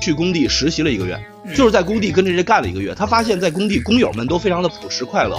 [0.00, 1.18] 去工地实习了一个月，
[1.54, 2.94] 就是在工地跟着人干了一个月。
[2.94, 5.38] 他发现，在工地工友们都非常的朴实快乐。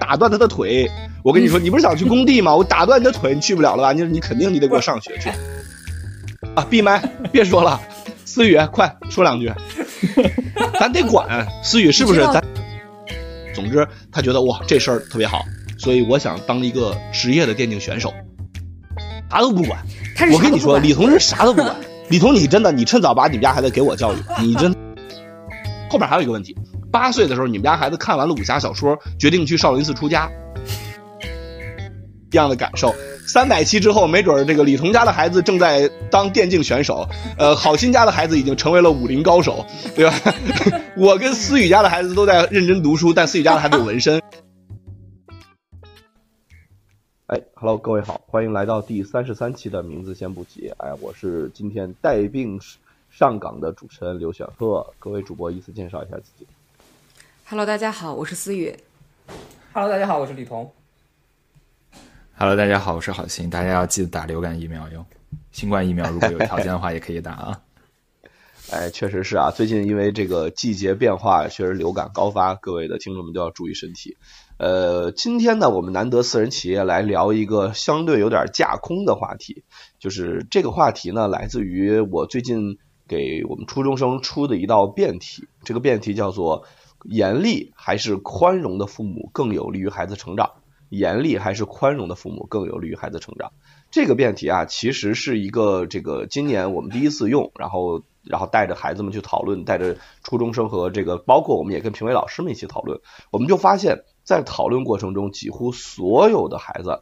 [0.00, 0.90] 打断他的腿，
[1.22, 2.54] 我跟你说， 你不是想去工地吗？
[2.54, 3.92] 我打断你的腿，你去不了了吧？
[3.92, 5.30] 你你肯定你得给我上学去。
[6.54, 7.80] 啊，闭麦，别说了。
[8.24, 9.52] 思雨，快说两句。
[10.80, 12.20] 咱得管思雨是不是？
[12.20, 12.42] 咱
[13.54, 15.44] 总之，他觉得哇，这事儿特别好，
[15.78, 18.12] 所以我想当一个职业的电竞选手，
[19.30, 19.78] 啥都不管。
[20.32, 21.76] 我跟你说，李同志啥都不管。
[22.08, 24.16] 李彤，你真的，你趁早把你们家孩子给我教育。
[24.40, 24.74] 你真，
[25.90, 26.56] 后面还有一个问题，
[26.90, 30.30] 八岁的时候，你们家孩子看完了武侠小说，决定去少林寺出家，
[32.30, 32.94] 一样的感受。
[33.26, 39.64] 三百期之后，没准这个李彤家的孩子正在当电竞选手，呃，郝鑫家的孩子已经成为了武林高手，
[39.94, 40.14] 对吧？
[40.98, 44.20] 我跟思雨家的孩子都在认真读书，但思雨家的孩子有纹身。
[47.62, 50.68] ，Hello，各位好，欢迎来到第三十三期的名字先不急。
[50.78, 52.60] 哎，我是今天带病
[53.08, 54.84] 上岗的主持人刘选鹤。
[54.98, 56.44] 各位主播依次介绍一下自己。
[57.46, 58.76] Hello，大家好，我是思雨。
[59.72, 60.68] Hello，大家好，我是李彤。
[62.36, 63.48] Hello，大家好，我是郝鑫。
[63.48, 65.06] 大家要记得打流感疫苗哟。
[65.52, 67.62] 新冠疫苗如果有条件的话， 也可以打啊。
[68.72, 74.16] 哎，确实是啊，最近因为这个季节变化，确实流感高发，各位的听众们都要注意身体。
[74.62, 79.64] 呃，今天呢，我们难得私人企业来聊一个相对有点架空的话题，
[79.98, 85.48] 就是这个话题呢，来自于我最近给我们初中生出的一道辩题。
[85.64, 86.62] 这个辩题叫做
[87.02, 90.52] “严厉还是宽容的父母更有利于孩子成长？
[90.90, 93.50] 严厉还是宽容的父母更有利于孩子成长？”
[93.90, 103.00] 这个辩题啊，其实是一个这个今年我们第一次用，然后然后带着孩子们去讨论，带着初中生和这个包括我们也跟评委老师们一起讨论，
[103.32, 104.04] 我们就发现。
[104.24, 107.00] 在讨论过程中，几乎所有的孩子，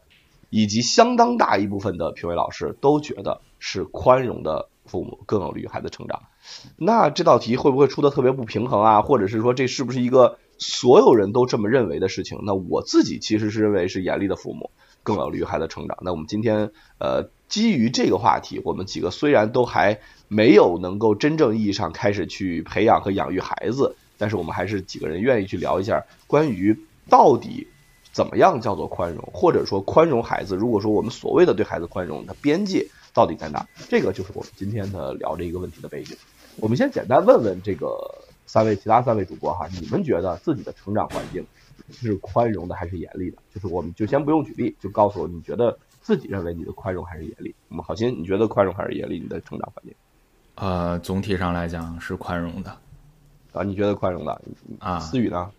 [0.49, 6.23] 以及相当大一部分的评委老师都觉得是宽容的父母更有利于孩子成长。
[6.77, 9.03] 那这道题会不会出的特别不平衡啊？
[9.03, 12.41] 或者是说这是不是一个所有人都这么认为的事情？
[12.45, 14.71] 那我自己其实是认为是严厉的父母
[15.03, 15.99] 更有利于孩子成长。
[16.01, 26.77] 那我们今天呃基于这个话题，我们几个虽然都还没有能够真正意义上开始去培养和养育孩子，但是我们还是几个人愿意去聊一下关于。
[27.11, 27.67] 到底
[28.13, 29.29] 怎么样叫做宽容？
[29.35, 30.57] 或者说宽容孩子？
[30.57, 33.67] 如果说我们所谓的对孩子宽容的边界到底在哪？
[33.89, 36.17] 这个就是我们今天的聊这一个问题的背景。
[36.57, 41.47] 我们先简单问问这个三位其他三位主播哈，你们觉得自己的成长环境
[41.93, 43.39] 是宽容的还是严厉的？
[43.55, 47.55] 就是我们就先不用举例，就告诉我你觉得自己认为你的宽容还是严厉？
[47.69, 49.21] 我们好心，你觉得宽容还是严厉？
[49.21, 49.95] 你的成长环境？
[50.57, 52.77] 呃，总体上来讲是宽容的。
[53.53, 54.41] 啊，你觉得宽容的？
[54.79, 55.51] 啊，思雨呢？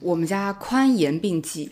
[0.00, 1.70] 我们家宽严并济，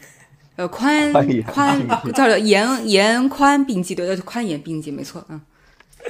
[0.56, 1.12] 呃，宽
[1.44, 5.40] 宽 叫做严严宽并济，对对，宽严并济，没错，嗯。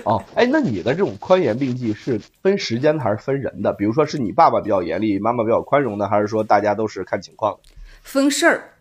[0.05, 3.73] 哦，哎，那你的这种宽严并济是分时间的还是分人的？
[3.73, 7.59] 比如说是你爸爸比较严厉，妈妈比较宽容的，还是说大家都是看情况？
[8.03, 8.75] 分事儿，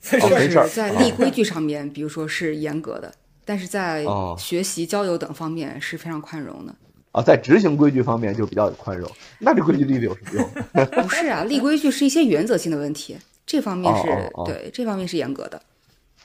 [0.00, 0.20] 分
[0.50, 3.12] 事儿，在立规矩上面，比如说是严格的，
[3.44, 4.04] 但是在
[4.36, 6.74] 学习、交友等方面是非常宽容的。
[7.18, 10.86] 啊，在执行规矩方面就比较宽容，那这规矩立的有什么用？
[11.02, 14.06] 不是啊，立规矩是一些原则性的问题，这方面是
[14.46, 15.60] 对，这方面是严格的。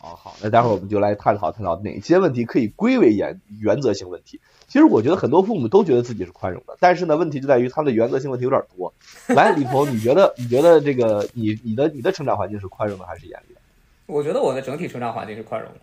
[0.01, 4.39] 哦，好，那待会儿我们就来探讨探讨哪些问题可以归为原原则性问题。
[4.67, 8.93] 其实我觉得很多父母都觉得自己是宽容的，但是呢，问题就在于他们的原则性问题有点多。
[9.33, 13.61] 来，李鹏，你觉得你觉得这个你你的你的成长环境是宽容的还是严厉的？
[14.05, 15.79] 我觉得我的整体成长环境是宽容的。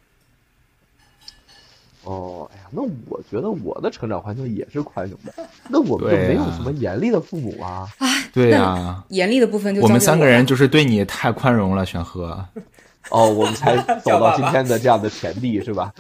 [2.05, 5.33] 哦，哎呀，那我觉得我的成长环境也是宽容的，
[5.69, 7.87] 那我们就没有什么严厉的父母啊。
[8.33, 12.45] 对呀，严厉的部分就我们三个人就是对你太宽容了，选和。
[13.11, 15.93] 哦，我们才 走到今天的这样的田地，是吧？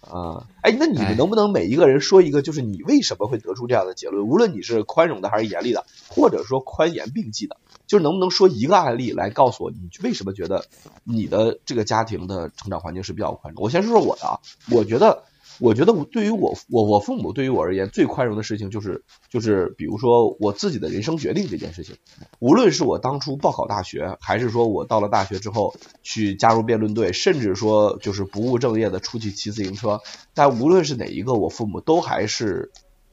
[0.00, 4.26] 啊，哎，那你们能不能每一个人说一个，就是你为什么会得出这样的结论？
[4.26, 7.56] 无论你是宽容的还是严厉的，或者说宽严并济的。
[7.90, 10.64] 就是能不能说一个案例来告诉我，你为什么觉得
[11.02, 13.64] 你的这个家庭的成长环境是比较宽容？
[13.64, 14.38] 我先说说我的啊，
[14.70, 15.24] 我觉得，
[15.58, 21.96] 我觉得对于我我我父母对于我而言最宽容的事情就是就是比如说我自己的人生决定这件事情，
[22.38, 25.74] 无论是我当初报考大学，还是说我到了大学之后
[26.04, 30.00] 去加入辩论队，甚至说就是不务正业的出去骑自行车，
[30.32, 32.70] 但无论是哪一个，我父母都还是。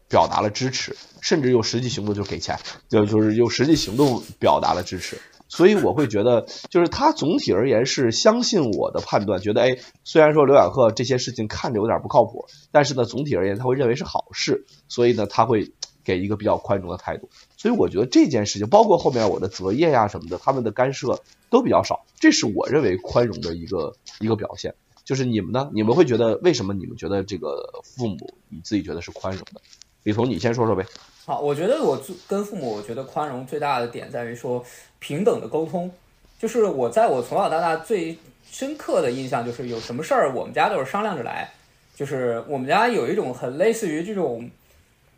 [0.09, 5.19] 表达了支持，甚至用实际行动就给钱，就就是用实际行动表达了支持。
[5.49, 15.71] 所以我会觉得，就是他总体而言是相信我的判断，觉得哎，虽然说刘远鹤这些事情看着有点不靠谱，但是呢，总体而言他会认为是好事，所以呢，他会
[16.03, 17.29] 给一个比较宽容的态度。
[17.55, 24.75] 所以我觉得这件事情，包括后面我的择业呀什么的，他们的干涉都比较少，这是我认为宽容的一个一个表现。
[25.05, 25.69] 就是你们呢？
[25.73, 29.61] 你们会觉得为什么你们觉得这个父母你自己觉得是宽容的？
[30.07, 30.85] 李彤，你先说说呗。
[31.25, 34.63] 好，我觉得我跟父母，我觉得宽容最大的点在于说
[34.99, 35.91] 平等的沟通。
[36.39, 38.17] 就是我在我从小到大最
[38.49, 41.49] 深刻的印象就是有什么事儿我们家都是商量着来。
[41.93, 44.49] 就是我们家有一种很类似于这种，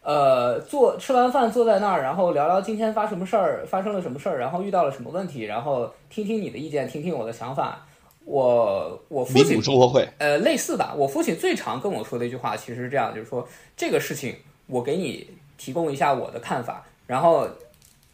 [0.01, 7.85] 呃，坐吃完饭坐在那儿，然后聊聊今天发什么事儿，发生了什么事儿，然后遇到了什么问题，然后听听你的意见，听听我的想法。
[8.25, 10.95] 我我父亲生活会呃类似吧。
[10.97, 13.47] 我父亲最常跟我说的一句话其实是这样，就是说
[13.77, 14.35] 这个事情
[14.69, 15.27] 我给你
[15.57, 17.49] 提供一下我的看法，然后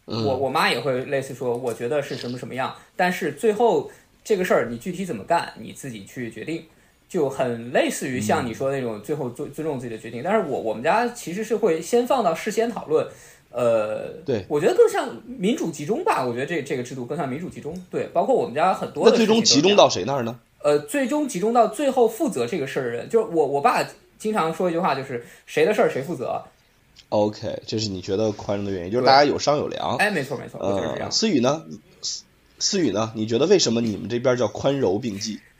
[0.05, 3.91] 我我妈也会类似说我觉得是什么什么样，但是最后
[4.23, 6.65] 这个事儿你具体怎么干你自己去决定，
[7.07, 10.23] 就很类似于像你说那种最后尊尊重自己的决定。
[10.23, 13.05] 但是我我们家其实是会先放到事先讨论。
[13.51, 16.25] 呃，对，我觉得更像民主集中吧。
[16.25, 17.73] 我觉得这这个制度更像民主集中。
[17.89, 19.09] 对，包括我们家很多。
[19.09, 20.37] 那最终集中到谁那儿呢？
[20.61, 23.47] 呃，最终集中到最后负责这个事儿的人，就是我。
[23.47, 23.81] 我爸
[24.17, 26.43] 经常说一句话，就是谁的事儿谁负责。
[27.09, 29.95] OK，这是你觉得宽容的原因，就是大家有商有量。
[29.97, 31.11] 哎，没错没错，我就是这样。
[31.11, 31.63] 思雨呢？
[32.01, 32.23] 思
[32.57, 33.11] 思雨呢？
[33.15, 35.39] 你觉得为什么你们这边叫宽柔并济？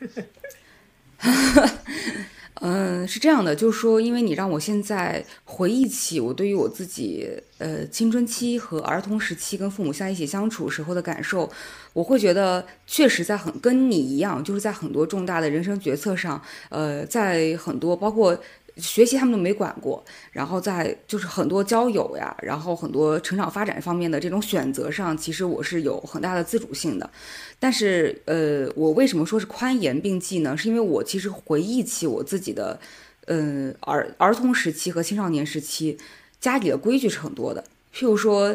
[2.60, 11.50] 嗯，是这样的，就是说，因为你让我现在回忆起我对于我自己呃青春期和儿童时期跟父母在一起相处时候的感受，
[11.92, 18.38] 我会觉得确实在很跟你一样，就是在很多重大的人生决策上，呃，在很多包括。
[18.76, 27.10] 学习他们都没管过，然后在就是很多交友呀，然后很多成长发展方面的这种选择上，其实我是有很大的自主性的。
[27.58, 30.54] 但是，呃，我为什么说是宽严并济呢？
[30.54, 32.78] 是因为我其实回忆起我自己的，
[33.26, 35.96] 嗯，儿儿童时期和青少年时期，
[36.38, 37.64] 家里的规矩是很多的。
[37.94, 38.54] 譬如说，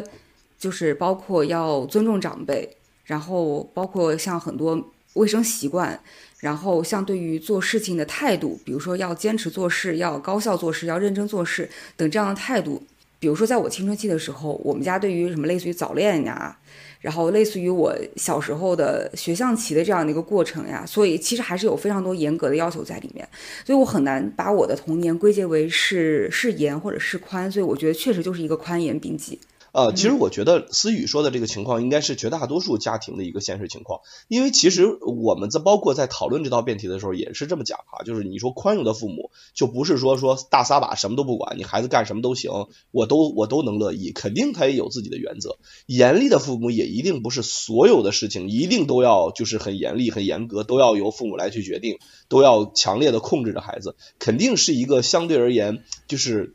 [0.56, 6.00] 就是包括要尊重长辈，然后包括像很多卫生习惯。
[6.42, 12.82] 然后，像对于做事情的态度，比如说要坚持做事、要高效做事、要认真做事等这样的态度，
[13.20, 16.58] 比如说在我青春期的时候，我们家对于什么类似于早恋呀，
[17.00, 23.28] 然后类似于我小时候的学象棋的这样的一个过程呀，所以其实还是有非常多严格的要求在里面，
[23.64, 29.38] 所以我很难把我的童年归结为是是严或者是宽，所以我觉得确实就是一个宽严并济。
[29.72, 45.56] 呃，其实我觉得思雨说的这个情况应该是绝大多数家庭的一个现实情况，因为其实我们在包括在讨论这道辩题的时候也是这么讲哈，就是你说宽容的父母就不是说说大撒把什么都不管，你孩子干什么都行，我都我都能乐意，肯定他也有自己的原则。
[45.86, 51.96] 严厉的父母也一定不是所有的事情一定都要就是很严厉很严格，都要由父母来去决定，
[52.28, 56.54] 都要强烈的控制着孩子，肯定是一个相对而言就是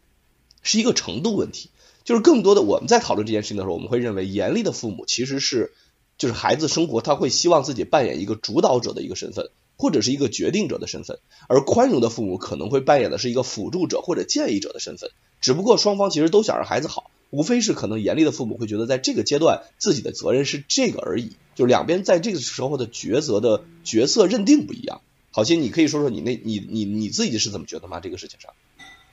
[0.61, 1.71] 是一个程度问题。
[2.07, 5.73] 就是更多的我们在讨论这件事情的时候，我们会认为严厉的父母其实是，
[6.17, 11.19] 就是孩子生活他会希望自己扮演一个主导者的一个身份，或者是一个决定者的身份，
[11.49, 15.09] 而宽容的父母可能会扮演的是一个辅助者或者建议者的身份。
[15.41, 21.33] 只不过双方其实都想让孩子好，无非是可能严厉的父母会觉得在这个阶段自己的责任是这个而已。
[21.55, 25.01] 就两边在这个时候的抉择的角色认定不一样。
[25.31, 27.99] 好心，你可以说说你那你你你自己是怎么觉得吗？
[27.99, 28.53] 这个事情上？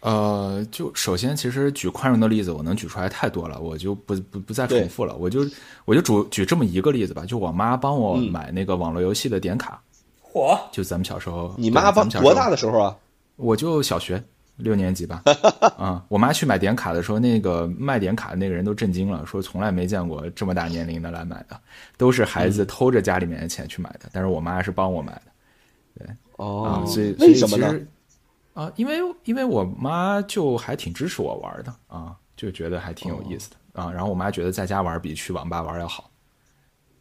[0.04, 5.16] 呃，就首先，其实举宽容的例子，我能举出来太多了，我就不不不再重复了。
[5.16, 5.46] 我就
[5.86, 9.80] 我就主举这么一个例子吧，就我妈帮我买那个网络游戏的点卡。
[10.30, 10.58] 嚯！
[10.70, 12.94] 就咱们小时候，你妈帮多大的时候啊？
[13.36, 14.22] 我就小学
[14.56, 15.22] 六年级吧。
[15.78, 21.58] 啊，我妈去买点卡的时候，那个卖点卡的那个人都震惊了，说从来没见过这么大年龄的来买的，
[21.96, 24.10] 都是孩子偷着家里面的钱去买的。
[24.12, 25.22] 但是我妈是帮我买的。
[25.98, 27.74] 对，哦，所以为什么呢？
[28.54, 33.90] 啊，因为因为我妈就还挺支持我玩的啊，就觉得还挺有意思的啊。
[33.92, 36.10] 然后我妈觉得在家玩比去网吧玩要好。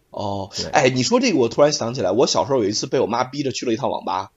[0.10, 4.31] 哦，哎，你说这个，我突然想起来，我小时候有一次被我妈逼着去了一趟网吧，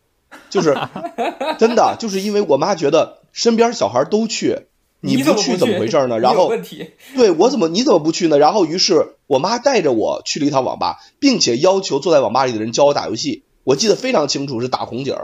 [0.50, 0.76] 就是
[1.58, 4.66] 真的，就是因为我妈觉得身边小孩都去，
[5.00, 6.18] 你不去怎么回事呢？
[6.20, 6.50] 然后
[7.14, 8.38] 对我怎么你怎么不去呢？
[8.38, 13.44] 然后于是我妈带着我去了一趟网吧，并且要求坐在网吧里的人教我打游戏。
[13.64, 15.16] 我记得非常清楚，是打红警。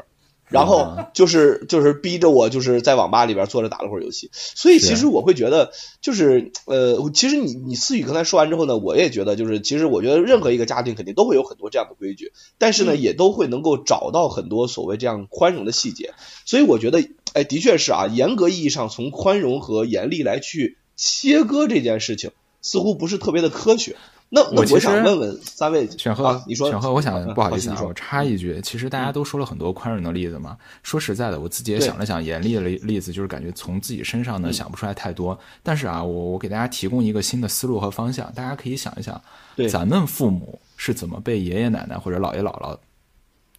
[0.52, 16.12] 然后就是就是逼着我就是在网吧里边坐着打了会儿游戏，所以其实我会觉得就是呃，其实你你思雨刚才说完之后呢，我也觉得就是其实我觉得任何一个家庭肯定都会有很多这样的规矩，但是呢也都会能够找到很多所谓这样宽容的细节，
[16.44, 22.30] 所以我觉得哎的确是啊，严格意义上从宽容和严厉来去切割这件事情，
[22.60, 23.96] 似乎不是特别的科学。
[24.34, 30.56] 那我我想问问三位选赫，你说选赫，我想不好意思啊，我插一句，其实大家都说了很多宽容的例子嘛。
[30.82, 35.38] 说实在的，我自己也想了想，严厉的例例子，就是感觉从自己身上呢想不出来太多。
[35.62, 39.20] 但是啊，我我给大家提供一个新的思路和方向，大家可以想一想，
[39.68, 42.74] 咱们父母是怎么被爷爷奶奶或者姥爷姥姥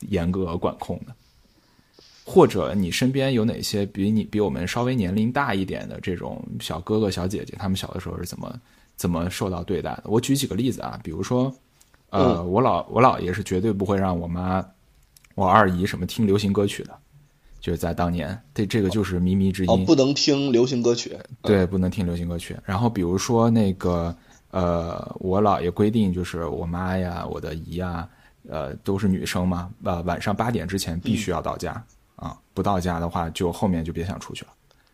[0.10, 1.14] 严格管控的？
[2.26, 8.60] 或者你身边有哪些比你比我们稍微年龄大一点的这种小哥哥小姐姐，他们小的时候是怎么
[9.04, 10.04] 怎么受到对待的？
[10.06, 11.54] 我举几个例子啊，比如说，
[12.10, 14.66] 呃，嗯我老我姥爷是绝对不会让我妈、
[15.36, 16.98] 我二姨什么听流行歌曲的，
[17.60, 19.70] 就是在当年，这这个就是靡靡之音。
[19.70, 21.18] 哦，不能听流行歌曲。
[21.42, 22.56] 对，不能听流行歌曲。
[22.64, 24.16] 然后比如说那个
[24.52, 28.08] 呃，我姥爷规定就是我妈呀、我的姨呀，
[28.48, 31.84] 呃，都是女生嘛，呃，晚上八点之前必须要到家、
[32.16, 34.52] 啊，不到家的话，就后面就别想出去了。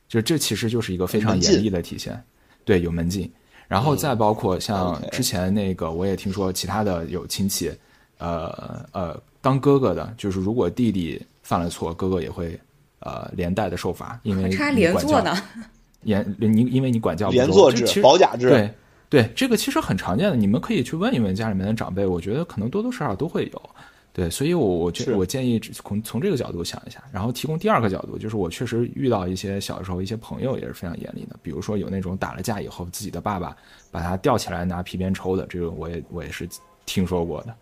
[0.08, 2.20] 就这其实就是一个非常严厉的体现，
[2.66, 3.32] 对，有门禁。
[3.70, 7.72] 然后再包括像之前那个，我也听说其他的有亲戚，
[8.18, 12.60] 呃呃，当哥哥的，就是如果弟弟犯了错，哥哥也会
[13.00, 15.44] 呃连带的受罚，因为这还你管教连坐呢，
[16.04, 18.50] 严你因为你管教连坐制这其实保甲制。
[18.50, 18.74] 对
[19.08, 23.70] 对，这个其实很常见的，你们可以去问一问家里面的长辈，我觉得可能多多少少都会有。
[24.12, 33.56] 对，所以我我觉是我建议从从这个角度想一下，然后提供第二个角度，就是我确实遇到一些小时候一些朋友也是非常严厉的，比如说有那种打了架以后自己的爸爸
[33.92, 36.48] 把他吊起来拿皮鞭抽的，这个我也我也是
[36.86, 37.56] 听说过的。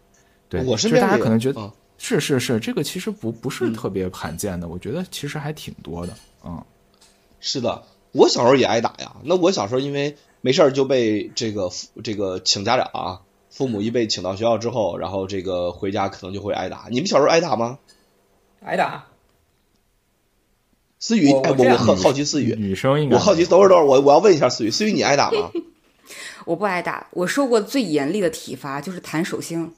[0.50, 6.14] 对，我是我身边也有大家可能觉得、嗯是是是，这个其实不不是特别罕见的，我觉得其实还挺多的。
[6.46, 6.64] 嗯，
[7.40, 9.16] 是的，我小时候也挨打呀。
[9.24, 11.72] 那我小时候因为没事儿就被这个
[12.04, 13.22] 这个请家长啊，
[13.58, 16.86] 父母一被请到学校之后，然后这个回家可能就会挨打。
[16.92, 17.80] 你们小时候挨打吗？
[18.64, 19.06] 挨打，
[21.00, 25.52] 思雨，哎，我我好好奇思雨，女生应该我好奇，等会儿等会儿，我我要问一下思雨，思雨你挨打吗？
[26.46, 29.74] 我不挨打，我受过最严厉的体罚就是弹手心，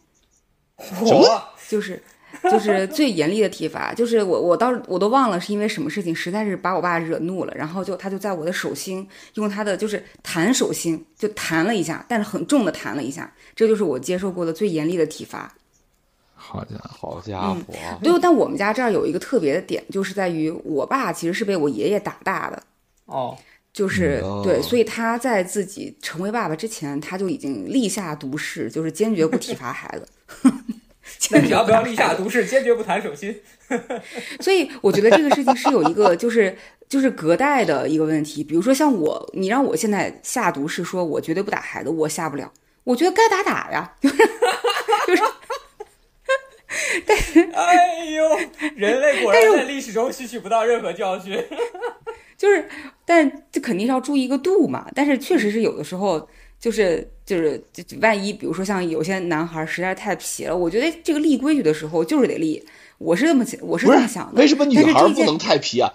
[0.78, 2.02] 什么就是
[2.44, 15.54] 就是最严厉的体罚，就是我我到我都忘了是因为什么事情，实在是把我爸惹怒了，然后就他就在我的手心用他的就是弹手心就弹了一下，但是很重的弹了一下，这就是我接受过的最严厉的体罚。
[16.34, 17.62] 好家伙，好家伙，
[18.02, 22.64] 对，但我们家这儿有一个特别的点，就是在于我爸其实是被我爷爷打大的。
[23.04, 23.38] 哦，
[23.74, 30.08] 就是、嗯对，所以他在自己成为爸爸之前，他就已经立下毒誓，就是坚决不体罚孩子。
[31.32, 33.42] 那你要不要立下毒誓，坚决不弹手心？
[34.40, 38.42] 所以我觉得这个事情是有一个就是就是隔代的一个问题。
[38.42, 42.50] 比如说像我，你让我现在下毒誓说我绝对不打孩子，我下不了。
[42.84, 44.18] 我觉得该打打呀， 就是
[47.06, 48.40] 就是，哎呦，
[48.76, 51.44] 人类果然在历史中吸取不到任何教训。
[52.38, 52.70] 就是，
[53.06, 54.88] 但这肯定是要注意一个度嘛。
[54.96, 56.26] 但是确实是有的时候，
[56.60, 62.66] 就是就是就就万一，比如说像有些男孩实在是太皮了，我觉得这个立规矩的时候就是得立。
[62.98, 64.42] 我是这么想，我是这么想的。
[64.42, 65.94] 为什么女但是这件孩不能太皮啊？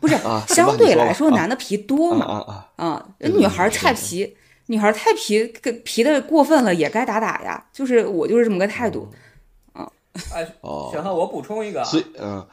[0.00, 2.24] 不是啊相对来说，啊男的皮多啊嘛？
[2.26, 2.34] 啊
[2.76, 2.86] 啊！
[2.86, 4.36] 啊，对女孩太皮，
[4.68, 7.66] 女孩太皮，跟皮的过分了也该打打呀。
[7.72, 9.08] 就是我就是这么个态度。
[9.74, 9.86] 嗯
[10.32, 11.82] 哎，哦，小贺，我补充一个
[12.18, 12.46] 嗯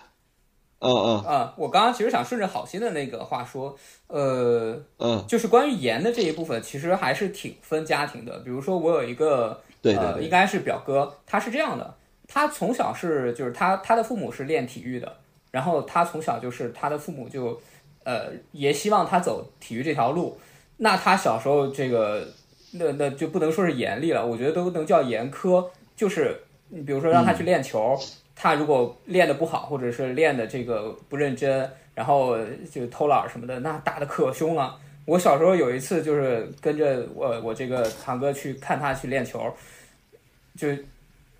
[0.80, 3.76] 嗯嗯啊，我刚刚其实想顺着好心的那个话说，
[4.08, 8.38] 呃，嗯，就是关于盐的这一部分，其实还是挺分家庭的。
[8.40, 11.96] 比如说，我有一个呃，对对对应该是表哥，他是这样的，
[12.28, 15.18] 他从小是就是他他的父母是练体育的，
[15.50, 17.60] 然后他从小就是他的父母就
[18.04, 20.38] 呃也希望他走体育这条路，
[20.78, 22.28] 那他小时候这个
[22.74, 25.66] 那那就不能说是严厉了，我觉得都能叫严苛，
[25.96, 26.36] 就是
[26.70, 27.98] 你比如说让他去练球，
[28.36, 32.38] 他如果练的不好，或者是练的这个不认真，然后
[32.70, 34.78] 就偷懒什么的，那打的可凶了。
[35.06, 39.42] 我小时候有一次就是跟着我我这个堂哥去看他去练球，
[40.58, 40.68] 就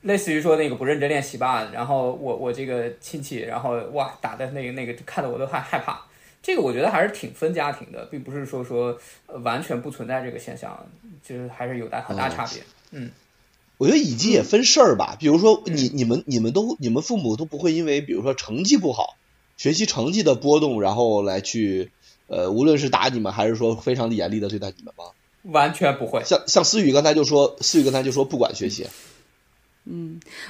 [0.04, 6.00] 类似于说那个不认真练习吧，然后我我这个亲戚，然后哇打的那个那个看的我都害害怕。
[6.46, 10.86] 这个我觉得还是挺分家庭的，并不是说说呃完全不存在这个现象，
[11.28, 12.62] 就是还是有大很大差别。
[12.92, 13.10] 嗯
[13.78, 19.18] 我觉得以及也分事儿吧，比如说你你们你们都你们父母都不会因为比如说成绩不好，
[19.58, 21.90] 学习成绩的波动，然后来去
[22.28, 25.06] 呃，无论是打你们还是说非常的严厉的对待你们吗？
[25.52, 26.24] 完全不会。
[26.24, 28.88] 像像思雨刚才就说，思雨刚才就说不管学习，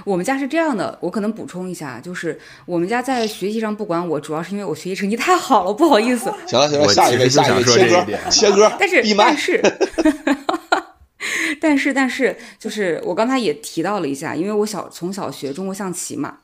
[0.05, 6.33] 我们家是这样的，我可能补充一下，就是我们家在学习上不管我，主要是因为我学习成绩太好了，不好意思。
[6.47, 9.61] 行了行了，我下一位下一位切歌这一点切歌， 但是但是
[11.59, 16.37] 但是但是，就是我刚才也提到了一下，因为我小从小学中国象棋嘛，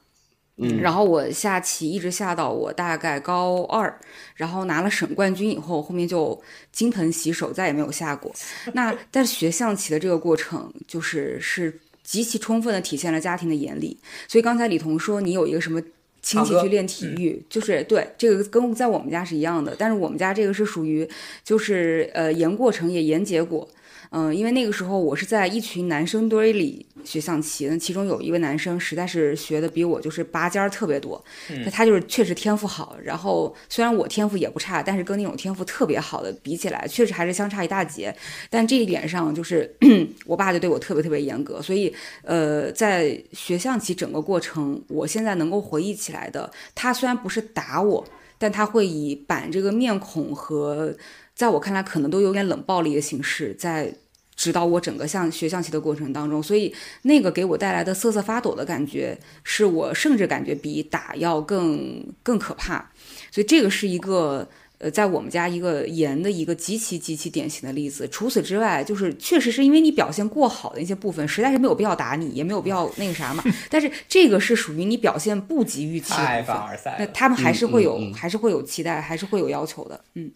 [0.57, 3.99] 嗯然后我下棋一直下到我大概高二，
[4.35, 8.33] 然后拿了省冠军以后，后面就金盆洗手，再也没有下过。
[8.73, 13.97] 那在学象棋的这个过程，就是是极其充分的体现了家庭的严厉。
[14.27, 15.81] 所以刚才李彤说你有一个什么
[16.21, 21.07] 亲戚去练体育，就是对这个跟在我们家是一样的，但是我们家这个是属于
[21.43, 23.67] 就是呃严过程也严结果。
[24.13, 31.23] 嗯，因为那个时候我是在一群男生堆里学象棋，那其中有一位男生实在是学的比我就是拔尖儿特别多，
[31.63, 32.97] 那他就是确实天赋好。
[33.01, 38.13] 然后虽然我天赋也不差，但是跟那种天赋特别好的比起来，确实还是相差一大截。
[38.49, 39.73] 但这一点上，就是
[40.27, 48.05] 我爸就对我特别特别严格，所以呃，在学象棋整个过程，我现在能够回忆起来的，他虽然不是打我，
[48.37, 50.93] 但他会以板这个面孔和。
[51.41, 53.91] 在我看来，可能都有点冷暴力的形式在
[54.35, 56.71] 指导我整个象学象棋的过程当中，所以
[57.01, 62.91] 那个给我带来的瑟瑟发抖的感觉，是我甚至感觉比打要更更可怕。
[63.31, 68.07] 所以这个是一个呃，在我们家一个严的一个极其极其典型的例子。
[68.09, 73.43] 除此之外，就是确实是因为你表现过好的一些部分，实在是没有必要打你，也没有必要那个啥嘛。
[73.67, 80.31] 但是这个是属于你表现不及预期的部分，那他们还是会有还是会有期待，还是会有要求的，嗯。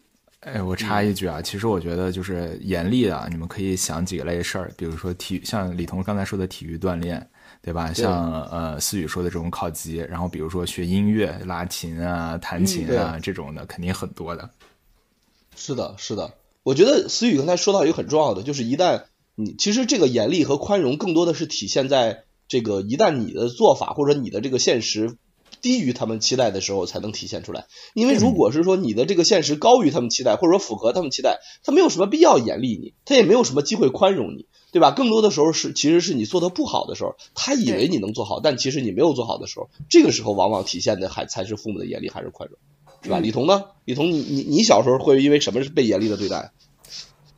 [0.45, 7.27] 哎，我插一句啊，其实我觉得就是严厉的，你们可以想几个类事儿，比如说体，像李彤刚才说的体育锻炼，
[7.63, 7.91] 对吧？
[7.91, 14.47] 像呃思雨说的这种考级，然后比如说学音乐、拉琴啊、弹琴啊这种的，肯定很多的。
[15.55, 25.17] 是的，是的，我觉得思雨刚才说到一个很重要的，就是一旦你其实这个严厉和宽容，更多的是体现在这个一旦你的做法或者你的这个现实。
[25.65, 34.91] 低于他们期待的时候才能体现出来，因为如果是说你的这个现实高于他们期待，或者说符合他们期待，他没有什么必要严厉你，他也没有什么机会宽容你，对吧？
[34.91, 42.59] 更多的时候是其实是你做的不好的时候，他以为你能做好，但其实你没有做好的时候，这个时候往往体现的还才是父母的严厉还是宽容，
[43.01, 43.17] 是吧？
[43.17, 43.63] 李彤呢？
[43.85, 46.51] 李彤，你你你小时候会因为什么被严厉的对待？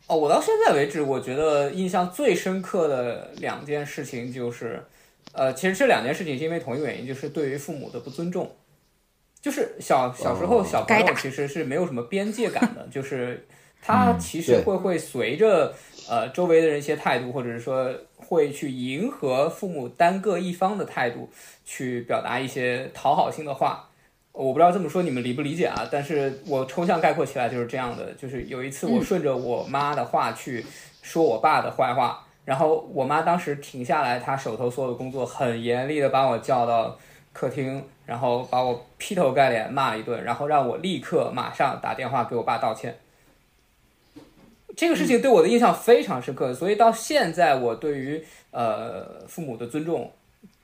[0.08, 4.86] 哦，我到现在为止，我觉得印象最深刻的两件事情就是。
[5.38, 8.52] 呃，其实这两件事情是因为同一个原因，就是对于父母的不尊重。
[9.40, 13.48] 就是小小时候小朋友其实是没有什么边界感的，就是
[13.80, 15.74] 他其实会会随着
[16.10, 21.30] 呃周围的人一些态度，或者是说会去迎合父母单个一方的态度，
[21.64, 23.90] 去表达一些讨好性的话。
[24.32, 25.88] 我不知道这么说你们理不理解啊？
[25.92, 30.66] 但是我抽象概括起来就是这样的：就是有一次我顺着我妈的话去
[31.04, 32.27] 说我爸的坏话。
[32.48, 36.98] 然后我妈当时停下来，她手头所有的工作，很严厉的把我叫到
[37.34, 42.98] 客厅，然后把我劈头盖脸骂了一顿，然后让我立刻马上打电话给我爸道歉。
[44.78, 50.10] 这个事情对我的印象非常深刻，所以到现在我对于呃父母的尊重，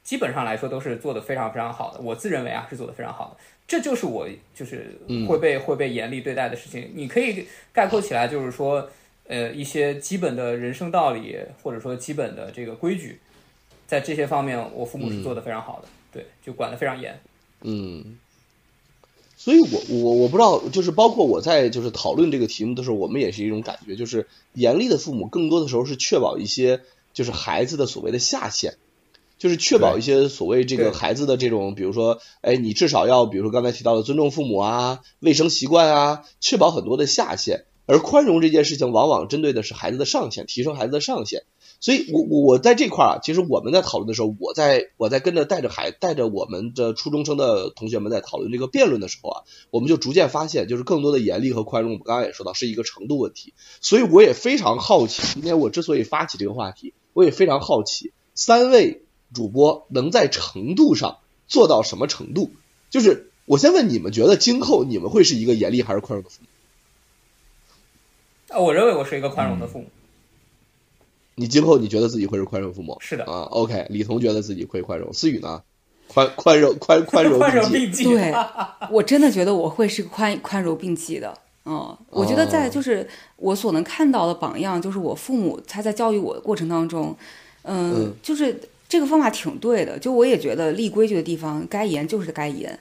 [0.03, 1.99] 基本上来说都是做的非常非常好的。
[1.99, 6.89] 我自认为啊是做的非常好的，这就是我就是会被会被严厉对待的事情。
[6.95, 8.89] 你可以概括起来就是说。
[9.27, 13.19] 呃，一些基本的人生道理，或者说基本的这个规矩，
[13.87, 17.19] 在这些方面，我父母是做的非常好的，对，就管的非常严。
[17.61, 18.17] 嗯，
[19.37, 26.81] 所以我我我不知道，就是包括我在就是讨论这个题目的时候，我们也是一种感觉，就是严厉的父母更多的时候是确保一些
[27.13, 28.73] 就是孩子的所谓的下限，
[29.37, 37.63] 就是确保一些所谓这个孩子的这种，比如说，哎，你至少要，比如说刚才提到的尊重父母啊，卫生习惯啊，确保很多的下限。
[37.85, 41.43] 而宽容这件事情，往往针对的是孩子的上限，提升孩子的上限。
[41.79, 53.53] 所以，我我我在这块儿啊，其实我们在讨论的时候，我在我在跟着带着孩带着我们的初中生的同学们在讨论这个辩论的时候啊，我们就逐渐发现，就是更多的严厉和宽容，我们刚刚也说到是一个程度问题。
[53.81, 59.01] 所以，我也非常好奇，今天我之所以发起这个话题，我也非常好奇，三位
[59.33, 61.17] 主播能在程度上
[61.47, 62.49] 做到什么程度？
[62.89, 66.47] 就是我先问你们，觉得今后你们会是一个严厉还是宽容的父母？
[68.59, 69.85] 我认为我是一个宽容的父母。
[71.35, 72.95] 你今后你觉得自己会是宽容父母？
[72.99, 73.41] 是的啊。
[73.49, 75.63] OK，李彤觉得自己会宽容，思雨呢？
[76.07, 77.39] 宽宽容宽宽容
[77.71, 78.03] 并济。
[78.03, 78.31] 对，
[78.91, 81.35] 我真的觉得我会是宽宽容并济的。
[81.65, 87.15] 嗯，我觉得在就是我所能看到的榜样，就是我父母他在教育我的过程当中，
[87.63, 89.97] 嗯，就是这个方法挺对的。
[89.97, 92.77] 就我也觉得立规矩的地方该严就是该严，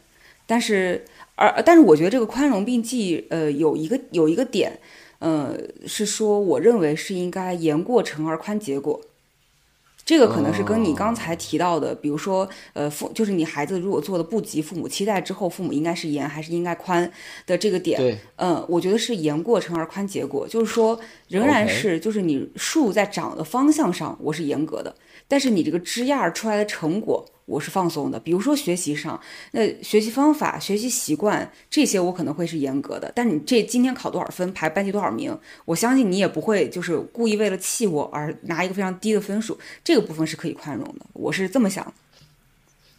[0.46, 1.02] 但是
[1.36, 4.78] 而但是我觉得这个宽容并济，呃，有一个有一个点。
[5.22, 5.56] 呃，
[5.86, 9.00] 是说，我认为是应该严过程而宽结果，
[10.04, 17.08] 这个可能是跟你刚才提到的，比如说，呃，父就是你孩子如果做的不及父母期待之后，父母应该是严还是应该宽
[17.46, 18.00] 的这个点，
[18.34, 24.92] 嗯，我觉得是严过程而宽结果，就是说，仍然是就是你树在长的方向上，我是严格的，
[25.32, 27.24] 但是你这个枝桠出来的成果。
[27.46, 29.18] 我是放松的，比如说学习上，
[29.52, 33.10] 那学习方法、学习习惯这些，我可能会是严格的。
[33.16, 39.58] 但你这今天考多少分，排班级多少名，我相信你也不会就是故意为了气我而拿一个非常低的分数。
[39.82, 41.92] 这个部分是可以宽容的，我是这么想。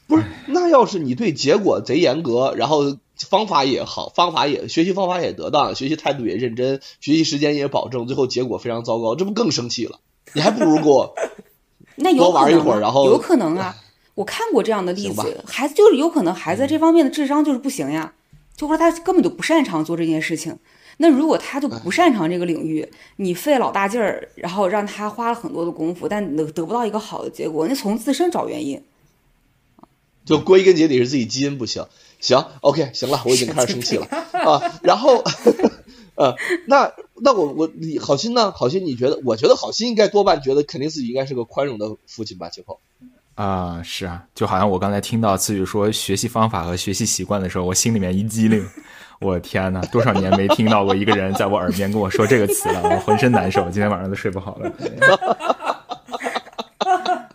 [0.07, 2.97] 不是，那要是你对结果贼严格，然后
[3.29, 9.99] 方法也好，方法也学习方法也得当，学习态度也认真，学习时间也保证，最后结果非常糟糕，这不更生气了？
[10.33, 11.15] 你还不如给我
[11.97, 13.75] 那有可能啊会儿然后有可能啊，
[14.15, 18.13] 我看过这样的例子，孩子就是有可能孩子这方面的智商就是不行呀，
[18.55, 20.57] 就或者他根本就不擅长做这件事情。
[20.97, 28.83] 那如果他就不擅长这个领域，你费老大劲儿，然后让他花了很多的功夫，但得得不到一个好的结果，那从自身找原因。
[30.23, 31.85] 就归根结底是自己基因不行。
[32.19, 34.79] 行，OK，行了，我已经开始生气了 啊。
[34.83, 35.21] 然后，
[36.15, 36.35] 呃，
[36.67, 38.51] 那那我我你好心呢？
[38.51, 39.19] 好心，你觉得？
[39.25, 42.49] 我觉得好心应该多半觉得肯定自己应该是个宽容的父亲吧？
[42.49, 42.79] 今后，
[43.35, 48.63] 啊、是啊，就好像我刚才听到思雨说学习方法和学习习惯的时候，我心里面一激灵。
[49.21, 54.69] 我天呐，多少年没听到过一个人在我耳边跟我说这个词了，我浑身难受，今天晚上都睡不好了。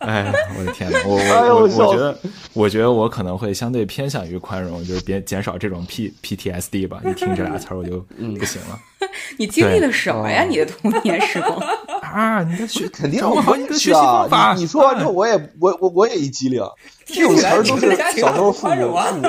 [0.08, 2.18] 哎，我的天呐，我哎呦我我我觉得，
[2.54, 7.00] 我觉得我可能会相对偏向于宽容，就是别减少这种 P PTSD 吧。
[7.04, 7.98] 一听这俩词儿我就
[8.38, 8.78] 不行了、
[9.38, 10.44] 你经历了什么呀？
[10.44, 11.58] 哦你的童年时光？
[12.08, 12.42] 啊！
[12.42, 14.54] 你的学肯定我好你的学习啊方法。
[14.54, 16.62] 你你说完之后，我也我我我也一激灵。
[17.04, 19.28] 这种词儿都是小时候父母父母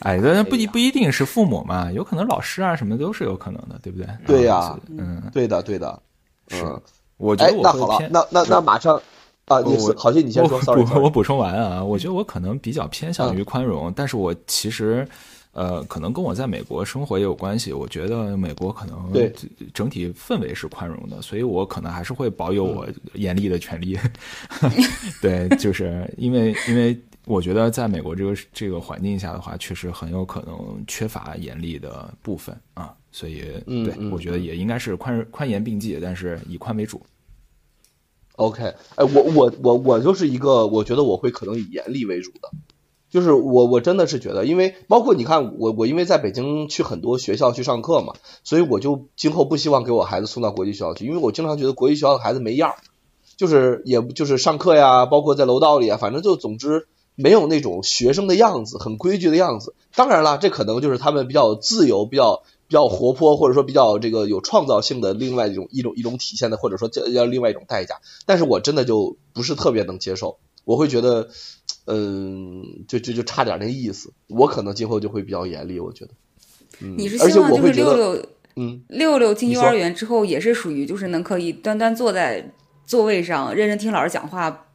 [0.00, 4.06] 哎，但不一不一定是父母嘛，有可能老师啊什么都是有可能的，对不对？
[4.26, 6.00] 对呀啊嗯，对的对的，
[6.50, 6.80] 嗯，
[7.18, 8.96] 我觉得，我哎那好了会偏，那那那马上
[9.44, 15.06] 啊，你我好心你先说我，sorry，我补充完啊，我觉得我可能比较偏向嗯于宽容，但是我其实。
[15.52, 17.72] 呃，可能跟我在美国生活也有关系。
[17.72, 19.32] 我觉得美国可能对
[19.74, 23.98] 整体氛围是宽容的，所以我可能还是会保有我严厉的权利。
[25.20, 26.96] 对，就是因为因为
[27.28, 37.02] 我觉得在美国这个这个环境下的话，确实很有可能缺乏严厉的部分啊，所以对我觉得也应该是宽宽严并济，但是以宽为主。
[38.36, 38.62] OK，
[38.94, 42.50] 哎，我我我我就是一个，我觉得我会可能以严厉为主的，
[43.10, 48.14] 就是我我真的是觉得，因为包括你看我我因为在北京去很多学校去上课嘛，
[48.44, 52.76] 所以我就今后不希望给我孩子送到国际学校去，因为我经常觉得国际学校的孩子没样儿，
[53.36, 56.86] 就是也就是上课呀，包括在楼道里啊，反正就总之
[57.20, 59.74] 没有那种学生的样子，很规矩的样子。
[59.96, 67.96] 当然了，这可能就是他们比较自由、比较比较活泼，或者说比较这个有创造性的另外一种一种一种体现的，或者说叫叫另外一种代价。
[68.24, 71.28] 但是我真的就不是特别能接受，我会觉得，
[71.86, 74.12] 嗯，就就就差点那意思。
[74.28, 76.12] 我可能今后就会比较严厉，我觉得。
[76.80, 82.52] 嗯，你是希望就是六六嗯，六六进幼儿园之后也是属于就是能可以端端坐在
[82.86, 84.66] 座位上认真听老师讲话，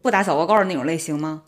[0.00, 1.42] 不打小报告的那种类型吗？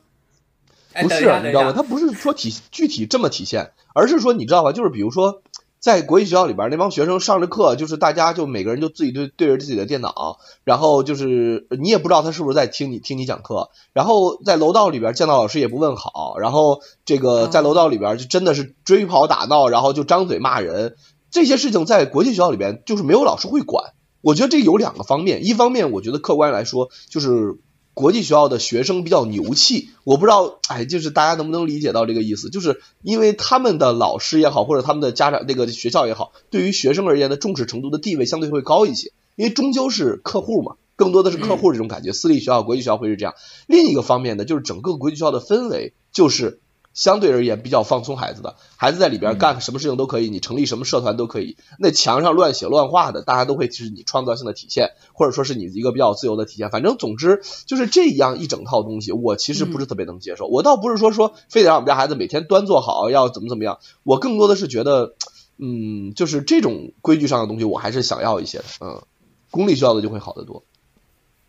[0.93, 1.43] 哎，不是，你知道吗？
[1.43, 4.73] 等一下，它不是说体具体这么体现，而是说你知道吧？
[4.73, 5.43] 就是比如说，
[5.81, 20.95] 在国际学校里边，那帮学生上着课，就是大家就每个人就自己对对着自己的电脑，然后就是你也不知道他是不是在听你听你讲课，然后在楼道里边见到老师也不问好，然后这个哦在楼道里边就真的是追跑打闹，然后就张嘴骂人，
[21.31, 23.93] 这些事情在国际学校里边就是没有老师会管。
[24.21, 27.59] 我觉得这有两个方面，一方面我觉得客观来说就是
[27.95, 32.49] 国际学校的学生比较牛气，我不知道，哎，就是大家能不能理解到这个意思？
[32.49, 42.13] 就是因为他们的老师也好，或者他们的家长那个学校也好，对于学生而言的重视程度的地位相对会高一些，因为终究是客户嘛，更多的是客户这种感觉。
[42.13, 43.35] 私立学校、国际学校会是这样。
[43.67, 46.61] 另一个方面呢，就是整个国际学校的氛围就是。
[46.95, 51.57] 相对而言比较放松孩子的，孩子在里边干什么事情都可以，你成立什么社团都可以。
[51.79, 56.71] 那墙上乱写乱画的，大家都会是你创造性的体现，或者说是你一个比较自由的体现。
[56.71, 60.47] 反正总之就是这样一整套东西，我其实不是特别能接受。
[60.47, 65.15] 我倒不是说说非得让我们家孩子每天端坐好，要怎么怎么样，我更多的是觉得，
[65.59, 68.65] 嗯，就是这种规矩上的东西，我还是想要一些的。
[68.81, 69.03] 嗯，
[69.51, 70.65] 公立学校的就会好得多。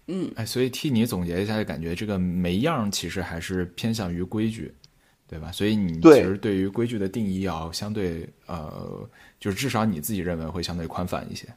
[0.08, 4.74] 嗯，哎，所以替你总结一下，就感觉这个没样其实还是偏向于规矩，
[5.34, 5.52] 对吧？
[5.52, 11.48] 所以你其实对于规矩的定义要相对呃，就是至少你自己认为会相对宽泛一些。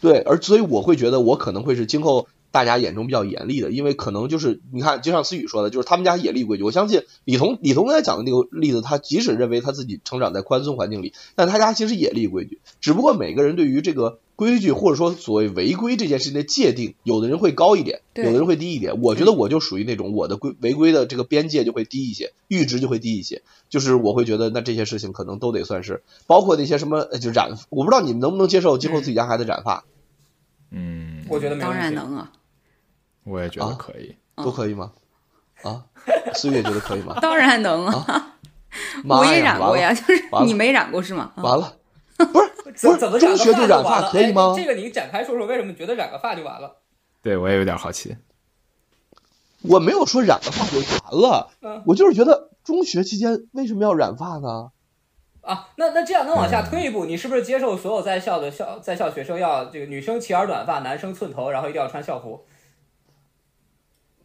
[0.00, 6.62] 对，而所以我会觉得我可能会是今后大家眼中比较严厉的，因为可能就是你看，就像思雨说的，就是他们家也立规矩。
[6.62, 19.00] 我相信李彤，李彤刚才讲的那个例子，他即使认为他自己成长在宽松环境里，但他家其实也立规矩，只不过每个人对于这个规矩或者说所谓违规这件事情的界定，有的人会高一点，有的人会低一点。
[19.02, 23.42] 我觉得我就属于那种我的规违规的这个边界就会低一些，阈值就会低一些。
[23.68, 29.84] 就是我会觉得那这些事情可能都得算是，包括那些什么呃就染，我不知道你们能不能接受今后自己家孩子染发。
[30.70, 31.84] 嗯，我觉得没当问题。
[31.84, 32.32] 然能啊，
[33.24, 34.14] 我也觉得啊可以。
[34.36, 34.92] 都可以吗？
[35.62, 35.82] 啊，
[36.34, 37.18] 思月觉得可以吗？
[37.22, 38.36] 当然能啊，
[39.02, 41.32] 妈我也染过呀，就是你没染过是吗？
[41.36, 41.74] 啊完了，
[42.18, 42.45] 不是
[42.80, 44.62] 不是怎怎么中学就染发可以吗哎？
[44.62, 46.76] 这个你展开说说，为什么觉得染个发就完了？
[47.22, 48.16] 对我也有点好奇。
[49.62, 54.70] 我没有说染个发就完了，嗯我就是觉得中学期间为什么要染发呢？
[55.40, 62.44] 啊，那那这样，那往嗯下推一步，你是不是接受所有在校的校在校学生要这个女生齐耳短发，男生寸头，然后一定要穿校服？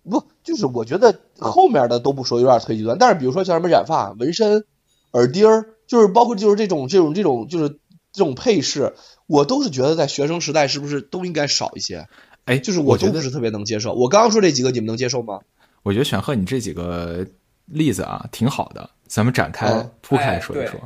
[0.04, 2.98] 不，就是我觉得后面的都不说，有点忒极端。
[2.98, 4.66] 但是比如说像什么染发、纹身、
[5.12, 7.80] 耳钉儿，就是包括就是这种这种这种就是
[8.12, 8.94] 这种配饰，
[9.28, 12.08] 我都是觉得在学生时代是不是都应该少一些？
[12.46, 13.94] 哎，就是我觉得都不是特别能接受。
[13.94, 15.40] 我刚刚说这几个，你们能接受吗？
[15.84, 17.26] 我觉得选赫你这几个
[17.66, 20.80] 例子啊挺好的，咱们展开嗯铺开说一说。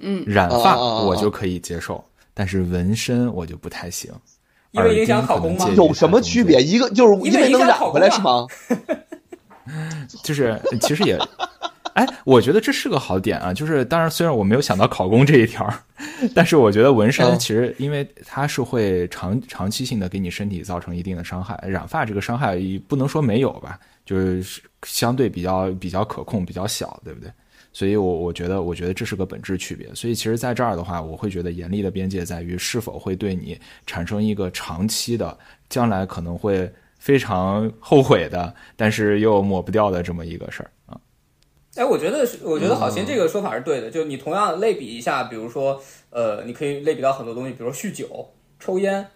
[0.00, 4.12] 嗯，染发我就可以接受，但是纹身我就不太行。
[4.72, 6.60] 因为影响考公吗有什么区别？
[6.60, 8.46] 一个就是因为能染回来是吗？
[10.22, 11.18] 就是其实也，
[11.96, 13.54] 哎，我觉得这是个好点啊。
[13.54, 15.66] 就是当然，虽然我没有想到考公这一条，
[16.34, 21.58] 但是我觉得纹身嗯其实因为它是会长长期性的给你身体造成一定的伤害。
[21.66, 27.30] 染发这个伤害不能说没有吧，就是相对比较比较可控、比较小，对不对？
[27.72, 29.86] 所以我我觉得，我觉得这是个本质区别。
[29.94, 35.36] 所以其实在这儿的话，我会觉得严厉的边界在于是否会对你产生一个长期的，
[35.68, 40.75] 将来可能会非常后悔的，但是又抹不掉的这么一个事儿啊。
[41.76, 43.90] 哎，我觉得是，我觉得好心这个说法是对的。
[43.90, 49.06] 就你同样类比一下，比如说，呃，你可以类比到很多东西，比如说酗酒、抽烟，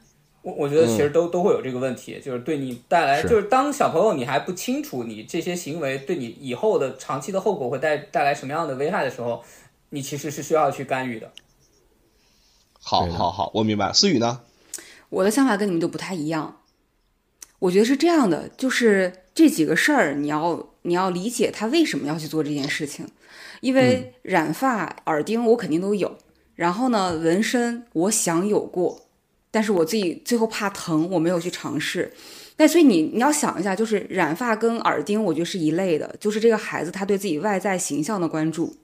[0.42, 9.42] 我我觉得其实都、都会有这个问题，就是对你带来，是就是当小朋友你还不清楚你这些行为对你以后的长期的后果会带带来什么样的危害的时候，
[9.88, 11.31] 你其实是需要去干预的
[12.83, 13.92] 好好好，我明白。
[13.92, 14.40] 思雨呢？
[15.11, 16.61] 我的想法跟你们都不太一样。
[17.59, 23.07] 我觉得是这样的，就是这几个事儿，你要你要理解他为什么要去做这件事情。
[23.61, 26.16] 因为染发、耳钉我肯定都有，
[26.55, 29.03] 然后呢，纹身我想有过，
[29.51, 32.11] 但是我自己最后怕疼，我没有去尝试。
[32.57, 38.75] 但所以你你要想一下，就是染发跟耳钉，我觉得是一类的，就是这个孩子他对自己外在形象的关注，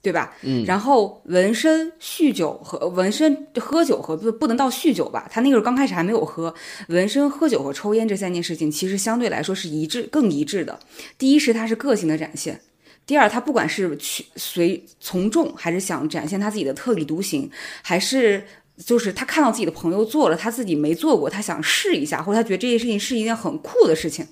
[0.00, 0.34] 对吧？
[0.42, 6.54] 嗯然后纹身、酗酒和纹身、喝酒和不不能到酗酒吧，他那个时候刚开始还没有喝。
[6.88, 10.78] 纹身、喝酒和抽烟这三件事情，其实相对来说是一致、更一致的。
[11.16, 12.60] 第一是他是个性的展现，
[13.06, 17.50] 第二他不管是去随从众，还是想展现他自己的特立独行，
[17.82, 18.44] 还是。
[18.86, 24.24] 就是他看到自己的朋友做了，他自己没做过，他想试一下，或者他觉得这件事情是一件很酷的事情。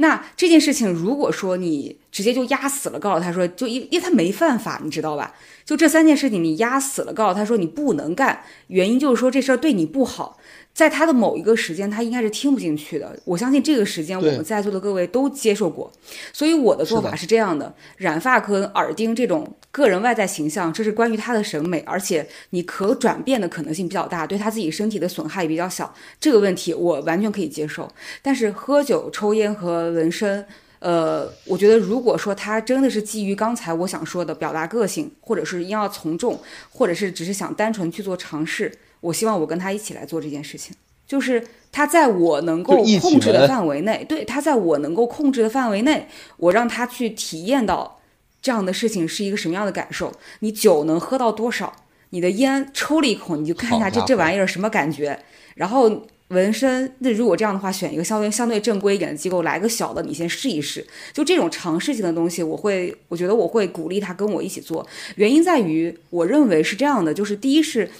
[0.00, 5.34] 那这件事情，如果说你直接就压死了，告诉他说，就因因为他没犯法，你知道吧？
[5.64, 10.37] 就这三件事情，你压死了，告诉他说你不能干，原因就是说这事儿对你不好。
[10.78, 13.18] 在他的某一个时间，他应该是听不进去的。
[13.24, 15.90] 我相信这个时间，我们在座的各位都接受过。
[16.32, 25.92] 所以我的做法是这样的：染发跟耳钉这种个人外在形象，这是关于他的审美，而且你可转变的可能性比较大，对他自己身体的损害也比较小。
[26.20, 27.90] 这个问题我完全可以接受。
[28.22, 30.46] 但是喝酒、抽烟和纹身。
[30.78, 40.74] 呃，我觉得如果说他真的是基于刚才我想说的表达个性，或者是要从众，或者是只是想单纯去做尝试，我希望我跟他一起来做这件事情。
[41.06, 46.06] 就是他在我能够控制的范围内，对他在我能够控制的范围内，
[46.36, 47.98] 我让他去体验到
[48.42, 50.12] 这样的事情是一个什么样的感受。
[50.40, 51.74] 你酒能喝到多少？
[52.10, 55.18] 你的烟抽了一口，你就看一下这这玩意儿什么感觉。
[55.54, 55.90] 然后
[56.28, 60.86] 纹身，那如果这样的话，选一个相对相对正规一点的机构，来个小的，你先试一试。
[61.14, 64.86] 就这种尝试性的东西，我会，我觉得我会鼓励他跟我一起做。
[65.16, 67.90] 原因在于，我认为是这样的，就是第一是。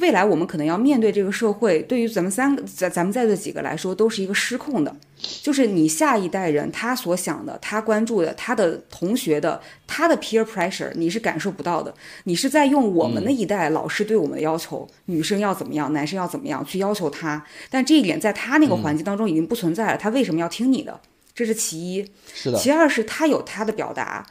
[0.00, 4.94] 未来我们可能要面对这个社会，对于咱们三个咱咱们在座几个来说，都是一个失控的，
[5.42, 11.94] 就是你下一代人他所想的、他关注的、他的同学的、他的 peer pressure，你是感受不到的。
[12.24, 21.00] 你是在用我们那一代老师对我们的要求，女生要怎么样，男生要怎么样去要求他，但这一点在他那个环境当中已经不存在了，他为什么要听你的？
[21.34, 22.06] 这是其一。
[22.32, 24.26] 是的，其二是他有他的表达。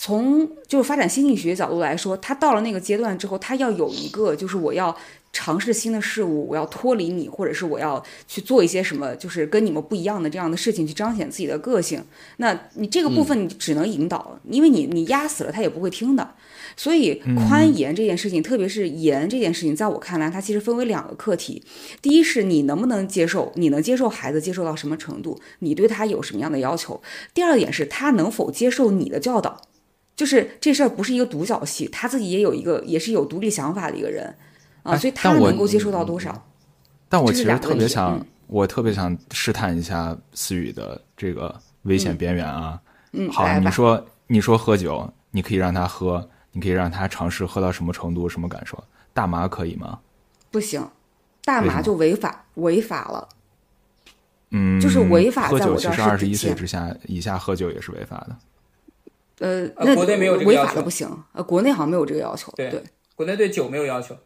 [0.00, 4.96] 从就是发展心理学角度来说，他到了那个阶段之后，他要有一个就是我要
[5.32, 12.00] 尝试新的事物，我要脱离你，或者是我要去做一些什么，就是跟你们不一样的这样的事情，去彰显自己的个性。
[12.36, 16.32] 那你这个部分你只能引导，因为你你压死了他也不会听的。
[16.76, 21.60] 所以宽严这件事情，特别是严这件事情，在我看来，它其实分为两个课题。
[22.00, 27.02] 第一是你能不能接受，你能接受孩子接受到什么程度，你对他有什么样的要求。
[27.34, 29.62] 第二点是他能否接受你的教导。
[30.18, 34.26] 就是这事儿不是一个独角戏，他自己也有一个，也是有独立想法的一个人
[34.82, 36.44] 啊，哎所以他能够接受到多少？
[37.08, 42.80] 但我其实特别想，嗯我特别想试探一下思雨的这个危险边缘啊。
[43.12, 48.82] 嗯，好，你说你说喝酒，你可以让他喝，你可以让他尝试喝到什么程度、什么感受？
[49.14, 50.00] 大麻可以吗？
[50.50, 50.84] 不行，
[51.44, 53.28] 大麻就违法，违法了。
[54.50, 58.36] 嗯，就是违法喝酒在我这儿是其实二十一岁之下以下喝酒也是违法的。
[59.40, 62.52] 呃，呃那国内没有这个违要求法的不行，呃，国内好像没有这个要求。
[62.56, 62.82] 对对，
[63.14, 64.16] 国内对酒没有要求，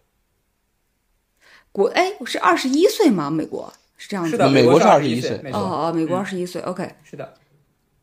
[1.71, 3.31] 国哎是二十一岁吗？
[3.31, 7.35] 美国是这样子是的，美国是二十一岁岁，哦，哦，美国嗯二十一岁，OK，是的。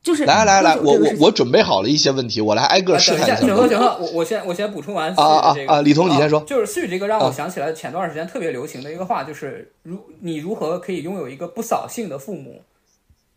[0.02, 3.54] 就是来来来，我我我准备好了一些问题，我来挨个啊，等一下，试探下整。
[3.54, 12.62] 个整个，我我先我先补充完思啊啊雨这个啊李彤你先说就是思雨这个让我啊想起来前段时间特别流行的一个话，就是如你如何可以拥有一个不扫兴的父母。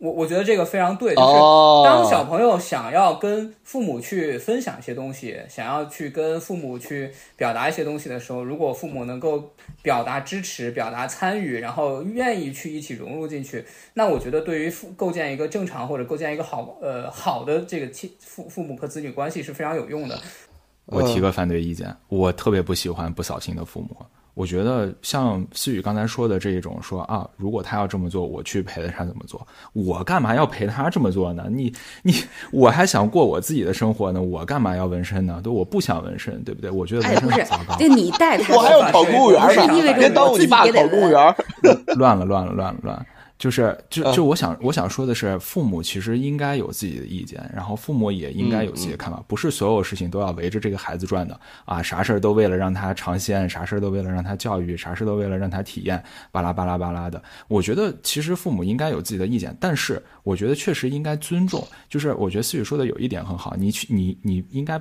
[0.02, 20.20] 我我觉得这个非常对，就是哦，当小朋友想要跟父母去分享一些东西，想要去跟父母去表达一些东西的时候，如果父母能够表达支持、表达参与，然后愿意去一起融入进去，那我觉得对于父构建一个正常或者构建一个好呃好的这个亲父父母和子女关系是非常有用的。
[20.86, 23.96] 我提个反对意见，我特别不喜欢不扫兴的父母。
[24.34, 31.44] 我觉得像思雨刚才说的这一种说啊，如果他要这么做，我去陪着他怎么做，我干嘛要陪他这么做呢？
[31.52, 32.14] 你你
[32.50, 35.40] 我还想过我自己的生活呢，我干嘛要纹身呢？
[35.44, 36.70] 对，我不想纹身，对不对？
[36.70, 41.36] 我觉得哎，纹身不是很糟糕，，这你带他我还要考公务员不是意味呢，别着耽误你爸我自己也得考公务员。
[41.96, 43.06] 乱了乱了乱了乱了。
[43.42, 56.00] 就是就嗯就我想我想说的是，父母其实应该有自己的意见，然后父母也应该有自己的看法，不是所有事情都要围着这个孩子转的啊，啥事儿都为了让他尝鲜，啥事儿都为了让他教育，啥事儿都为了让他体验，
[56.30, 57.20] 巴拉巴拉巴拉的。
[57.48, 61.66] 我觉得其实父母应该有自己的意见，但是我觉得确实应该尊重。
[61.88, 64.80] 就是我觉得思雨说的有一点很好，你去你你应该。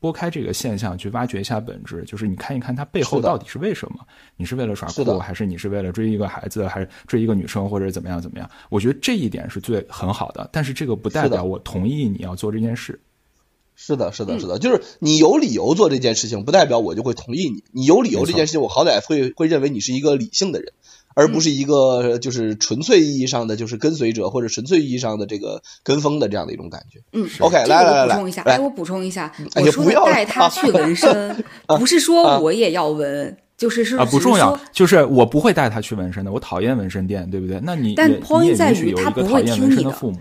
[0.00, 3.98] 拨开这个现象去挖掘一下本质，就是你看一看它背后到底是为什么？
[4.36, 8.48] 你是为了耍酷，还是你是为了追一个孩子，还是追一个女生，或者怎么样怎么样？
[8.70, 13.00] 我觉得这一点是最很好的，但是这个不代表我同意你要做这件事。
[13.80, 17.62] 是的，是的，是的，就是你有理由做这件事情，不代表我就会同意你。
[17.70, 20.72] 你有理由这件事情，我好歹会会认为你是一个理性的人，
[21.18, 27.00] 而不是一个就是纯粹意义上的就是跟随者或者纯粹意义上的这个跟风的这样的一种感觉。
[27.12, 31.44] 嗯 OK，来来来来我补充一下，来哎，我补充一下，哎我说呀不要带他去纹身，
[31.76, 37.58] 不是说我也要纹，就是是啊，不重要就是我不会带他去纹身的，我讨厌纹身店，对不对？
[37.64, 40.18] 那你但 point 在允许有一个于他不讨厌纹身会听你的的父母。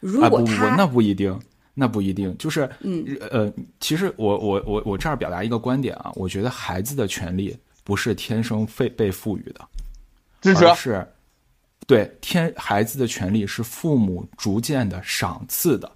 [0.00, 1.38] 如果他那不一定，
[1.74, 2.34] 那不一定。
[2.38, 9.60] 就是，嗯，呃，其实我我我我这儿表达一个观点啊，我觉得孩子的权利不是天生被被赋予的，
[10.40, 11.06] 支持而是
[11.86, 15.90] 对天孩子的权利是父母逐渐的赏赐的，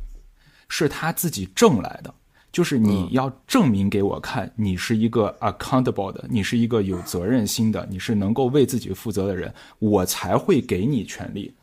[0.68, 2.12] 是他自己挣来的。
[2.50, 11.54] 就是你要证明给我看，你是一个 accountable 的，你是一个有责任心的，你是能够为自己负责的人，我才会给你权利。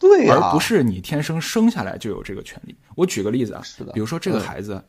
[0.00, 2.76] 对呀、而不是你天生生下来就有这个权利。
[2.96, 4.84] 我举个例子啊，是的比如说这个嗯孩子，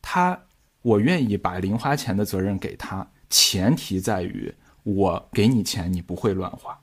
[0.00, 0.38] 他
[0.80, 4.50] 我愿意把零花钱的责任给他，前提在于
[4.84, 6.74] 我给你钱，你不会乱花，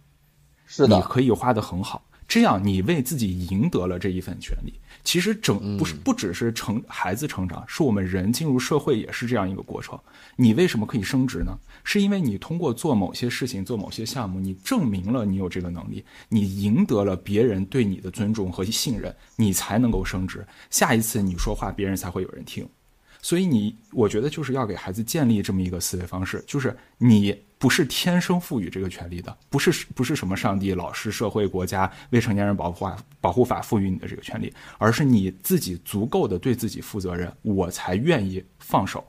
[0.73, 4.73] 是的，你可以花得很好，这样你为自己赢得了这一份权利。
[5.03, 9.99] 其实整不是不只是成孩子成长，是我们人进入社会也是这样一个过程。
[10.37, 11.57] 你为什么可以升职呢？
[11.83, 20.47] 是因为你通过做某些事情、做某些项目，你证明了你有这个能力，你赢得了别人对你的尊重和信任，你才能够升职。
[20.69, 22.65] 下一次你说话，别人才会有人听。
[23.21, 39.05] 所以你，我觉得就是要给孩子建立这么一个思维方式，就是你不是天生赋予这个权利的，不是不是什么上帝、老师、社会、国家、未成年人保护法保护法赋予你的这个权利，而是你自己足够的对自己负责任，我才愿意放手。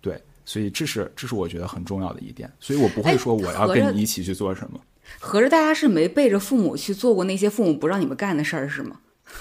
[0.00, 4.80] 对，所以这是这是我觉得很重要的一点，所以我不会哎说我要跟你一起去做什么。
[5.20, 8.98] 合着大家是没背着父母去做过那些父母不让你们干的事儿是吗？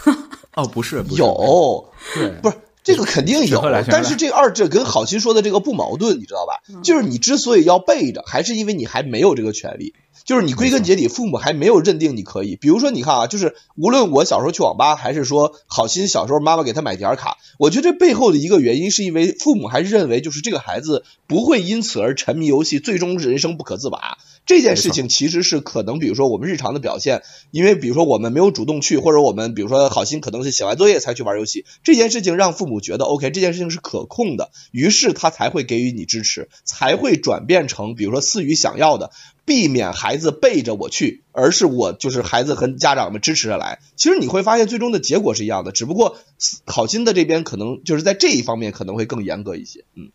[0.56, 6.62] 哦，不是，不是有，对，不是这个肯定有但是这二者跟郝鑫说的这个不矛盾，你知道吧？
[6.84, 9.94] 就是你之所以要背着，还是因为你还没有这个权利。
[10.26, 12.56] 就是你归根结底，父母还没有认定你可以。
[12.56, 24.18] 比如说，你看啊，就是无论我小时候去网吧，还是说好心小时候妈妈给他买点儿卡，我觉得这背后的一个原因，是因为父母还是认为，就是这个孩子不会因此而沉迷游戏，最终人生不可自拔。
[24.46, 39.12] 这件事情其实是可能，比如说我们日常的表现，因为比如说我们没有主动去，或者我们比如说好心可能是写完作业才去玩游戏，这件事情让父母觉得 OK，这件事情是可控的，于是他才会给予你支持，才会转变成比如说思雨想要的，
[39.46, 43.80] 避免孩子背着我去，而是我就是孩子和家长们支持着来。
[43.96, 46.18] 其实你会发现最终的结果是一样的，只不过
[46.66, 50.12] 好心的这边可能就是在这一方面可能会更严格一些，嗯。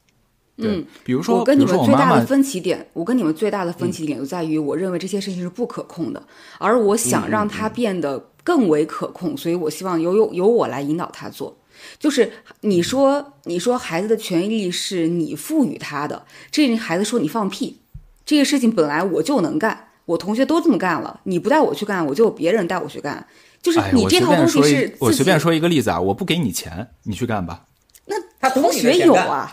[0.58, 6.20] 对嗯，比如说，我跟你们最大的分歧点，我跟你们最大的分歧点就在于，我认为这些事情是不可控的，
[6.58, 11.56] 而我想让它变得更为可控，所以我希望由由由我来引导他做。
[12.00, 12.32] 就是
[12.62, 17.78] 你说你说孩子的权利是你赋予他的，这孩子说你放屁，
[18.26, 23.24] 这个事情本来我就能干，我同学都这么干了，你不带我去干，我就有别人带我去干。
[23.62, 27.64] 就是你这套东西是一，我随便说一个例子啊，我不给你钱，你去干吧。
[28.06, 29.52] 那他同学有啊，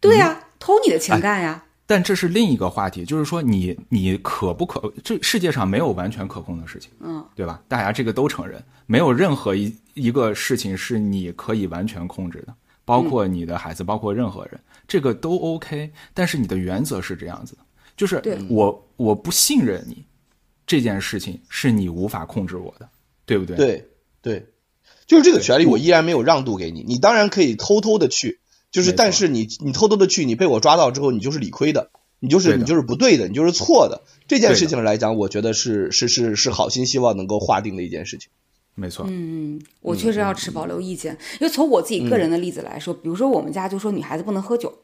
[0.00, 1.62] 对呀、偷你的哎钱干呀。
[1.88, 4.92] 但这是另一个话题，就是说你你可不可？
[5.04, 7.62] 这世界上没有完全可控的事情，嗯，对吧？
[7.68, 12.52] 大家这个都承认，没有任何一一个事情是你可以完全控制的，
[12.84, 15.88] 包括你的孩子，包括任何人，这个都 OK。
[16.12, 17.62] 但是你的原则是这样子的，
[17.96, 20.04] 就是我我不信任你，
[20.66, 22.88] 这件事情是你无法控制我的，
[23.24, 23.56] 对不对？
[23.56, 23.88] 对
[24.20, 24.46] 对，
[25.06, 28.40] 就是这个权利我依然没有让渡给你，你当然可以偷偷的去，
[28.70, 31.90] 就是但是你你偷偷的去，你被我抓到之后，你就是理亏的，
[32.20, 34.02] 你就是你就是不对的，你就是错的。
[34.28, 38.28] 这件事情来讲，我觉得是是是是好心希望能够划定的一件事情。
[38.74, 44.80] 没错，嗯，我确实要持保留意见，因为从我自己个人的例子来说，比如说我们家就说女孩子不能喝酒，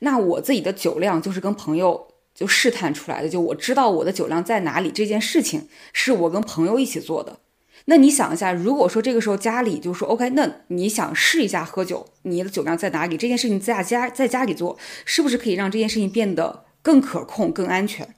[0.00, 7.38] 那我自己的酒量就是跟朋友就试探出来的，就我知道我的酒量在哪里，这件事情是我跟朋友一起做的。
[7.86, 13.16] 那你想一下，如果说这个时候家里就说 OK，那你想试一下喝酒，你的酒量在哪里？
[13.16, 18.14] 这件事情在家在家里做，是不是可以让这件事情变得更可控、更安全？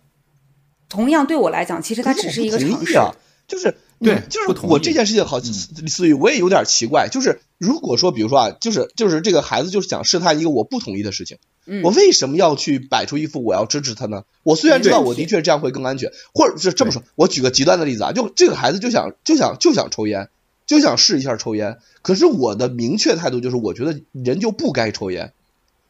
[0.89, 2.99] 同样对我来讲，其实它只是一个尝试。
[3.47, 14.25] 就是你对就是我这件事情好，思雨我也有点奇怪，就是如果说比如说啊，就是就是这个孩子就是想试探一个我不同意的事情，嗯我为什么要去摆出一副我要支持他呢？
[14.43, 20.29] 我虽然知道我的确这样会更安全，或者是这么说，我举个极端的例子啊，就这个孩子就想就想就想抽烟，
[20.67, 25.33] 就想试一下抽烟，可是我的明确态度就是，我觉得人就不该抽烟，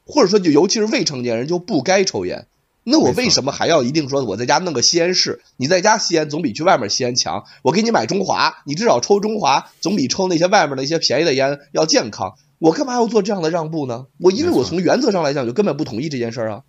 [0.06, 2.46] 或者说就尤其是未成年人就不该抽烟。
[2.84, 5.40] 那我为什么还要一定说我在家弄个吸烟室？
[5.56, 7.44] 你在家吸烟总比去外面吸烟强。
[7.62, 12.34] 我给你买中华，你至少抽中华总比抽那些外面的一些便宜的烟要健康。
[12.58, 14.06] 我干嘛要做这样的让步呢？
[14.20, 16.62] 我因为我从原则上来讲就根本不同意这件事儿啊。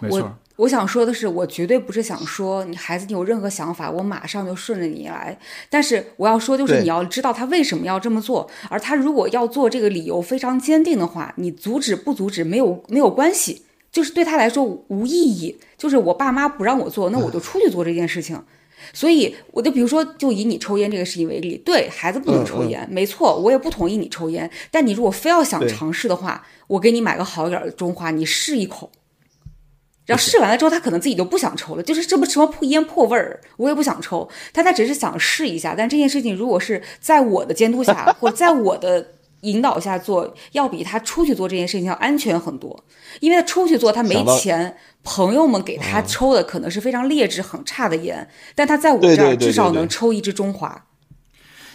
[0.00, 0.38] 没错我。
[0.56, 5.38] 我想说的是，我绝对不是想说你孩子你有任何想法，我马上就顺着你来。
[5.68, 13.65] 但是我要说，就是你要知道他为什么要这么做，而他如果要做这个理由非常坚定的话，你阻止不阻止没有没有关系，
[13.96, 15.56] 就是对他来说无意义。
[15.78, 18.38] 就是我爸妈不让我做，那我就出去做这件事情。
[18.92, 24.50] 所以，我就比如说，就以你抽烟这个事情为例，对孩子不能抽烟，没错，我也不同意你抽烟。
[24.70, 28.90] 但你如果非要想尝试的话，我给你买个好一点的中华，你试一口，
[30.04, 35.74] 然后试完了之后，他可能自己就不想抽了，就是这不什么破烟破味儿，我也不想抽，但他只是想试一下。
[35.76, 42.84] 但这件事情如果是在我的监督下，或者在我的引导下做，要比他出去做这件事情要安全很多，
[43.20, 50.84] 因为他出去做他没钱，朋友们给他抽的可能是非常劣质、很差的烟，但他在我这儿至少能抽一支中华。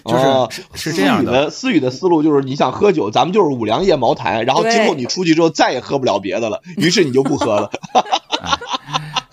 [0.03, 0.49] 就是哦。
[0.51, 1.49] 是是这样的。
[1.51, 8.01] 思雨的思雨的思路就是，你想喝酒，咱们就是五粮液、茅台，然后今后你出去之后再也喝不了别的了，于是你就不喝了，怎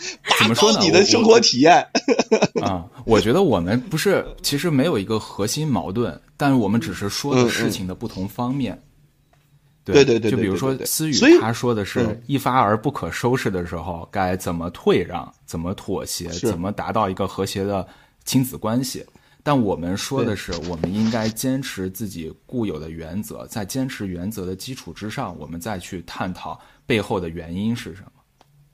[0.48, 0.78] 么说呢？
[0.80, 1.86] 你的生活体验。
[2.62, 8.80] 啊、我觉得我们不是，其实没有一个核心矛盾，但是我们只是说的事情的不同方面。
[9.84, 17.86] 对对对对就比如说思雨他说的是嗯一发而不可收拾的时候，该怎么退让，怎么妥协，怎么达到一个和谐的
[18.24, 19.02] 亲子关系。
[19.42, 28.17] 但我们说的是，我们应该坚持自己固有的原则，在坚持原则的基础之上，我们再去探讨背后的原因是什么。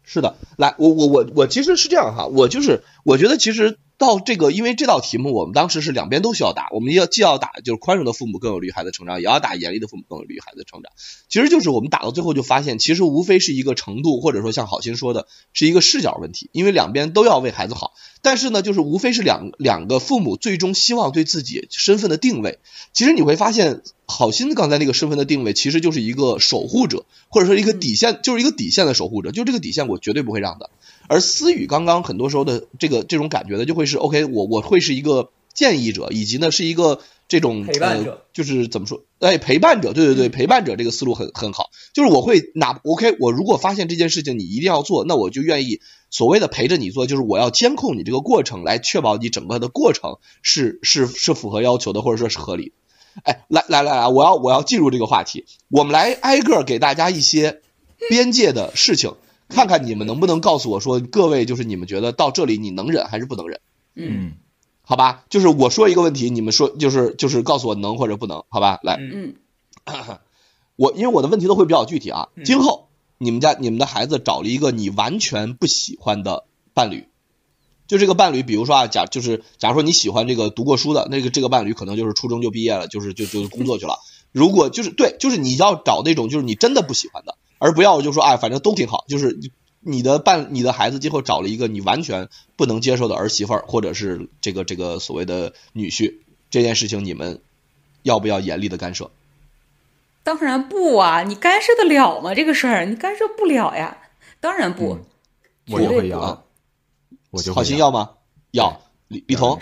[0.05, 10.93] 是的，来，我我我我其实是这样哈，我就是我觉得其实到这个，因为这道题目我们当时是两边都需要打，我们要既要打就是宽容的父母更有利于孩子成长，也要打严厉的父母更有利于孩子成长。
[11.29, 17.95] 其实就是我们打到最后就发现，其实无非是一个程度，或者说像好心说的，是一个视角问题，因为两边都要为孩子好，
[18.25, 22.59] 但是呢，就是无非是两两个父母最终希望对自己身份的定位。
[22.95, 30.71] 其实你会发现，好心刚才那个身份的定位，其实就是一个守护者，或者说一个底线，就是一个底线的守护者，就这个底线我绝对不会让的。
[31.07, 39.05] 而思雨刚刚很多时候的这个这种感觉呢，就会是 OK，我我会是一个建议者，以及呢是一个这种陪伴者呃，就是怎么说？
[39.19, 41.71] 哎，陪伴者，对对对，陪伴者这个思路很很好。
[41.93, 52.75] 就是我会哪 OK，我如果发现这件事情你一定要做，那我就愿意所谓的陪着你做，就是我要监控你这个过程，来确保你整个的过程是是是符合要求的，或者说是合理的。
[53.23, 57.63] 哎，来来来来，我要我要进入这个话题，我们来挨个儿给大家一些
[58.11, 59.15] 边界的事情，
[59.49, 63.61] 看看你们能不能告诉我说，各位就是你们觉得到这里你能忍还是不能忍？
[63.95, 64.33] 嗯，
[64.87, 68.81] 好吧，就是我说一个问题，你们说就是就是告诉我能或者不能，好吧？
[68.83, 69.35] 来，嗯
[70.77, 72.29] 我因为我的问题都会比较具体啊。
[72.45, 77.09] 今后你们家你们的孩子找了一个你完全不喜欢的伴侣，
[77.87, 83.99] 就这个伴侣，比如说啊，假就是假如说你喜欢这个读过书的那个这个伴侣，可能就是初中就毕业了，就是就就工作去了。
[84.33, 89.39] 如果就是对，就是你要找那种就是你真的不喜欢的，而不要就说哎，反正都挺好，就是
[89.85, 96.17] 你的伴你的孩子今后找了一个你完全不能接受的儿媳妇儿，或者是这个这个所谓的女婿，
[96.51, 97.41] 这件事情你们
[98.03, 99.11] 要不要严厉的干涉？
[100.23, 102.35] 当然不啊，你干涉得了吗？
[102.35, 103.99] 这个事儿你干涉不了呀，
[104.41, 104.95] 当然不。
[104.95, 105.05] 嗯
[105.67, 106.45] 我就绝对不会要，
[107.31, 108.11] 我就好心要吗？
[108.51, 108.83] 要。
[109.09, 109.59] 李李彤，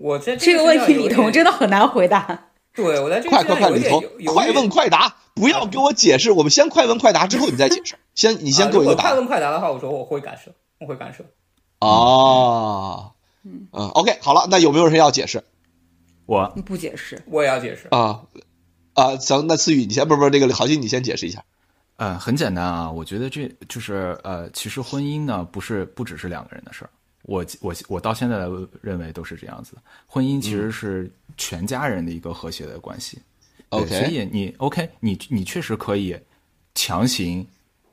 [0.00, 2.48] 我在这个问题，李里彤真的很难回答。
[2.74, 7.94] 对我在这个快快快，问快答，不要给我解释，我们先快问快答，之后你再解释。
[8.14, 9.10] 先，你先给我一个答案。
[9.10, 11.24] 啊快问快答的话，我说我会干涉，我会干涉。
[11.80, 13.12] 哦，
[13.44, 15.44] 嗯，OK，好了，那有没有人要解释
[16.26, 17.88] 我不解释，我也要解释。
[17.88, 18.22] 啊？
[18.94, 21.44] 啊，行，那思雨你先，不是不是，那个郝鑫你先解释一下。
[21.96, 26.90] 呃，很简单啊，我觉得这就是呃，其实婚姻呢，不是不只是两个人的事儿。
[27.24, 28.48] 我我我到现在
[28.80, 33.18] 认为都是这样子，婚姻其实是全家人的一个和谐的关系。
[33.70, 36.16] 对 OK 所以你 OK，你你确实可以
[36.74, 37.44] 强行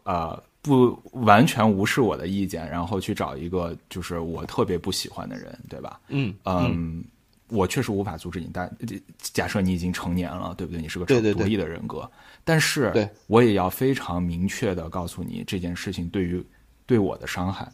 [0.03, 5.99] 呃不完全无视我的意见，然后去找一个就是我特别不喜欢的人，对吧？
[6.09, 7.03] 嗯嗯，
[7.47, 8.71] 我确实无法阻止你，但
[9.19, 10.79] 假设你已经成年了，对不对？
[10.79, 12.07] 你是个独立的人格，
[12.43, 16.45] 但是我也要非常明确的告诉你这件事情对于
[16.85, 17.71] 对我的伤害，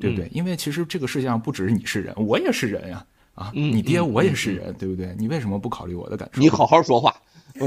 [0.00, 0.28] 对不对？
[0.32, 3.04] 因为其实这个世界上不只是你是人，我也是人呀。
[3.34, 5.14] 啊，嗯你爹嗯我也是人，对不对？
[5.18, 6.40] 你为什么不考虑我的感受？
[6.40, 7.14] 你好好说话。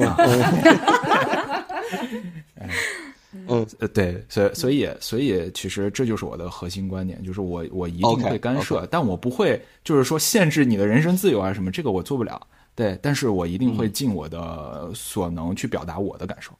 [3.47, 12.39] 嗯呃，对，所以所以所以其实这就是我的核心观点，就是我我一定会干涉但我不会就是说限制你的人身自由啊什么，这个我做不了。
[12.75, 16.51] 对，但是我一定嗯会尽我的所能去表达我的感受。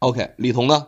[0.00, 0.86] OK，李彤呢？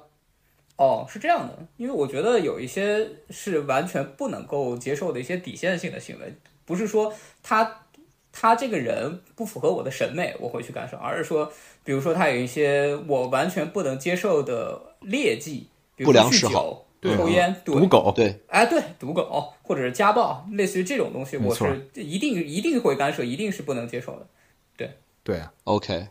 [0.79, 6.33] 哦，是这样的，因为我觉得有一些是完全不能够接受的一些底线性的行为，
[6.65, 7.13] 不是说
[7.43, 7.87] 他
[8.31, 11.53] 他这个人不符合我的审美，我会去干涉，而是说，
[11.83, 15.67] 比如说他有一些我完全不能接受的劣迹，
[15.97, 24.29] 比如说酗不良嗜好酒、对抽烟、对赌狗，对，哎，对，赌狗或者是家暴，类似于这种东西，我是一定一定会干涉，一定是不能接受的。
[24.77, 24.93] 对
[25.25, 26.07] 对，OK，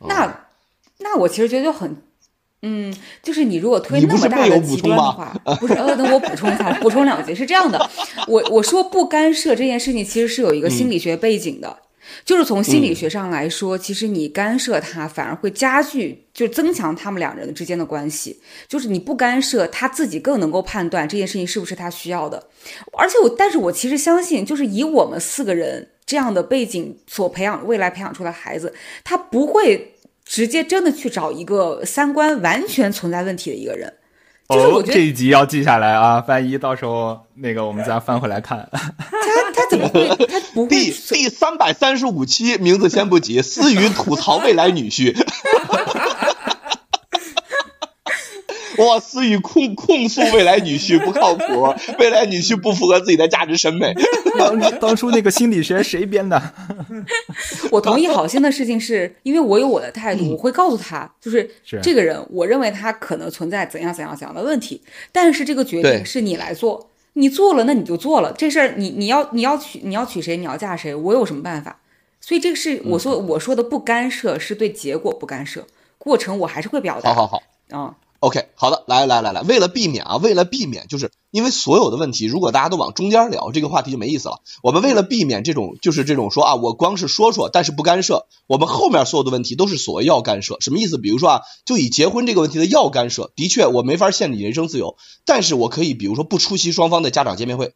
[0.00, 0.46] 那
[0.98, 2.02] 那我其实觉得就很。
[2.62, 2.92] 嗯，
[3.22, 7.32] 就是你如果推那么大的极端的话，不是，呃，等我补充一下，补充两句。
[7.34, 7.90] 是这样的，
[8.26, 11.78] 我我说不干涉这件事情，其实是有一个心理学背景的，
[12.24, 18.40] 就是从心理学上来说，其实你干涉他反而会加剧，就增强他们两人之间的关系。
[18.66, 22.42] 就是你不干涉，他自己更能够判断这件事情是不是他需要的。
[22.96, 29.94] 而且我，但是我其实相信，就是以我们四个人这样的背景所培养未来培养出来的孩子，他不会
[30.28, 33.92] 直接真的去找一个三观完全存在问题的一个人。
[34.48, 38.66] 就是我哦，觉得这一集要记下来啊，万一到时候那个我们再翻回来看。
[38.72, 40.08] 他他怎么会？
[40.26, 45.14] 他不会第第三百三十五期，名字先不急，思雨吐槽未来女婿。
[48.78, 53.94] 哇，思雨控控诉未来女婿不靠谱，未来女婿不符合自己的价值审美。
[54.38, 56.40] 当当初那个心理学谁编的？
[57.70, 64.80] 我同意好心的事情是，因为我有我的态度，我会告诉他，就是是这个人，我认为他可能存在怎样怎样怎样的问题，
[65.12, 71.80] 但是这个决定是你来做，你做了那你就做了，这事儿你你要你要娶你要娶谁，你要嫁谁，我有什么办法？
[72.20, 75.66] 所以这个是我说我说的不干涉，是对结果不干涉，
[75.98, 77.12] 过程我还是会表达。
[77.12, 77.42] 好好好。
[77.70, 84.40] 啊，OK，好的，来来来来，为了避免啊，为了避免，就是因为所有的问题，如果大家都往中间聊，这个话题就没意思了。
[84.60, 90.98] 我们为了避免这种，就是这种说啊，我光是说说，但是不干涉，我们后面所有的问题都是所谓要干涉，什么意思？
[90.98, 97.74] 比如说啊，就以结婚这个问题的要干涉，的确我没法限制你人身自由，但是我可以，比如说不出席双方的家长见面会，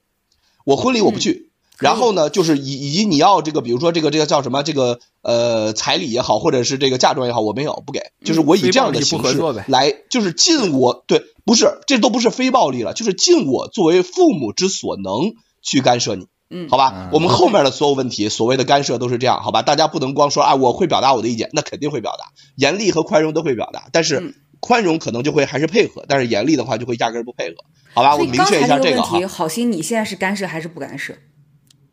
[0.65, 1.52] 我婚礼我不去。
[1.83, 16.29] 然后呢，就是以以及你要这个，比如说这个这个叫什么，这个呃彩礼也好，或者是这个嫁妆也好，我没有不给，就是我以这样的形式来，就是尽我对，不是这都不是非暴力了，就是尽我作为父母之所能去干涉你。
[16.49, 16.69] 嗯。
[16.69, 16.93] 好吧？
[16.95, 19.63] 嗯，我们后面的所有问题，所谓的干涉都是这样，好吧？
[19.63, 24.35] 大家不能光说啊，我会表达我的意见，那肯定会表达，严厉和宽容都会表达，但是嗯。
[24.65, 27.57] 宽容可能就会还是配合，但是严厉的话就会压根儿不配合，
[27.95, 28.15] 好吧？
[28.15, 29.27] 我明确一下这个问题，。
[29.27, 31.13] 好心，你现在是干涉还是不干涉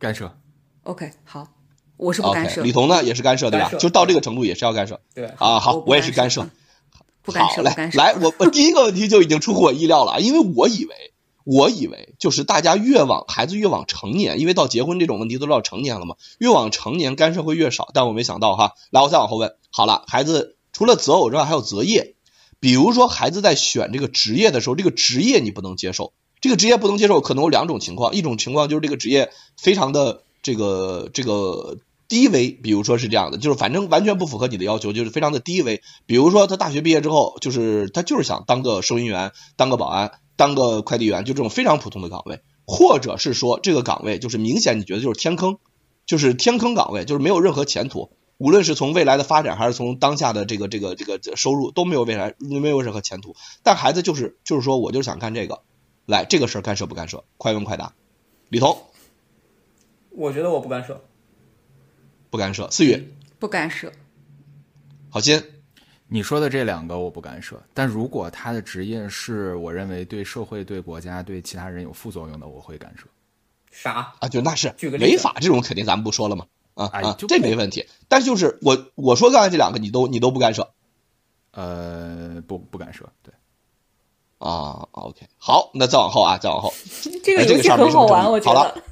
[0.00, 0.34] 干涉。
[0.84, 1.46] ？OK，好，
[1.98, 5.60] 我是不干 OK，涉李彤呢也是干涉对吧就到这个程度也是要干涉对，啊。
[5.60, 6.40] 好我，我也是干涉。
[6.40, 6.48] 好，
[7.22, 7.98] 不干涉，不来干涉。
[7.98, 11.12] 来，我我第一个问题就已经出乎我意料了，啊因为我以为
[11.44, 17.90] 我以为就是大家越往孩子越往成年，因为到结婚这种问题都到成年了嘛，越往成年干涉会越少。
[17.92, 22.14] 但我没想到哈，来，我再往后问，好了，孩子除了择偶之外还有择业，
[22.58, 31.76] 比如说孩子在选这个职业的时候，这个职业你不能接受，这个职业不能接受，可能有两种情况，一种情况就是这个职业非常的这个这个
[32.08, 35.82] 低微，比如说是这样的，就是反正完全不符合你的要求，就是非常的低微。
[36.06, 45.58] 比如说他大学毕业之后，就是他就是想当个收银员、当个保安、当个快递员，就这种非常普通的岗位，或者是说这个岗位就是明显你觉得就是天坑，
[46.06, 53.36] 就是天坑岗位，就是没有任何前途，无论是从未来的发展还是从当下的这个这个这个收入都没有未来没有任何前途。
[53.62, 55.60] 但孩子就是就是说我就是想干这个，
[56.06, 57.24] 来这个事儿干涉不干涉？
[57.36, 57.92] 快问快答，
[58.48, 58.76] 李彤
[60.10, 61.00] 我觉得我不干涉。
[62.30, 63.92] 不干涉，思雨不干涉。
[65.10, 65.42] 郝鑫，
[66.06, 73.06] 你说的这两个我不干涉，但如果他的职业是我认为对社会、对国家、对其他人有副作用的，我会干涉。
[73.72, 74.12] 啥？
[74.20, 77.88] 啊，就那是举个例子违法这种肯定咱们不说了嘛，啊啊，这没问题。
[78.08, 80.72] 但是就是我我说刚才这两个你都你都不干涉
[81.52, 83.34] 呃，不不干涉，对，
[84.40, 86.72] 啊？OK，好，那再往后啊，再往后，
[87.22, 88.82] 这个游戏哎这个事儿没很好玩，我觉得好了得。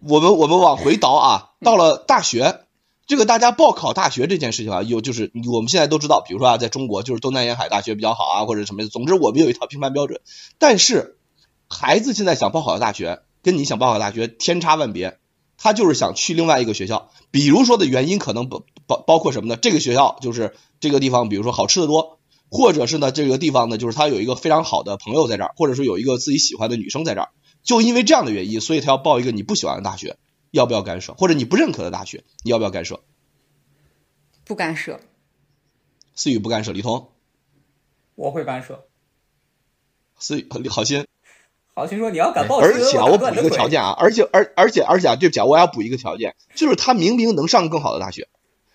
[0.00, 2.60] 我们我们往回倒啊，到了大学，
[3.08, 10.20] 这个大家报考大学这件事情啊，有就是我们现在都知道，比如说啊，在中国就是东南沿海大学比较好啊，或者什么，总之我们有一套评判标准。
[10.58, 11.18] 但是
[11.68, 15.18] 孩子现在想报考的大学，跟你想报考的大学天差万别，
[15.56, 19.56] 他就是想去另外一个学校，比如说的原因可能包包包括什么呢？
[19.60, 22.17] 这个学校就是这个地方，比如说好吃的多。
[22.50, 27.28] 或者是呢，这个地方呢，就是他有一个非常好的朋友在这儿，或者说有一个自己喜欢的女生在这儿，
[27.62, 30.16] 就因为这样的原因，所以他要报一个你不喜欢的大学，
[30.50, 31.12] 要不要干涉？
[31.14, 33.00] 或者你不认可的大学，你要不要干涉？
[34.44, 35.00] 不干涉。
[36.14, 37.08] 思雨不干涉，李彤，
[38.14, 38.86] 我会干涉。
[40.18, 41.06] 思雨好心，
[41.74, 48.26] 好，心说你要敢报而且啊，我我补一个条件啊，而且而而且而且啊，对不起啊，我要补一个条件，就是他明明能上更好的大学，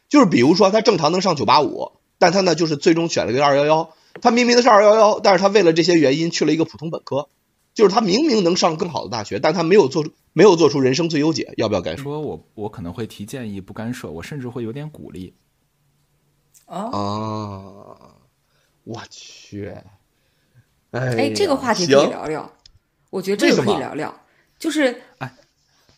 [0.08, 1.92] 就是比如说他正常能上九八五，
[2.24, 7.28] 但他呢就是最终选了个二幺幺，他明明的是二幺幺，但是他为了这些原因去了一个普通本科，
[7.74, 11.98] 就是他明明能上更好的大学，但他没有做出没有做出人生最优解，要不要改？
[11.98, 15.34] 说我我可能会提建议，不干涉，我甚至会有点鼓励。
[16.66, 18.16] 啊，啊，
[18.86, 19.70] 我去，
[20.92, 22.50] 哎哎，这个话题可以聊聊，
[23.10, 24.18] 我觉得这个可以聊聊。
[24.58, 25.02] 就是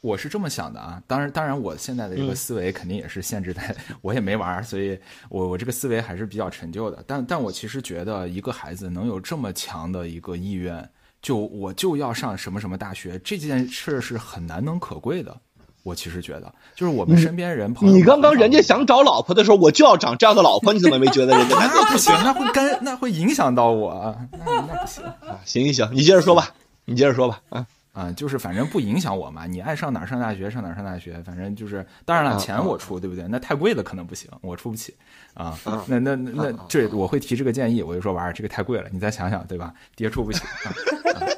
[0.06, 4.98] 我是这么想的啊，当然，当然，我现在的这个嗯思维肯定也是限制在，我也没玩儿，所以
[5.30, 7.04] 我我这个思维还是比较陈旧的。
[7.08, 10.88] 但但我其实觉得，一个孩子能有这么强的一个意愿，
[11.24, 15.36] 就我就要上什么什么大学，这件事是很难能可贵的。
[15.82, 25.04] 我其实觉得，就是我们身边人朋友们你刚刚人家想找老婆的时候，我就要找这样的老婆，你怎么没觉得人家 那不行，那会干，那会影响到我啊，那那不行。
[25.04, 25.42] 啊？
[25.46, 26.54] 行行行，你接着说吧，
[26.86, 33.26] 你接着说吧，啊，啊，就是反正不影响我嘛，你爱上哪儿上大学上哪儿上大学，反正就是，当然了，啊钱我出，对不对？
[33.30, 34.94] 那太贵的可能不行，我出不起
[35.34, 35.82] 啊啊。
[35.88, 39.74] 那那那那这我会提这个建议，我就说娃儿这个太贵了，你再想想，对吧？
[39.96, 40.42] 爹出不起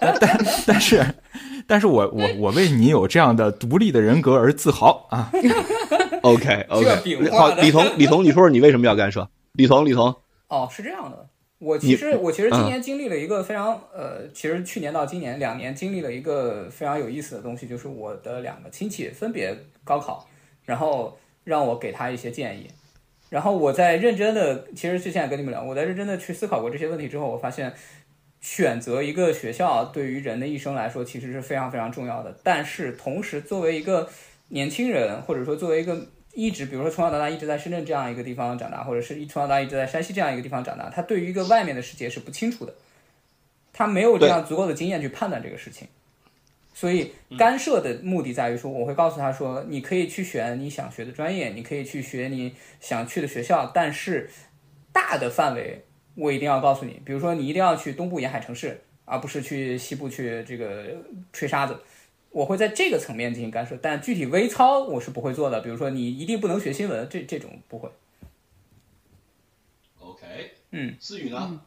[0.02, 1.06] 但但但是，
[1.68, 5.32] 但是我我我为你有这样的独立的人格而自豪啊。
[6.24, 9.30] OK OK，好，李彤，李彤，你说说你为什么要干涉？
[9.54, 10.14] 李彤，李彤，
[10.48, 11.28] 哦，是这样的。
[11.60, 12.66] 我其实我其实今嗯。
[12.66, 20.28] 年经历了一个非常呃，其实去年到今年两年经历了一个非常有意思的东西，就是我的两个亲戚分别高考，
[20.66, 22.70] 然后让我给他一些建议，
[23.30, 27.74] 然后我在认真的，其实之前也跟你们聊，我在认真的去思考过这些问题之后，我发现
[28.40, 34.08] 选择一个学校对于人的一生来说其实是非常非常重要的，但是同时作为一个
[34.50, 36.06] 年轻人，或者说作为一个
[36.38, 42.72] 一直，比如说从小到大一直在深圳这样一个地方长大，或者是一从小到大一直在山西这样一个地方长大，他对于一个外面的世界是不清楚的，
[43.74, 45.88] 他没有这样足够的经验去判断这个事情，
[46.76, 54.30] 所以干涉的目的在于说，我会告诉他说，你可以去选你想学的专业，你可以去学你想去的学校，但是
[54.94, 55.84] 大的范围
[56.14, 60.86] 我一定要告诉你，比如说你一定要去东部沿海城市，而不是去西部去这个
[61.34, 61.76] 吹沙子。
[62.32, 65.60] 我会在这个层面进行干涉，但具体微操我是不会做的。
[65.62, 67.90] 比如说，你一定不能学新闻，这这种不会。
[70.00, 70.26] OK，
[70.72, 71.62] 嗯，思雨呢？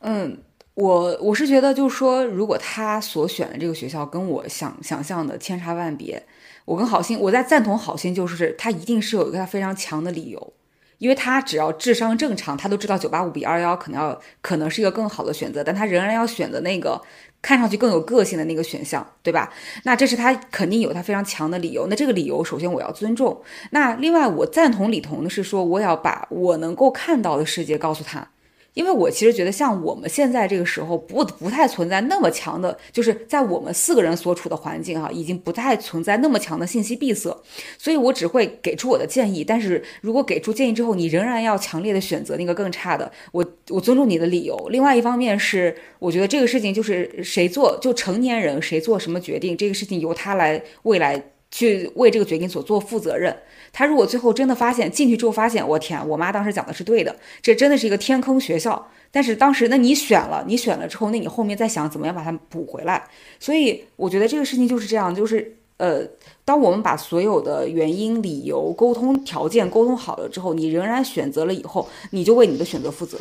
[0.00, 0.42] 嗯，
[0.74, 6.22] 我我是觉得，就是说，如果他所选的这个学校跟我想想象的千差万别，
[6.64, 10.52] 我跟好心，我在赞同好心，就是他一定是有一个他非常强的理由，
[10.98, 17.00] 因为他只要智商正常，他都知道九八五比二幺可能要可能是一个更好的选择，但他仍然要选择那个
[17.42, 19.52] 看上去更有个性的那个选项，对吧？
[19.84, 23.40] 那这是他肯定有他非常强的理由，那这个理由首先我要尊重。
[23.70, 28.28] 那另外，我赞同李彤的是说，我要把我能够看到的世界告诉他。
[28.76, 37.34] 因为我其实觉得，像我们现在这个时候不不太存在那么强的，就是在我们四个人所处的环境哈，已经不太存在那么强的信息闭塞，
[37.78, 39.42] 所以我只会给出我的建议。
[39.42, 44.68] 但是如果给出建议之后，你仍然要强烈的选择那个更差的，我我尊重你的理由。
[44.68, 53.36] 另外一方面是，我觉得这个事情就是谁做，就成年人谁做什么决定，这个事情由他来未来去为这个决定所做负责任。
[53.72, 58.88] 他如果最后真的发现进去之后发现，我天，我妈当时讲的是对的，这真的是一个天坑学校。
[59.10, 63.08] 但是当时，那你选了，你选了之后，那你后面再想怎么样把它补回来。
[63.38, 66.02] 所以我觉得这个事情就是这样，就是呃，
[66.44, 73.18] 当我们把所有的原因、理由、沟通条件沟通好了之后，你仍然选择了以后，你就为你的选择负责。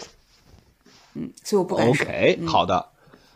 [1.13, 2.05] 嗯，所以我不敢说。
[2.05, 2.85] OK，嗯好的。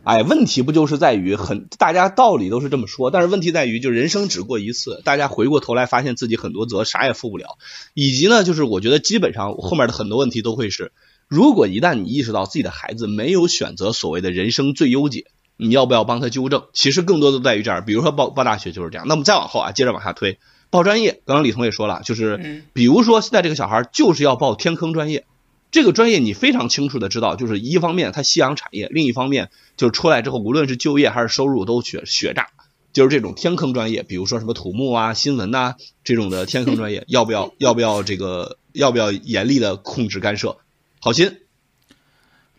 [0.04, 7.58] 哎，问题不就是在于很大家道理都是这么说，但是问题在于就人生只过一次，大家回过头来发现自己很多责啥也负不了，
[7.94, 10.92] 以及呢，就是我觉得基本上后面的很多问题都会是，
[11.28, 15.26] 如果一旦你意识到自己的孩子没有选择所谓的人生最优解，
[15.58, 16.64] 你要不要帮他纠正？
[16.74, 19.06] 其实更多的在于这儿，比如说报报大学就是这样。
[19.08, 20.40] 那么再往后啊，接着往下推，
[20.70, 25.26] 报专业，刚刚李彤也说了，就是嗯比如说现在这个小孩就是要报天坑专业，
[25.72, 32.48] 这个专业你非常清楚的知道，就是一方面它夕阳产业，另一方面就是出来之后无论是就业还是收入都血血炸，
[32.92, 40.58] 就是这种天坑专业，比如说什么土木啊、新闻呐、这种的天坑专业，要不要要不要这个要不要严厉的控制干涉？
[41.00, 41.42] 好心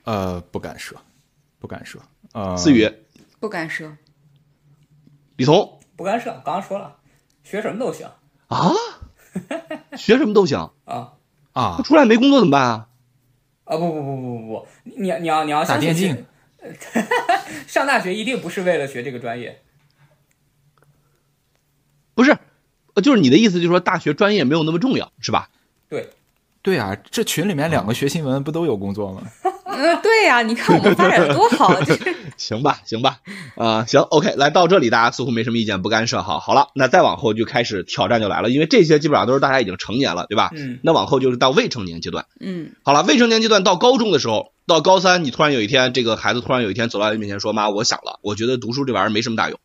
[0.04, 0.96] 呃，不干涉，
[1.58, 1.98] 不干涉。
[2.32, 2.90] 呃，思雨、
[3.40, 3.92] 不干涉。
[5.36, 6.96] 李彤不干涉，刚刚说了，
[7.42, 8.06] 学什么都行
[8.46, 8.72] 啊，
[9.98, 11.14] 学什么都行，啊
[11.52, 12.86] 啊，出来没工作怎么办啊？
[13.71, 16.27] 啊不不不不不不，你你要你要打相信电竞，
[17.68, 19.61] 上大学一定不是为了学这个专业，
[22.14, 22.37] 不是，
[22.95, 25.49] 呃就是你的意思就是说大学专业没有那么重要，是吧？
[25.89, 26.11] 对，
[26.62, 29.23] 对啊，这群里面两个学新闻不都有工作吗？
[29.81, 33.18] 嗯， 对呀、你看我们发展的多好，就是 行吧，行吧，
[33.57, 36.39] 啊、行，OK，来到这里，大家似乎没什么意见，不干涉哈。
[36.39, 40.51] 好了，那再往后就开始挑战就来了，因为这些基本上都是大家已经成年了，对吧？
[40.55, 42.26] 嗯那往后就是到未成年阶段。
[42.41, 49.59] 嗯好了，未成年阶段到高中的时候，到高三，你突然有一天，这个孩子突然有一天走到你面前说：“妈，我想了，我觉得读书这玩意儿没什么大用，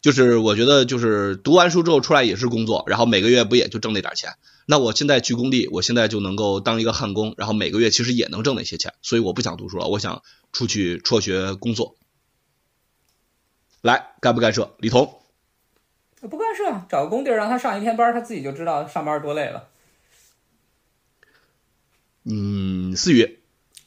[0.00, 4.30] 就是我觉得就是读完书之后出来也是工作，然后每个月不也就挣那点钱。
[4.66, 11.96] 那我现在去工地，我现在就能够当一个焊工，然后每个月其实也能挣那些钱，所以我不想读书了，我想出去辍学工作。
[13.80, 14.76] 来，干不干涉？
[14.78, 15.20] 李彤，
[16.20, 19.68] 不干涉，找个工地儿让他上一天班，他自己就知道上班多累了。
[22.24, 23.40] 嗯，思雨，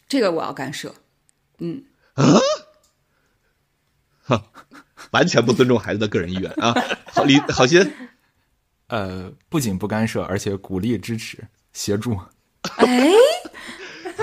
[0.10, 0.94] 这个我要干涉。
[1.60, 1.86] 嗯，
[5.12, 6.76] 完全不尊重孩子的个人意愿啊！
[7.14, 7.94] 好，李好心，
[8.88, 11.40] 呃，不仅不干涉，而且鼓励、支持、
[11.74, 12.18] 协助。
[12.78, 13.12] 哎，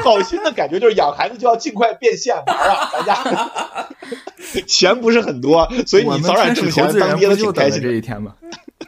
[0.02, 3.88] 好心的感觉就是养孩子就要尽快变现玩啊，大家
[4.66, 7.88] 钱不是很多，所以你早点挣钱当爹的不就开心的。
[7.88, 8.34] 这一天吗？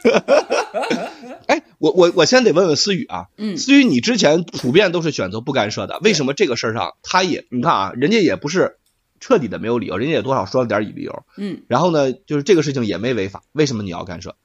[1.47, 8.77] 哎，我我我先得问问思雨啊，嗯思雨，你之前普遍都是选择不干涉的，为什么这个事儿上他也你看啊，人家也不是
[9.19, 14.35] 彻底的没有理由，人家也多少说了点理由，嗯，然后呢，就是这个事情也没违法，为什么你要干涉？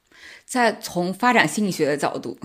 [0.50, 2.36] 在从发展心理学的角度，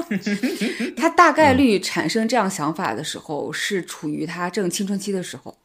[0.94, 5.56] 他大概率产生这样想法的时候，是处于他正青春期的时候。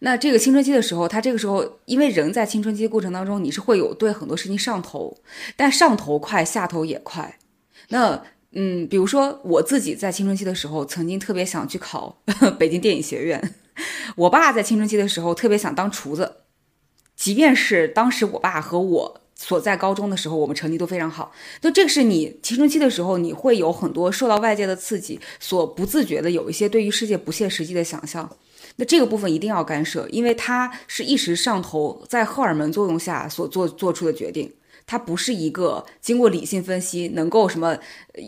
[0.00, 5.16] 那这个青春期的时候，他这个时候，因为人在青春期过程当中，你是会有对很多事情上头，
[5.56, 7.38] 但上头快，下头也快。
[7.88, 12.20] 那嗯，比如说我自己在青春期的时候，曾经特别想去考
[12.60, 13.54] 北京电影学院。
[14.16, 16.40] 我爸在青春期的时候特别想当厨子，
[17.16, 21.30] 即便是当时我爸和我所在高中的时候，我们成绩都非常好。
[21.60, 28.28] 就这个是你青春期的时候，你会有很多受到外界的刺激，所不自觉的有一些对于世界不切实际的想象。
[28.76, 34.52] 那这个部分一定要干涉，因为它是一时上头，在荷尔蒙作用下所做做出的决定。
[34.88, 37.76] 它不是一个经过理性分析能够什么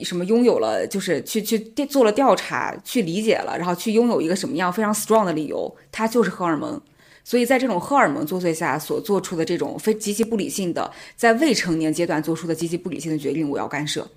[0.04, 6.80] 什么拥有了，就是去去做了调查，去理解了，然后去拥有一个什么样非常 strong 的理由，它就是荷尔蒙。
[7.28, 14.08] 所以在这种荷尔蒙作祟下所做出的这种非极其不理性的，在未成年阶段做出的极其不理性的决定，我要干涉。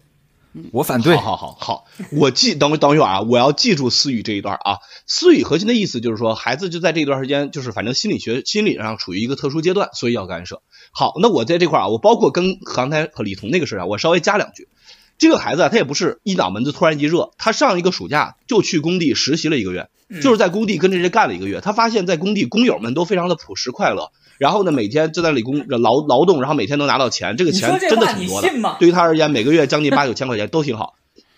[0.71, 1.13] 我反对。
[1.17, 4.77] 好好好好，我记等会等一会儿啊，我要记住思雨这一段啊。
[5.05, 10.61] 思雨核心的意思就是说，孩子就在这段时间，就是反正心理学心理上处于一个特殊阶段，所以要干涉。
[10.93, 14.69] 好，那我在这块儿啊，我包括跟刚才和李彤那个事儿啊，我稍微加两句。
[15.17, 19.89] 这个孩子啊，他也不是一脑门子突然一热，他上一个暑假就去工地实习了一个月，
[20.19, 21.61] 就是在工地跟这些干了一个月。
[21.61, 28.49] 他发现，在工地工友们都非常的朴实快乐，然后呢，每天就在那里工劳劳动，然后每天能拿到钱，这个钱真的挺多的。
[28.79, 30.95] 对于他而言，每个月将近八九千块钱都挺好。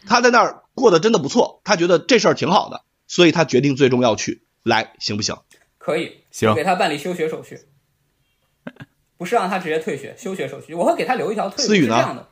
[0.07, 5.36] 他在那儿过得真的不错，他觉得这事儿挺好的，所以他决定最终要去，来行不行？
[5.78, 7.59] 可以，行给他办理休学手续，
[9.17, 11.67] 不是让他直接退学，休学手续，我会给他留一条退路。
[11.69, 12.28] 思雨呢是这样的，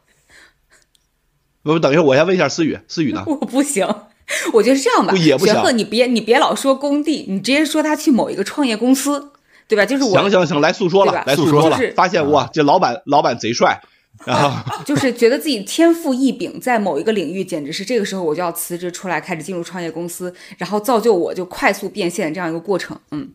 [1.64, 3.24] 不，等一下，我先问一下思雨，思雨呢？
[3.28, 3.88] 我不行，
[4.54, 9.32] 我觉得是这样吧，也不行玄鹤，你别你别老说工地，你直接说他去某一个创业公司，
[9.68, 9.86] 对吧？
[9.86, 13.80] 就是我行行行，来诉说了吧，来诉说了就是，发现哇，这老板老板贼帅，
[14.26, 23.30] 然后就是觉得自己天赋异禀，在某一个领域，简直是这个时候我就要辞职出来，开始进入创业公司，然后造就我就快速变现这样一个过程，嗯，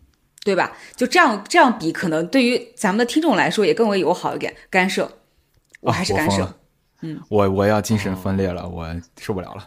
[0.45, 0.73] 对吧？
[0.95, 4.55] 就这样这样比，可能对于咱们的听众来说也更为友好一点。
[4.71, 5.11] 干涉，
[5.81, 6.55] 我还是干涉。
[7.03, 8.89] 嗯，我我要精神分裂了，我
[9.21, 9.67] 受不了了。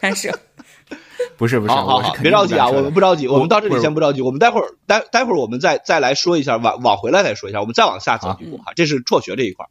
[0.00, 0.30] 干涉。
[1.36, 1.74] 不是不是，
[2.22, 9.68] 别着急啊，我们不着急，我们到这里先不着急，我们待会儿待待会儿我们再再来说一下，往往回来再说一下，我们再往下走一步哈，这是辍学这一块儿。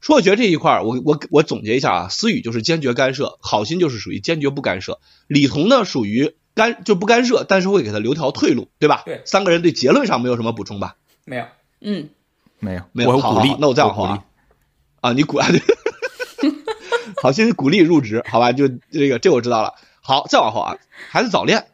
[0.00, 9.02] 辍学这一块儿，我我我总结一下啊，思雨就是坚决干涉，好心就是属于坚决不干涉，李彤呢属于干就不干涉，但是会给他留条退路，对吧？
[9.04, 10.96] 对三个人对结论上没有什么补充吧？
[11.24, 11.44] 没有，
[11.80, 12.08] 嗯，
[12.58, 14.24] 没有没有我鼓励那我再往后鼓励啊。
[15.00, 15.60] 啊，你鼓啊，对，
[17.22, 19.74] 好心鼓励入职，好吧，就这个这我知道了。
[20.00, 20.76] 好，再往后啊，
[21.10, 21.66] 孩子早恋，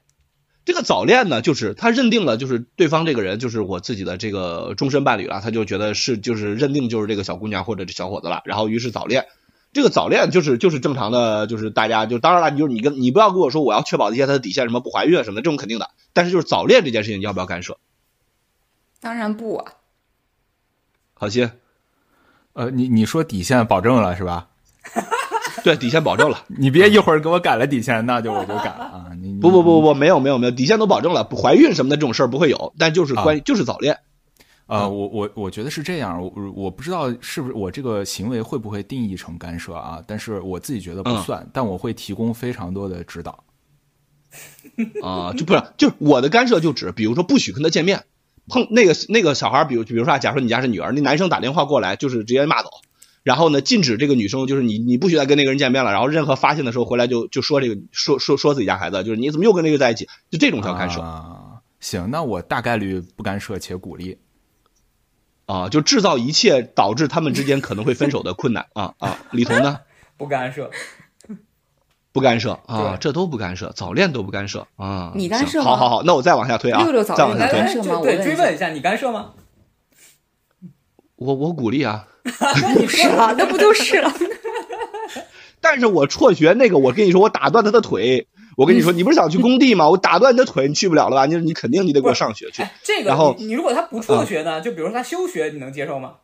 [0.64, 9.26] 这个早恋呢，就是他认定了，就是对方这个人就是我自己的这个终身伴侣了，他就觉得是就是认定就是这个小姑娘或者这小伙子了，然后于是早恋。
[9.74, 15.90] 这个早恋就是就是正常的，就是大家就当然了，你就是你跟你不要跟我说我要确保一些他的底线，什么不怀孕啊什么的，这种肯定的。
[16.12, 17.78] 但是就是早恋这件事情，你要不要干涉？
[19.00, 19.72] 当然不啊。
[21.14, 21.50] 好心，
[22.52, 24.48] 呃，你你说底线保证了是吧？
[25.64, 26.44] 对底线保证了。
[26.48, 29.06] 你别一会儿给我改了底线，那就我就改了啊！
[29.20, 33.98] 你不不不不，没有没有没有，底线都保证了，不怀孕什么的这种事儿不会有，但就是关于、就是早恋，
[34.66, 40.02] 呃，我我我觉得是这样，我我不知道是不是我这个行为会不会定义成干涉啊？
[40.06, 43.44] 但是我自己觉得不嗯算，但我会提供非常多的指导。
[45.02, 48.04] 啊，就不是就是我的干涉就指，比如说不许跟他见面，
[48.48, 52.70] 碰那个那个小孩，比如比如说啊，假如说你家是女儿，那男生打电话过来就是直接骂走，
[53.22, 61.60] 然后呢禁止这个女生就是你你不许再跟那个人见面了，然后任何发现的时候回来就就说这个说说说自己家孩子，就是你怎么又跟那个在一起，就这种叫干涉啊。
[61.80, 64.18] 行，那我大概率不干涉且鼓励。
[65.46, 69.80] 啊，就制造一切导致他们之间可能会分手的困难啊啊，李彤呢？
[70.16, 70.70] 不干涉。
[72.12, 75.12] 不干涉啊，对这都不干涉，早恋都不干涉啊。
[75.16, 77.82] 你干涉吗好好好，那我再往下推啊，六六早再往下推恋干。
[77.82, 79.32] 涉吗对，追问一下，你干涉吗？
[81.16, 82.06] 我我鼓励啊，
[82.78, 84.12] 不是啊，那不就是了？
[85.60, 88.28] 但是我辍学那个，我跟你说，我打断他的腿。
[88.56, 89.88] 我跟你说， 你不是想去工地吗？
[89.88, 91.26] 我打断你的腿，你去不了了吧？
[91.26, 94.60] 你你肯定你得给我上学去，哎，这个然后你你如果他不辍学呢？
[94.60, 96.16] 就比如说他休学，你能接受吗？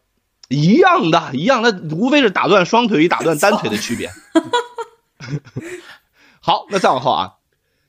[0.48, 4.10] 一样的，一样的，无非是打断双腿与打断单腿的区别。
[6.40, 7.32] 好，那再往后啊，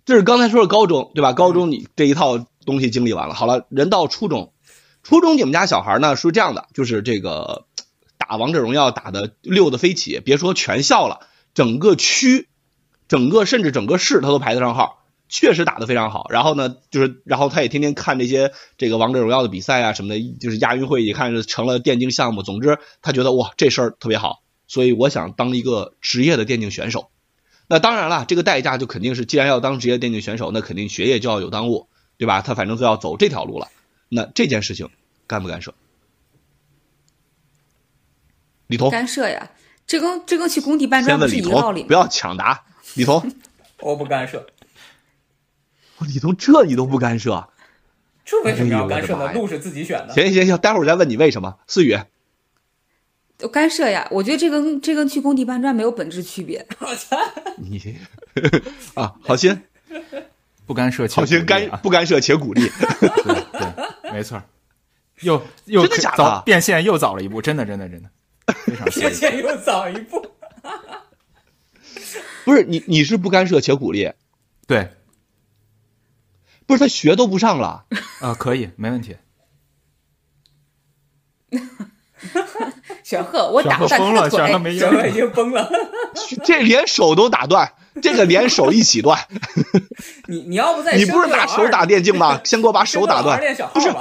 [0.05, 1.33] 这是刚才说的高中，对吧？
[1.33, 4.53] 高中你这一套东西经历完了，好了，人到初中，
[5.03, 7.65] 初中你们家小孩呢是这样的，就是这个
[8.29, 12.47] 打王者荣耀打的溜的飞起，别说全校了，整个区、
[13.07, 14.97] 整个甚至整个市他都排得上号。
[15.31, 22.41] 确实打得非常好，然后呢，就是，然后他也天天看这些这个王者荣耀的比赛啊什么的，就是亚运会一看就成了电竞项目。
[22.41, 27.09] 总之，他觉得哇这事儿特别好，所以我想当一个职业的电竞选手。
[27.67, 32.41] 那当然了，这个代价就肯定是，既然要当职业电竞选手，那肯定学业就要有耽误，对吧？
[32.41, 33.67] 他反正就要走这条路了。
[34.09, 34.89] 那这件事情
[35.27, 35.75] 干不干涉？
[38.69, 39.49] 李彤，干涉呀，
[39.87, 41.87] 这跟这跟去工地搬砖不是一个道理，吗？
[41.87, 42.63] 不要抢答。
[42.93, 43.31] 李彤，
[43.81, 44.45] 我不干涉。
[46.01, 47.49] 李彤这你都不干涉？
[48.23, 49.33] 这为什么要干涉呢？
[49.33, 50.13] 路是自己选的。
[50.13, 51.57] 行行行，待会儿再问你为什么。
[51.65, 51.97] 思雨，
[53.39, 56.63] 就干涉呀，我觉得这跟这跟去工地搬砖没有本质区别。
[57.57, 57.97] 你
[58.93, 59.63] 啊，好心，
[60.67, 62.61] 不干涉好心干不干涉且鼓励。
[63.01, 64.39] 对对，没错。
[65.21, 68.09] 又又真的假的早变现又早了一步，真的真的真的，
[68.51, 69.41] 非常谢谢。
[69.41, 70.25] 又早一步。
[72.45, 74.11] 不是你，你是不干涉且鼓励，
[74.65, 74.89] 对，
[76.65, 77.85] 不是他学都不上了，
[78.21, 79.17] 啊，可以，没问题。
[83.03, 85.13] 小贺，我打断疯了，他的腿，小贺没小贺已。
[85.13, 85.69] 经崩了。
[86.43, 89.27] 这连手都打断，这个连手一起断。
[90.27, 92.41] 你你要不再你不是拿手打电竞吗？
[92.43, 93.39] 先给我把手打断。
[93.73, 93.93] 不是？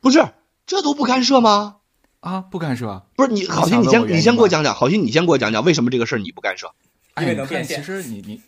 [0.00, 0.26] 不是，
[0.66, 1.76] 这都不干涉吗？
[2.24, 3.00] 啊，不干涉。
[3.14, 6.66] 不是你，好心，你先你先给我讲讲，好心你先给我讲讲为什么这个事儿你不干涉？
[7.20, 8.40] 因为其实你你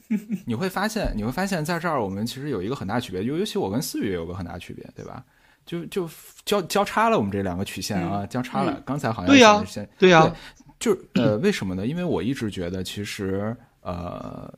[0.47, 5.23] 你会发现，你会发现在这儿我们其实有一个很大区别，尤尤其我跟思雨也有个很大区别，对吧？
[5.67, 6.09] 就就
[6.45, 8.81] 交交叉了，我们这两个曲线啊，交叉了。
[8.87, 9.63] 刚才好像对呀
[9.99, 10.35] 对呀
[10.81, 11.87] 就是呃，为什么呢？
[11.87, 14.53] 因为我一直觉得，其实呃，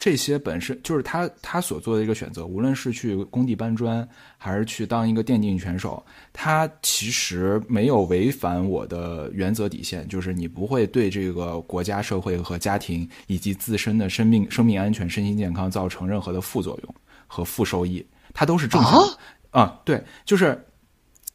[0.00, 16.94] 这些本身就是他他所做的一个选择，无论是去工地搬砖，还是去当一个电竞选手，他其实没有违反我的原则底线，就是你不会对这个国家、社会和家庭以及自身的生命、生命安全、身心健康造成任何的副作用
[17.26, 19.18] 和负收益，它都是正常的。
[19.50, 20.64] 啊，对，就是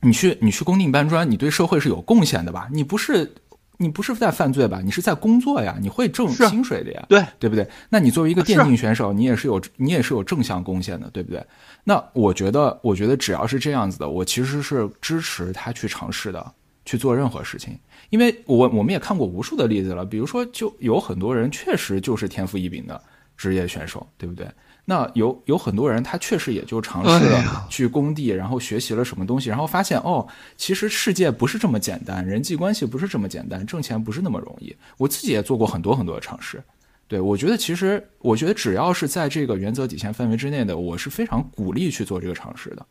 [0.02, 2.68] 你去你去工地搬砖，你对社会是有贡献的吧？
[2.72, 3.32] 你不是
[3.78, 4.82] 你不是在犯罪吧？
[4.84, 7.68] 你是在工作呀，你会挣薪水的呀，对对不对？
[7.90, 11.46] 那你作为一个电竞选手，你也是有你也是有正向贡献的，对不对？
[11.84, 16.54] 那我觉得，我觉得只要是这样子的，我其实是支持他去尝试的，
[16.86, 17.78] 去做任何事情。
[18.10, 23.02] 因为我我们也看过无数的例子了，比如说，就有很多人确实就是天赋异禀的
[23.38, 24.48] 职业选手，对不对？
[24.88, 30.28] 那有有很多人，他确实也就尝试了去工地，然后学习了什么东西，然后发现哦，
[30.58, 34.76] 其实世界不是这么简单，人际关系不是这么简单，挣钱不是那么容易。
[34.98, 36.64] 我自己也做过很多很多的尝试，
[37.08, 42.86] 对我觉得其实我觉得只要是在这个原则底线范围之内的，我是非常鼓励去做这个尝试的。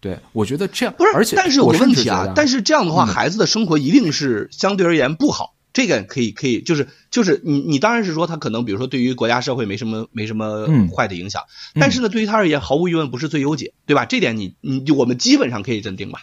[0.00, 5.54] 对我觉得这样不是，而且但是有问题啊但是这样的话，嗯孩子的生活一定是相对而言不好。
[5.78, 11.44] 这个可以可以，就是就是你你当然是说他可能比如说对于国家社会没什么没什么嗯坏的影响，
[11.78, 14.04] 但是呢，对于他而言毫无疑问不是最优解，对吧？
[14.04, 16.22] 这点你你我们基本上可以认定吧。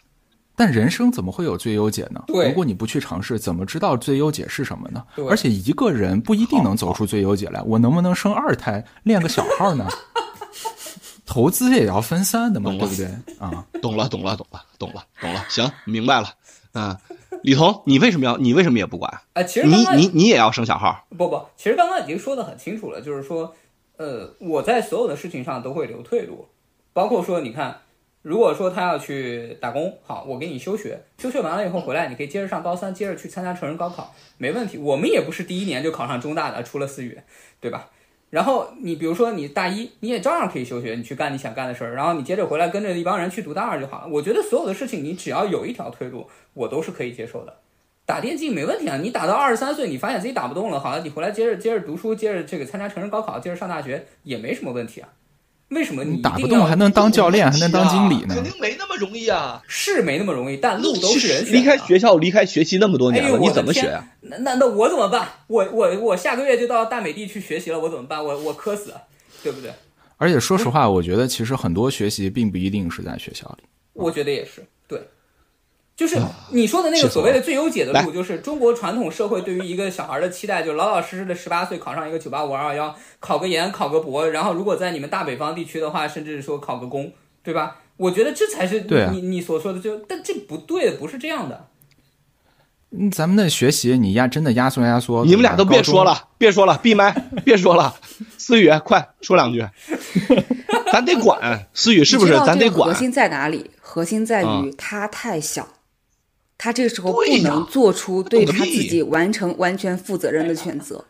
[0.58, 2.22] 但人生怎么会有最优解呢？
[2.28, 5.02] 对如果你不去尝试，怎么知道最优解是什么呢？
[5.30, 7.62] 而且一个人不一定能走出最优解来。
[7.62, 9.88] 我能不能生二胎，练个小号呢？
[11.26, 13.06] 投资也要分散的嘛，对不对？
[13.40, 16.30] 啊，懂了，懂了，懂了，懂了，懂了，行，明白了。
[16.72, 16.98] 啊，
[17.46, 19.22] 李彤，你为什么要你为什么也不管？
[19.34, 21.06] 哎，其实你你你也要生小号？
[21.16, 23.54] 不不，其实刚刚已经说的很清楚了，就是说，
[23.98, 26.48] 呃，我在所有的事情上都会留退路，
[26.92, 27.82] 包括说，你看，
[28.24, 34.80] 如果说他要去打工，好，我给你休学，休学完了以后回来，你可以接着上高三，接着去参加成人高考，没问题。
[34.80, 37.20] 我们也不是第一年就考上中大的，除了思雨，
[37.62, 37.92] 对吧？
[38.36, 44.08] 然后你比如说你大一，你也照样可以休学，你去干你想干的事儿，然后你接着回来跟着一帮人去读大二就好了。
[44.10, 47.54] 我觉得所有的事情，你只要有一条退路，我都是可以接受的。
[48.06, 55.08] 打电竞没问题啊，你打到二十三岁，你发现自己打不动了，好了，你回来接着接着读书，接着这个参加成人高考，接着上大学也没什么问题啊。
[55.70, 58.44] 为什么你你打不动还能当教练，还能当经理呢肯？
[58.44, 59.62] 定没那么容易啊！
[59.68, 64.08] 是没那么容易，但路都是人离开学校，离开学习那么多年了，哎你怎么学啊？
[64.22, 65.28] 那那那我怎么办？
[65.48, 68.24] 我我我下个月就到大美地去学习了，我怎么办？
[68.24, 68.94] 我我磕死，
[69.42, 69.72] 对不对？
[70.18, 73.64] 而且说实话，我觉得其实很多学习并不一定是在学校里。
[73.94, 74.66] 我觉得也是，对，
[75.96, 76.18] 就是
[76.52, 87.78] 你说的那个所谓的最优解的路，就是中国传统社会对于一个小孩的期待，就老老实实的十八岁考上一个九八五二二幺，考个研，考个博，然后如果在你们大北方地区的话，甚至说考个公，对吧？
[87.98, 88.82] 我觉得这才是
[89.14, 91.68] 你你所说的就，但这不对，不是这样的。
[92.92, 97.12] 嗯，咱们的学习你压真的压缩压缩，你们俩都别说了，别说了，闭麦，
[97.46, 97.96] 别说了。
[98.38, 99.66] 思雨，快说两句，
[100.92, 101.68] 咱得管。
[101.74, 102.90] 思雨是不是咱得管。
[102.90, 103.72] 核心在哪里？
[103.82, 105.68] 核心在于嗯他太小，
[106.58, 111.04] 他这个时候不能做出对他自己完成完全负责任的选择。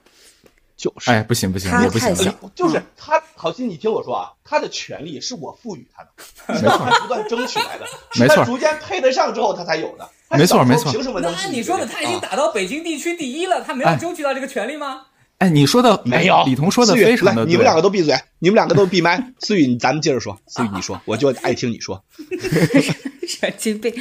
[0.78, 2.16] 就是，哎，不行不行，他也不行太。
[2.16, 7.86] 小就是他，好心你听我说啊，他的权利是我赋予他的， 是他不断争取来的，
[8.20, 10.10] 没错是他逐渐配得上之后他才有的。
[10.32, 15.04] 没错没错凭什么那你说的他已经啊打到北京地区第一了，他没有哎争取到这个权利吗？
[15.38, 16.44] 哎，你说的没有？
[16.46, 17.52] 李彤说的非常的对。
[17.52, 19.32] 你们两个都闭嘴，你们两个都闭麦。
[19.40, 20.38] 思雨，你咱们接着说。
[20.48, 22.04] 思雨，你说，我就爱听你说。
[23.28, 23.94] 神经病。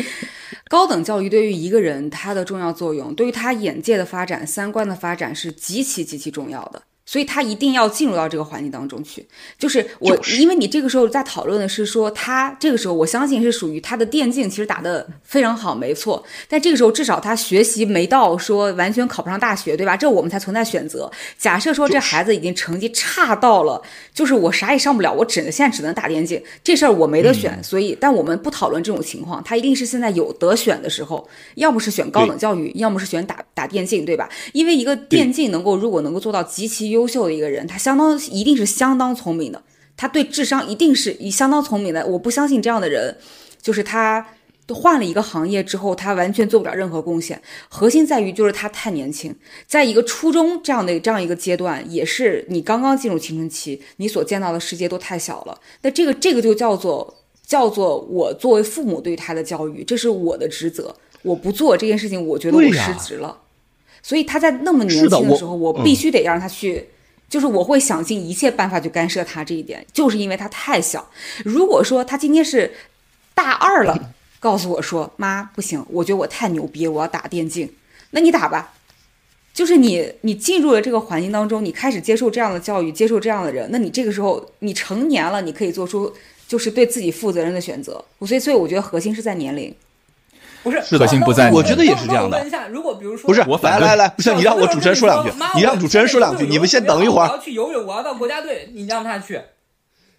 [0.74, 6.82] 高等教育对于一个人他的重要作用，对于他眼界的发展、三观的发展是极其极其重要的。
[7.06, 9.26] 所以他一定要进入到这个环境当中去。
[9.58, 16.24] 就是我，就是因为你这个时候在讨论的是说他这个时候，我相信是属于他的电竞其实打得非常好，没错。
[16.48, 19.96] 但这个时候至少他学习没到说完全考不上大学，对吧？
[19.96, 21.10] 这我们才存在选择。
[21.38, 23.80] 假设说这孩子已经成绩差到了，
[24.12, 27.62] 就是我啥也上不了，我只能现在只能打电竞，这事儿我没得选。
[27.62, 34.28] 所以，但我们不讨论这种情况，他一定是现在有得选的时候，要么是选高等教育，要么是选打打电竞，对吧？
[34.52, 39.62] 因为一个电竞能够如果能够做到极其优秀的一个人，他相当一定是相当聪明的，
[39.96, 42.06] 他对智商一定是以相当聪明的。
[42.06, 43.16] 我不相信这样的人，
[43.60, 44.26] 就是他
[44.66, 47.42] 都换了一个行业之后，他完全做不了任何贡献。
[47.68, 49.34] 核心在于就是他太年轻，
[49.66, 55.60] 在一个初中这样的这样一个阶段，也是你刚刚进入青春期，你所见到的世界都太小了。
[55.82, 57.14] 那这个这个就叫做
[57.46, 60.96] 叫做我作为父母对他的教育，这是我的职责。
[61.22, 63.38] 我不做这件事情，我觉得我失职了。
[64.04, 66.86] 所以他在那么年轻的时候，我必须得让他去。
[67.26, 71.10] 就是我会想尽一切办法去干涉他这一点，就是因为他太小。
[71.44, 72.72] 如果说他今天是
[73.34, 77.68] 大二了， 告诉我说妈不行，我觉得我太牛逼，我要打电竞，
[78.10, 78.74] 那你打吧。
[79.52, 86.12] 就是你，你进入了这个环境当中，你开始接受这样的教育，接受这样的人，那你这个时候你成年了，你可以做出
[86.46, 88.04] 就是对自己负责任的选择。
[88.20, 89.74] 所以，所以我觉得核心是在年龄。
[90.64, 97.28] 不是，是的核心不在你我觉得也是这样的那我问一下，如果比如说不是，我反对来来来，不是你让我主持人说两句，你让主持人说两句，你们先等一会儿。
[97.28, 99.40] 我要去游泳，我要到国家队，你让他去，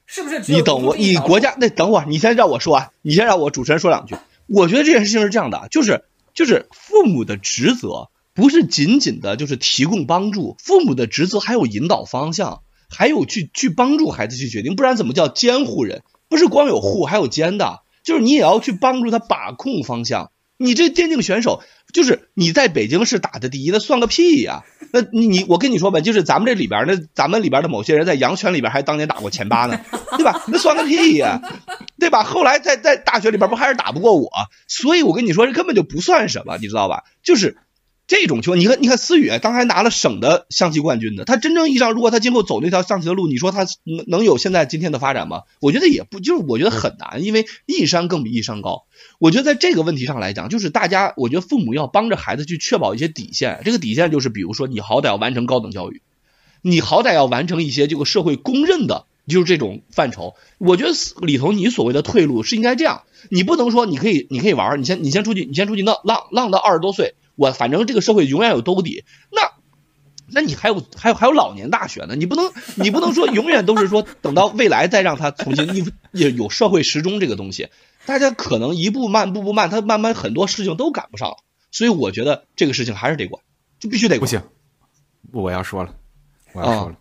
[0.05, 4.15] 是不是你等我，你国家那等会儿，你先让我说完，你先让我主持人说两句。
[4.47, 16.03] 我觉得这件事情是这样的，就是就是父母的职责不是仅仅的就是提供帮助，父母的职责还有引导方向，还有去去帮助孩子去决定，不然怎么叫监护人？
[16.27, 20.31] 不是光有护还有监的，就是你也要去帮助他把控方向。
[20.57, 21.61] 你这电竞选手，
[21.93, 24.63] 就是你在北京市打的第一，那算个屁呀！
[24.91, 29.79] 那你你我跟你说吧，就是咱们这里边那，咱们里边的某些人在羊泉里边还当年打过前八呢，
[30.17, 30.43] 对吧？
[30.47, 31.41] 那算个屁呀，
[31.99, 32.23] 对吧？
[32.23, 34.29] 后来在在大学里边不还是打不过我，
[34.67, 37.03] 所以我跟你说，这根本就不算什么，你知道吧？
[37.21, 37.57] 就是
[38.07, 45.41] 这种情况，你看，你看思雨当时还拿了省的象棋冠军的，他真正意义上，如果他今后走那条象棋的路，你说他能能有现在今天的发展吗？
[45.59, 48.83] 我觉得也不，就是我觉得很难，因为一山更比一山高。
[49.17, 53.61] 我觉得在这个问题上来讲，就是大家，我觉得父母要帮着孩子去确保一些底线。
[53.65, 56.03] 这个底线就是，比如说你好歹要完成高等教育，
[56.61, 60.35] 你好歹要完成一些这个社会公认的，就是这种范畴。
[60.59, 60.91] 我觉得
[61.25, 69.03] 里头你所谓的退路是应该这样，你不能说你可以你可以玩，你先你先出去，你先出去浪浪浪到二十多岁，我反正这个社会永远有兜底。
[69.31, 69.51] 那
[70.27, 77.69] 那你还有还有还有老年大学呢，你不能你不能说永远都是说等到未来再让他重新有有社会时钟这个东西。
[78.07, 81.37] 大家可能一步慢，步步慢，他慢慢很多事情都赶不上，
[81.71, 83.41] 所以我觉得这个事情还是得管，
[83.79, 84.21] 就必须得管。
[84.21, 84.41] 不行，
[85.31, 85.93] 我要说了，
[86.53, 86.95] 我要说了，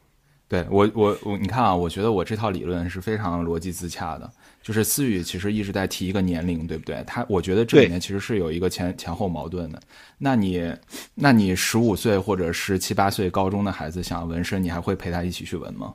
[0.48, 4.30] 对我我我，你看啊，我觉得我这套理论是非常逻辑自洽的。
[4.64, 7.04] 就是思雨其实一直在提一个年龄，对不对？
[7.06, 9.78] 他我觉得这里面其实是有一个前前后矛盾的。
[10.16, 10.74] 那你
[11.14, 15.92] 那你十五岁或者十七八岁高中的孩子想纹身，你还会陪他一起去纹吗？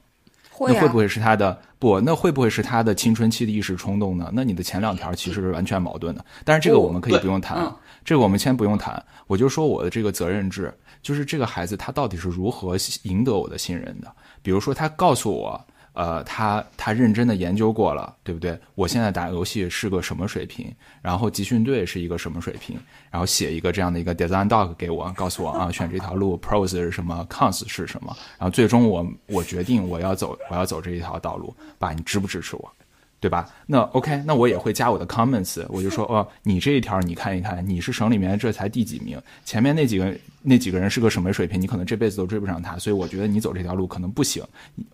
[0.60, 2.00] 那会不会是他的不？
[2.00, 4.30] 那会不会是他的青春期的一时冲动呢？
[4.34, 6.24] 那你的前两条其实是完全矛盾的。
[6.46, 9.04] 但是这个我们可以不用谈，这个我们先不用谈。
[9.26, 14.14] 我就说我的这个责任制，就是这个孩子他到底是如何赢得我的信任的？
[14.44, 15.60] 比如说他告诉我。
[16.00, 18.58] 呃，他他认真的研究过了，对不对？
[18.74, 20.74] 我现在打游戏是个什么水平？
[21.02, 22.80] 然后集训队是一个什么水平？
[23.12, 28.16] 然后写一个这样的一个 design doc 给我，告诉我啊，选这条路 pros 是什么，cons 是什么？
[28.38, 32.72] 然后最终我我决定我要走我要走这一条道路，爸，你支不支持我？
[33.20, 33.50] 对吧？
[33.66, 39.22] 那 OK，那我也会加我的 comments，我就说哦，你这一条你看一看，你是省里面这才第几名？
[39.44, 41.60] 前面那几个那几个人是个什么水平？
[41.60, 44.44] 你可能这辈子都追不上他，所以我觉得你走这条路可能不行。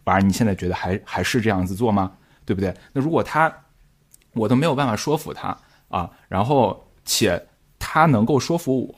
[0.04, 2.12] 反而你现在觉得还还是这样子做吗？
[2.46, 2.74] 对不对？
[2.94, 3.54] 那如果他
[4.34, 5.58] 我都没有办法说服他
[5.88, 7.40] 啊，然后且
[7.78, 8.96] 他能够说服我，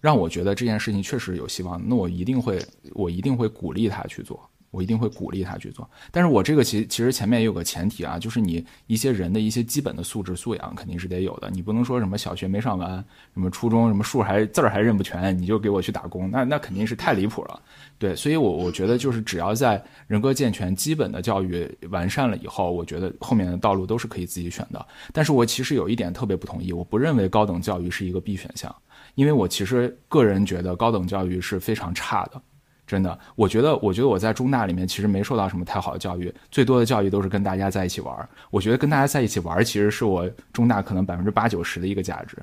[0.00, 2.62] 让我觉得这件事情确实有希望，那我一定会
[2.92, 4.38] 我一定会鼓励他去做。
[4.76, 13.02] 我一定会鼓励他去做，但是我这个其其实前面也有个前提啊，就是你一些人的一些基本的素质素养肯定是得有的，你不能说什么小学没上完，
[13.32, 17.58] 什么初中什么数还字儿还认不全，你就给我去打工，那那肯定是太离谱了。
[17.98, 24.86] 对，所以我我觉得就是只要在人格健全、基本的教育完善了以后，我觉得后面的道路都是可以自己选的。
[25.10, 28.74] 但是我其实有一点特别不同意，我不认为高等教育是一个必选项，
[29.14, 32.42] 因为我其实个人觉得高等教育是非常差的。
[32.86, 38.28] 真的，我觉得，我觉得我在中大里面其实没受到什么太好的教育，最多的教育都是跟大家在一起玩儿。
[38.50, 42.36] 我觉得跟大家在一起玩儿，其实是我中大可能百分之八九十的一个价值。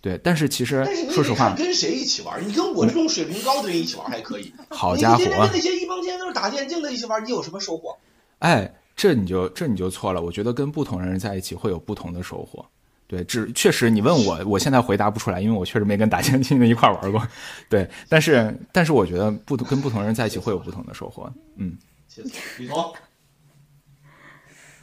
[0.00, 2.40] 对，但是其实说实话，跟谁一起玩儿？
[2.40, 4.54] 你跟我这种水平高的人一起玩儿还可以。
[4.68, 7.96] 好家伙，你跟那些一帮天天都是打电竞的一起玩儿，你有什么收获？
[8.38, 10.22] 哎，这你就这你就错了。
[10.22, 12.64] 我觉得跟不同的人在一起会有不同的收获。
[13.08, 17.26] 对，只确实你问我，我现在回答不出来，因为我确实没跟打电竞的一块玩过。
[17.68, 21.32] 对，但是但是我觉得不跟不同人在一起会有不同的收获。
[21.56, 22.92] 嗯，谢谢李彤。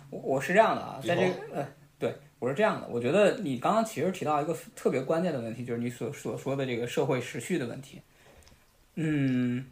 [0.09, 1.67] 我我是这样的啊，在这个呃，
[1.99, 8.01] 对我是这样的，我觉得你刚刚其实提到一个特别关键的问题，就是你所所说的这个社会时序的问题。
[8.95, 9.65] 嗯，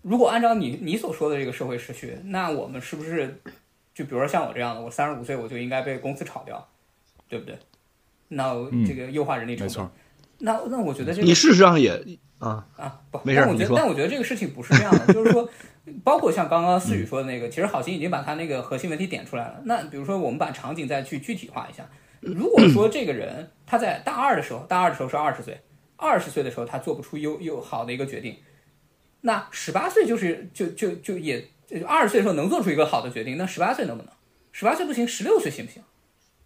[0.00, 3.38] 如果按照你你所说的这个社会时序，那我们是不是
[3.94, 6.66] 就比如说像我这样的，我三十五岁我就应该被公司炒掉，
[7.28, 7.58] 对不对？
[8.34, 8.54] 那
[8.86, 9.90] 这个优化人力成本，
[10.38, 11.92] 那那我觉得这个你事实上也
[12.38, 15.48] 啊啊不，没事但我觉得但我觉得这个事情不是这样的，就是说，
[16.02, 19.62] 包括像刚刚思雨说的那个，其实好心已经把他那个核心问题点出来了。
[19.64, 21.88] 那比如说，我们把场景再去具体化一下，
[22.20, 25.58] 如果 说这个人他在大二的时候，大二的时候是二十岁，
[25.96, 28.36] 二十岁的时候他做不出优优好的一个决定，
[29.22, 31.48] 那十八岁就是就就就也
[31.86, 34.12] 二十岁的时候能做出一个好的决定，那十八岁能不能？
[34.52, 35.82] 十八岁不行，十六岁行不行？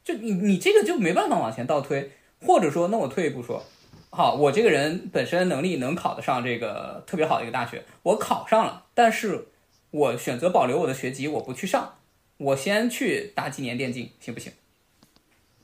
[0.09, 2.11] 就你你这个就没办法往前倒推，
[2.41, 3.63] 或者说，那我退一步说，
[4.09, 9.49] 好，我这个人本身能力能考得上这个特别好的一个大学，我考上了，但是
[9.91, 11.97] 我选择保留我的学籍，我不去上，
[12.39, 14.51] 我先去打几年电竞，行不行？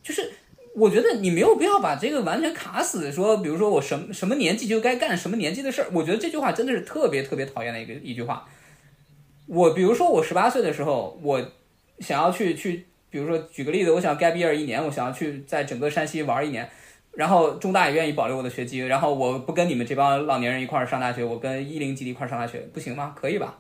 [0.03, 0.35] 就是
[0.75, 8.47] 我觉得你没有必要把这个完全卡死，说比如说我什么什么年纪就该干什么年纪的事儿，我觉得这句话真的是特别特别讨厌的一个一句话。
[9.47, 11.51] 我比如说我十八岁的时候，我
[12.01, 12.85] 想要去去。
[13.15, 16.69] 比如说举个例子，我想 gap year 一年，我想要去在整个山西玩一年，
[17.13, 23.15] 然后中大也愿意保留我的学籍，然后我不跟你们这帮老年人一块儿上大学，我跟一零级的一块儿上大学，不行吗？
[23.15, 23.59] 可以吧？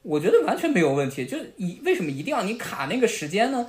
[0.00, 1.26] 我觉得完全没有问题。
[1.26, 3.68] 就一为什么一定要你卡那个时间呢？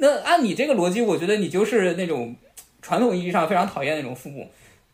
[0.00, 2.36] 那按你这个逻辑，我觉得你就是那种
[2.80, 4.48] 传统意义上非常讨厌那种父母。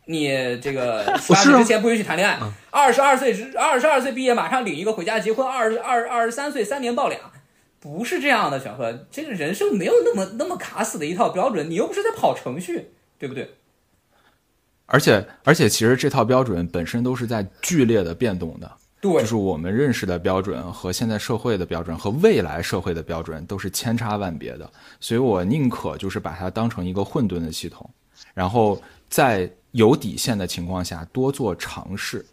[0.05, 2.39] 你这个 十八岁之前不允许谈恋爱，
[2.71, 7.19] 二十二岁之二十二岁毕业马上领一个回家结婚，二十二二十三岁三年抱俩，
[7.81, 13.49] 不是这样的，小何，这个人生没有那么那么卡死的一套标准，你又不是在跑程序，对不对？
[14.85, 18.71] 而且而且，其实这套标准本身都是在剧烈的变动的，
[19.01, 27.89] 对，就是我们认识的标准和现在社会的标准和未来社会的标准都是千差万别的，所以我宁可就是把它当成一个混沌的系统，
[28.33, 29.51] 然后在。
[29.73, 32.25] 有底线的情况下，多做尝试，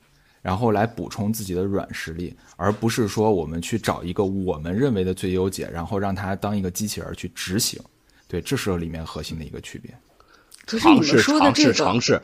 [0.48, 7.78] 然后来补充自己的软实力，而不是说我们去找一个我们认为的最优解，然后让它当一个机器人去执行。
[8.26, 9.94] 对，这是里面核心的一个区别。
[10.66, 12.22] 尝试，尝试，尝试，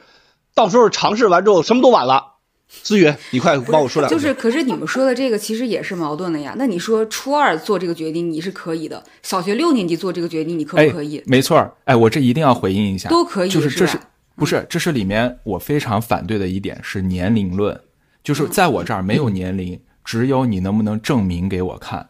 [0.54, 2.36] 到时候尝试完之后，什么都晚了。
[2.66, 4.14] 思雨，你快帮我说两句。
[4.14, 6.54] 就是，可是你们说的这个其实也是矛盾的呀。
[6.56, 11.22] 那你说初二做这个决定你是可以的，小学六年级做这个决定你可不可以？
[11.26, 14.00] 没错，哎，我这一定要回应一下，都可以，就是这是。
[14.36, 17.80] 不是，这是里面我非常反对的一点是年龄论，
[18.24, 22.08] 就是在我这儿没有年龄，只有你能不能证明给我看，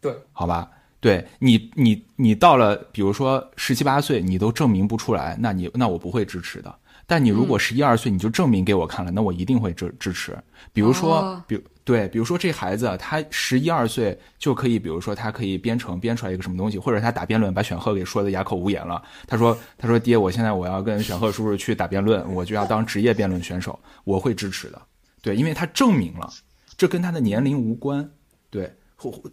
[0.00, 0.70] 对，好吧，
[1.00, 6.74] 对你，你，你到了，比如说十七八岁，你都证明不出来，那你那我不会支持的。
[7.08, 10.36] 但你如果十一二岁，你就证明给我看了，那我一定会支支持。
[10.72, 19.00] 比如说，比对，比如说这孩子他十一二岁就可以，比如说他可以编程编出来一个什么东西，或者他打辩论把选赫给说的哑口无言了。
[19.28, 24.82] 他说：“他说爹，我现在我要跟选赫叔叔去打辩论，我就要当职业辩论选手，我会支持的。”
[25.26, 26.32] 对，因为他证明了，
[26.78, 28.08] 这跟他的年龄无关。
[28.48, 28.72] 对，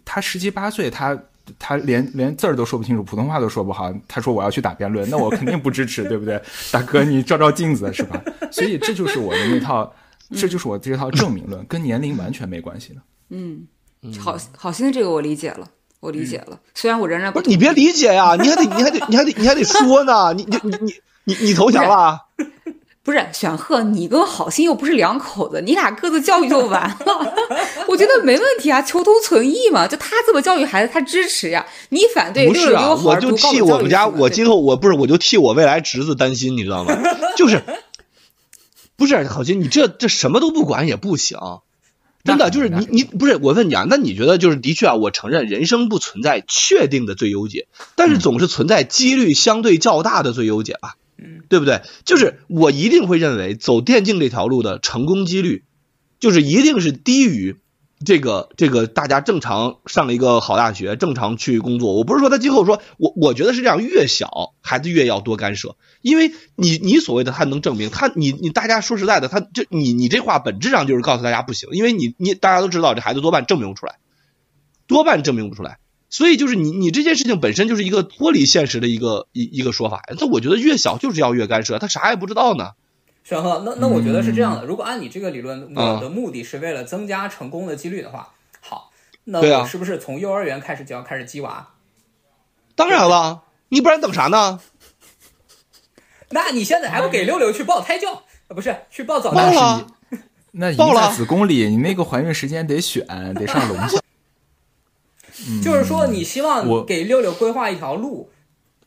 [0.04, 1.18] 他十七八岁，他。
[1.60, 3.94] 他连连字儿都说不清楚，普通话都说不好。
[4.08, 6.42] 他说我要去打辩论，那我肯定不支持，对不对？
[6.72, 8.24] 大哥，你照照镜子是吧？
[8.50, 9.94] 所以这就是我的那套，
[10.32, 13.02] 这就是我这套证明论，跟年龄完全没关系的。
[13.28, 13.68] 嗯，
[14.18, 16.58] 好好心的这个我理解了，我理解了。
[16.74, 20.94] 虽然我仍然不是你别理解呀，你还得你还得你还得你还得说呢，你你你你
[21.26, 22.18] 你你投降了。
[23.04, 27.34] 不是选赫，你跟好心又不是两口子， 你俩各自教育就完了。
[27.88, 29.86] 我觉得没问题啊，求同存异嘛。
[29.86, 31.66] 就他这么教育孩子，他支持呀。
[31.90, 32.96] 你反对，不是啊？
[32.96, 36.98] 我就替我们家，我今后我不是，我就替我未来侄子担心，你知道吗？
[37.36, 37.62] 就是，
[38.96, 41.38] 不是好心，你这这什么都不管也不行，
[42.24, 43.86] 真的就是你你不是我问你啊？
[43.90, 44.96] 那你觉得就是的确啊？
[44.96, 50.96] 我承认人生不存在确定的最优解，但是总是存在几率相对较大的最优解吧？
[51.50, 51.82] 对不对？
[52.06, 55.64] 就是我一定会认为走电竞这条路的成功几率，
[56.20, 57.58] 就是一定是低于
[58.06, 61.94] 这个这个大家正常上一个好大学，正常去工作。
[61.94, 73.96] 我不是说他今后说我，我觉得是这样，越小孩子越要多干涉，因为你你所谓的他能证明他，你你大家说实在的，他这你你这话本质上就是告诉大家不行，因为你你大家都知道这孩子多半证明不出来，
[74.88, 75.78] 多半证明不出来。
[76.14, 82.74] 所以就是你你这件事情本身就是一个脱离现实的一个一一个说法，那我觉得越小就是要越干涉，他啥也不知道呢。
[83.24, 88.32] 沈鹤，那那我觉得是这样的，如果按你这个理论，我的目的是为了增加成功的几率的话，
[88.62, 88.92] 好，
[89.24, 91.70] 那我是不是从幼儿园开始就要开始鸡娃？
[92.76, 94.60] 当然了，你不然等啥呢？
[96.30, 98.14] 那你现在还不给六六去报胎教？
[98.14, 99.42] 啊，不是去报早教？
[99.42, 99.88] 报了，
[100.52, 103.04] 那一在子宫里，你那个怀孕时间得选，
[103.34, 103.98] 得上龙校。
[105.64, 108.30] 就是说，你希望给六六规划一条路，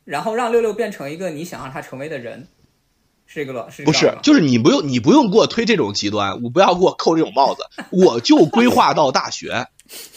[0.04, 2.46] 然后让六六变成一个你想让他成为的人，
[3.26, 4.16] 是这个了，是不是？
[4.22, 9.66] 就是你不用，你不用给我推这种极端，我不要给我扣这种帽子， 我就规划到大学，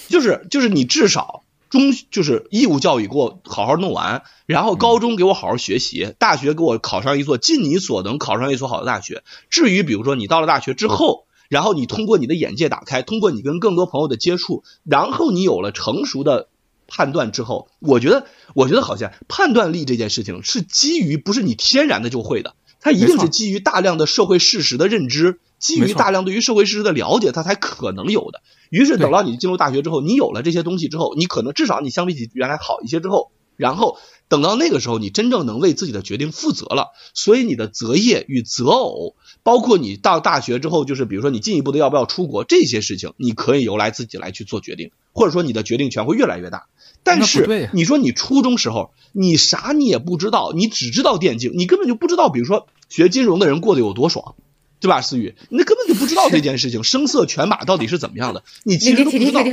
[0.08, 9.24] 就是就是你至少中就是义务教育给我好好弄完，然后高中给我好好学习，大学给我考上一所尽你所能考上一所好的大学。
[9.50, 11.26] 至于比如说你到了大学之后。
[11.50, 16.48] 然后你通过你的眼界打开，通过你跟更多朋友的接触，然后你有了成熟的
[16.88, 28.42] 判断之后，我觉得，我觉得好像判断力这件事情是基于不是你天然的就会的，它一定是基于大量的社会事实的认知，基于大量对于社会事实的了解，它才可能有的。
[28.70, 33.98] 于是等到你进入大学之后，你有了这些东西之后，你可能至少你相比起原来好一些之后，然后。
[34.30, 46.68] 等到那个时候，你真正能为自己的决定负责了，所以你的择业与择偶，包括你到大学之后，就是比如说你进一步的要不要出国这些事情，你可以由来自己来去做决定，或者说你的决定权会越来越大。
[47.04, 54.36] 但是你说你初中时候你啥你也不知道，你只知道电竞，你根本就不知道，比如说学金融的人过得有多爽，
[54.80, 55.02] 对吧？
[55.02, 59.44] 思雨，你根本就不知道这件事情，声色犬马到底是怎么样的，你其实都不知道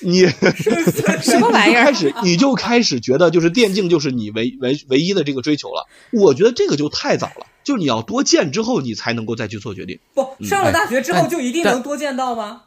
[0.00, 0.26] 你
[1.22, 1.84] 什么玩意儿？
[1.86, 5.88] 开始你就开始觉得就是电竞就是你唯唯唯一的这个追求了。
[6.12, 9.98] 我觉得这个就太早了，就你要多见之后，你才能够再去做决定。
[10.14, 12.62] 不上了大学之后哎就一定能多见到吗？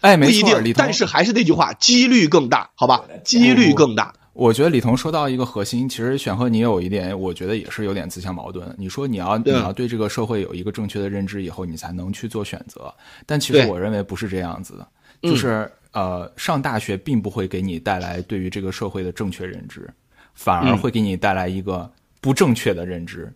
[0.00, 4.14] 哎，没错，不一定但是还是那句话，几率更大，好吧几率更大。
[4.34, 8.74] 我觉得李彤说到一个核心，其实选和你有一点，我觉得也是有点自相矛盾。
[8.76, 12.92] 你说你要你要对这个社会有一个正确的认知以后，你才能去做选择，
[13.24, 14.88] 但其实我认为不是这样子的，
[15.22, 19.88] 嗯就是呃，上大学并不会给你带来对于这个社会的正确认知，
[20.34, 21.88] 反而嗯会给你带来一个
[22.20, 23.32] 不正确的认知。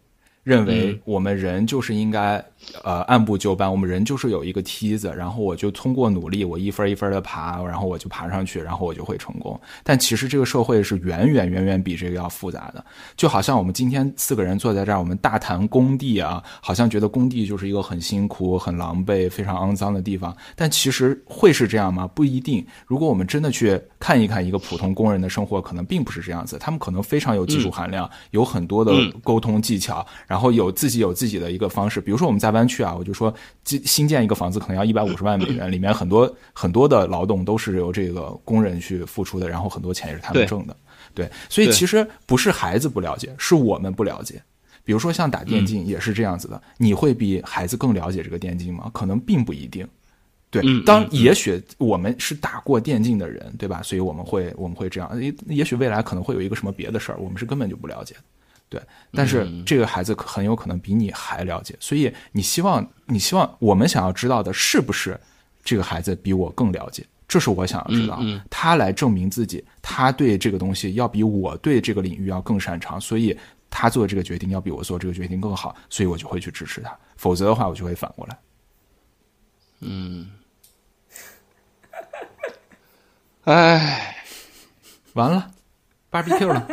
[0.49, 2.43] 认为嗯我们人就是应该，
[2.83, 3.71] 呃，按部就班。
[3.71, 9.61] 我们人就是有一个梯子，然后我就通过努力，我一分一分的爬，然后我就爬上去，然后我就会成功。
[9.85, 12.83] 但其实这个社会是远远远远比这个要复杂的。
[13.15, 20.35] 就好像我们今天四个人坐在这儿，我们大谈工地啊，好像觉得工地就是一个很辛苦、很狼狈、非常肮脏的地方。
[20.57, 22.07] 但其实会是这样吗？
[22.07, 22.67] 不一定。
[22.87, 26.57] 如果我们真的去看一看一个普通工人的生活，可能并不是这样子。
[26.59, 32.01] 他们可能非常有技术含量，有很多的嗯沟通技巧，然后有自己有自己的一个方式。
[32.01, 33.35] 比如说我们在湾区啊，我就说
[33.65, 40.77] 新新建一个房子可能要一百五十万美元， 里面很多很多的劳动都是由这个工人去付出的，然后很多钱也是他们挣的。
[41.15, 44.41] 对，所以其实不是孩子不了解，是我们不了解。
[44.85, 48.91] 比如说像打电竞也是这样子的，你会比孩子更了解这个电竞吗？
[48.95, 49.87] 可能并不一定。
[50.51, 53.83] 对嗯，当嗯也许我们是打过电竞的人，对吧？
[53.83, 55.21] 所以我们会我们会这样。
[55.21, 58.21] 也也许未来可能会有一个什么别的事儿，我们是根本就不了解的。
[58.69, 58.81] 对，
[59.13, 59.65] 但是嗯。
[59.65, 65.19] 这个孩子很有可能比你还了解，所以你希望你希望我们想要知道的是不是
[65.63, 67.05] 这个孩子比我更了解？
[67.27, 68.43] 这是我想要知道，嗯嗯。
[68.49, 73.37] 他来证明自己，他对这个东西要比我对这个领域要更擅长，所以
[73.69, 78.39] 他做这个决定要比我做这个决定更好，所以我就会去支持他，否则的话我就会反过来。
[79.81, 80.31] 嗯，
[83.45, 84.17] 哎，
[85.13, 85.51] 完了
[86.11, 86.67] ，barbecue 了，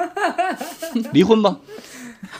[1.14, 1.58] 离婚吧。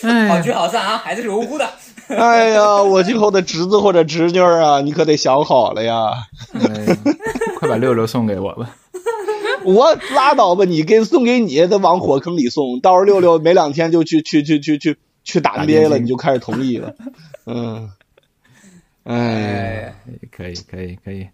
[0.00, 1.68] 好哎，聚好散啊，孩子是无辜的。
[2.08, 6.10] 哎呀，我今后的侄子或者侄女啊，你可得想好了呀。
[6.52, 6.86] 哎
[7.56, 8.76] 快把六六送给我吧。
[9.64, 12.80] 我拉倒吧，你给送给你，再往火坑里送。
[12.80, 16.94] 到时候六六没两天就去去去去去去打打 NBA 了，你就开始同意了。
[17.46, 17.90] 嗯，
[19.04, 19.94] 哎，哎，
[20.30, 21.28] 可以，可以，可以。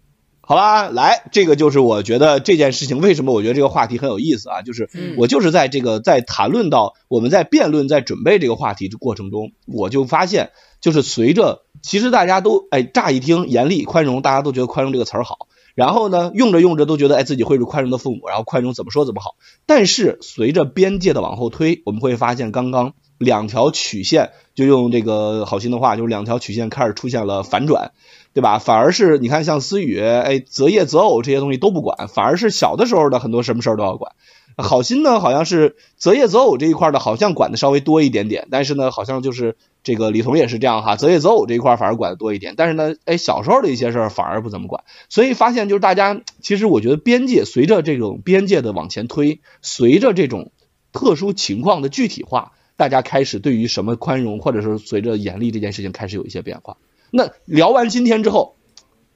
[0.51, 10.51] 好吧，来，这个就是我觉得这件事情为什么我觉得这个话题很有意思啊，就是嗯我就是在这个在谈论到我们在辩论在准备这个话题的过程中，我就发现，
[10.81, 27.93] 就是随着其实大家都哎乍一听严厉宽容，大家都觉得宽容这个词儿好，然后呢用着用着都觉得哎自己会是宽容的父母，然后宽容怎么说怎么好，但是随着边界的往后推，我们会发现刚刚两条曲线，就用这个好心的话，就是两条曲线开始出现了反转。
[28.33, 28.59] 对吧？
[28.59, 34.13] 反而是你看，像思雨、哎择业择偶这些东西都不管，反而是小的时候的很多什么事儿都要管。
[34.57, 50.51] 好心呢，好像是择业择偶这一块的，好像管的稍微多一点点，但是呢，好像就是这个李彤也是这样哈，择业择偶这一块反而管的多一点，但是呢，哎，小时候的一些事儿反而不怎么管，所以发现就是大家其实我觉得边界随着这种边界的往前推，随着这种
[50.91, 56.77] 特殊情况的具体化，大家开始对于什么宽容或者是随着严厉这件事情开始有一些变化。
[57.11, 58.55] 那聊完今天之后，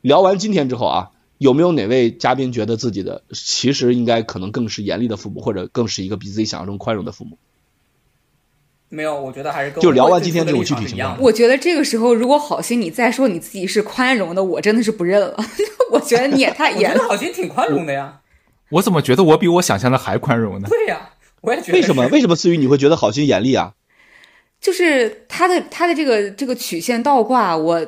[0.01, 7.37] 聊完今天之后啊，有没有哪位嘉宾觉得自己的其实应该可能更是严厉的父母，或者更是一个比自己想象中宽容的父母？
[8.89, 15.35] 没有，我觉得还是跟就聊完今天这种具体情况是一样我觉得这个时候，如果好心你再说你自己是宽容的，我真的是不认了。
[15.91, 16.99] 我觉得你也太我觉严了。
[17.03, 18.21] 得好心挺宽容的呀。
[18.69, 20.67] 我怎么觉得我比我想象的还宽容呢？
[20.69, 21.09] 对呀，
[21.41, 22.07] 我也觉得为什么？
[22.07, 23.73] 为什么思雨你会觉得好心严厉啊？
[24.65, 27.85] 就是他的他的这个这个曲线倒挂，我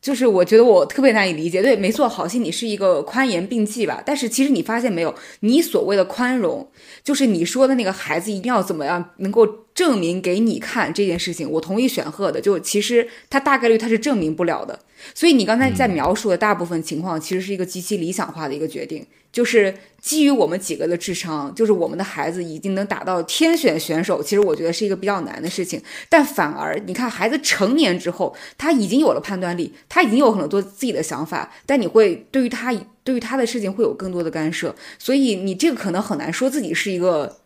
[0.00, 1.60] 就是我觉得我特别难以理解。
[1.60, 6.70] 对，没错，好心你是一个宽严并济吧，但是其实你发现没有，你所谓的宽容，
[7.02, 9.44] 就是你说的那个孩子一定要怎么样能够
[9.74, 11.50] 证明给你看这件事情。
[11.50, 14.78] 我同意选赫的，就其实他大概率他是证明不了的。
[15.12, 25.80] 所以你刚才在描述的大部分情况，其实是一个极其理想化的一个决定，就是基于我们几个的智商，就是我们的孩子已经能打到天选选手，其实我觉得是一个比较难的事情。
[26.08, 32.74] 但反而你看，孩子成年之后，他已经有了判断力，他已经有很多自己的想法，但你会对于他
[33.04, 37.36] 对于他的事情会有更多的干涉，所以你这个可能很难说自己是一个。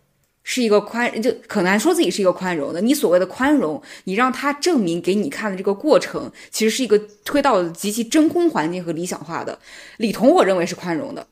[0.47, 2.79] 是一个宽，就很难说自己是一个宽容的。
[2.79, 9.59] 你所谓的宽容，你让他证明给你看的这个过程，其实是一个推到极其真空环境和理想化的。
[9.97, 11.27] 李彤，我认为是宽容的，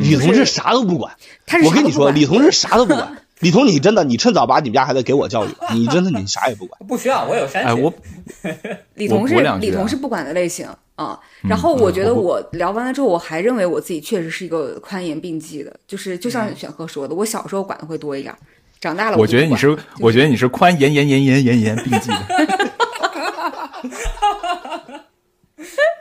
[0.00, 1.14] 李同志啥都不管，
[1.46, 3.18] 他是我跟你说，李同志啥都不管。
[3.40, 6.78] 李彤，你真的，你趁早把你们家孩子给我教育了，你真的你啥也不管。
[6.88, 7.82] 不需要，我有山哎，减。
[7.84, 7.92] 我
[8.94, 11.18] 李彤是我两句啊李彤是不管的类型啊。
[11.42, 18.34] 然后我觉得我聊完了之后，我还认为我自己确实是一个宽严并济的，就是就像选赫说的，我小时候管的会多一点，
[18.80, 22.16] 长大了我觉得你是，我觉得你是宽严严严严严严并济的。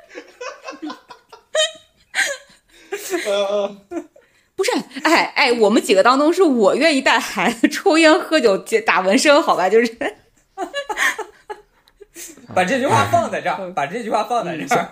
[4.56, 4.72] 不是，
[5.04, 9.68] 哎哎，我们几个当中是我愿意带孩子抽烟喝酒打纹身，好吧？
[9.68, 9.98] 就是
[12.54, 14.92] 把这句话放在这儿，把这句话放在这儿。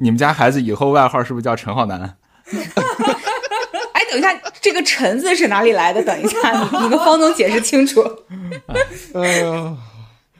[0.00, 2.00] 你们家孩子以后外号是不是叫陈浩南？
[3.92, 6.02] 哎，等一下，这个“陈”字是哪里来的？
[6.02, 8.02] 等一下，你你跟方总解释清楚。
[9.14, 9.76] 嗯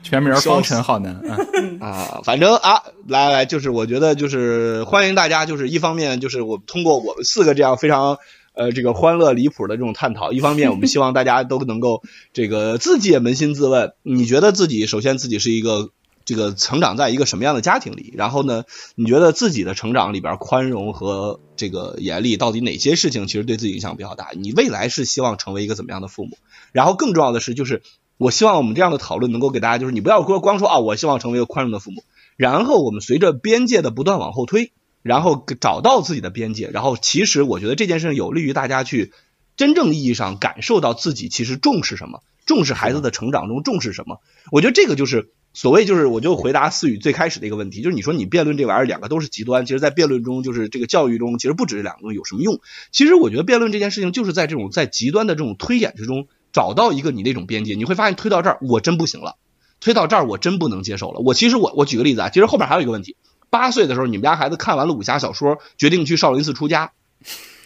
[0.09, 1.21] 全名方程浩南。
[1.53, 8.17] 嗯啊，反正啊，来来，就是我觉得就是欢迎大家，就是一方面就是我通过我们四个这样非常
[8.53, 12.01] 呃这个欢乐离谱的这种探讨，一方面我们希望大家都能够
[12.31, 15.89] 这个自己也扪心自问，你觉得自己首先自己是一个
[16.25, 18.63] 这个成长在一个什么样的家庭里，然后呢，
[18.95, 24.29] 你觉得自己的成长里边宽容和这个严厉到底哪些事情其实对自己影响比较大？
[24.33, 26.37] 你未来是希望成为一个怎么样的父母？
[26.71, 27.81] 然后更重要的是就是。
[28.17, 32.03] 我希望我们这样的讨论能够给大家，就是你不要说光说啊，我希望成为一个宽容的父母，
[32.35, 34.71] 然后我们随着边界的不断往后推，
[35.03, 39.13] 然后找到自己的边界，然后其实我觉得这件事有利于大家去
[39.55, 44.19] 真正意义上感受到自己其实重视什么，重视孩子的成长中重视什么。
[44.51, 52.61] 我觉得这个就是所谓就是我就回答思雨最开始的一个问题，就是你说你辩论这玩意儿两个都是极端，其实在辩论中就是这个教育中其实不止这两个有什么用。
[52.91, 56.27] 其实我觉得辩论这件事情就是在这种在极端的这种推演之中。
[56.57, 59.35] 找到一个你那种边界，你会发现推到这儿我真不行了，
[59.79, 61.19] 推到这儿我真不能接受了。
[61.19, 63.15] 我其实我我举个例子啊，其实后面还有一个问题，
[63.51, 66.93] 八岁的时候你们家孩子看完了武侠小说，决定去少林寺出家。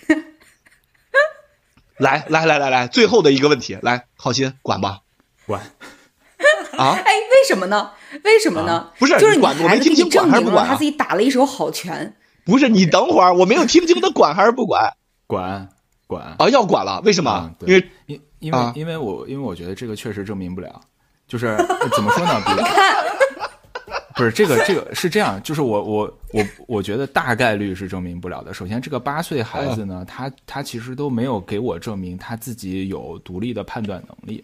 [1.97, 4.99] 来来来来来，最后的一个问题，来浩鑫管吧，
[5.45, 5.61] 管
[6.77, 6.91] 啊？
[6.99, 7.91] 哎，为什么呢？
[8.25, 8.73] 为什么呢？
[8.73, 10.67] 啊、不是就是管，我没听清管还是不管、啊？
[10.67, 12.17] 他自己打了一手好拳。
[12.43, 14.97] 不是你等会儿，我没有听清他管还是不管？
[15.27, 15.69] 管
[16.07, 17.31] 管啊，要管了，为什么？
[17.31, 17.89] 啊、因为。
[18.41, 20.81] 因因为、啊、因为我因为我觉得这个确实证明不了，
[21.27, 21.55] 就是
[21.95, 22.41] 怎么说呢？
[22.45, 22.57] 比如
[24.13, 28.53] 不是这个这个是这样，就是我我我我觉得大概率是证明不了的。
[28.53, 34.43] 首先，这个八岁孩子呢，他他其实都没有给我证明他自己有独立的判断能力，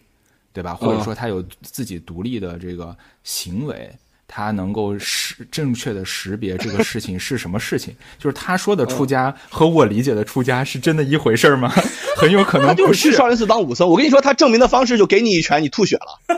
[0.54, 0.74] 对吧？
[0.74, 3.92] 或者说他有自己独立的这个行为。
[4.28, 11.72] 他能够识正确的识别这个事情是什么事情， 就是他说的出家和我理解的出家是真的一回事吗？
[12.18, 13.10] 很有可能不是。
[13.10, 16.38] 去少林寺当武僧，我跟你说，他证明的方式就给你一拳，你吐血了。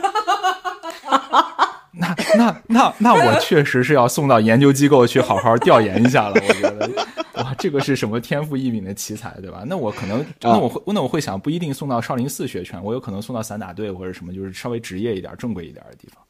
[1.92, 6.34] 那那那那我确实是要送到研究机构去好好调研一下了。
[6.34, 6.88] 我觉得，
[7.34, 9.64] 哇，这个是什么天赋异禀的奇才，对吧？
[9.66, 16.22] 那我可能，那我会，那我会想，不一定送到少林寺学拳，我有可能送到散打队或者什么，就是稍微职业一点、正规一点的地方。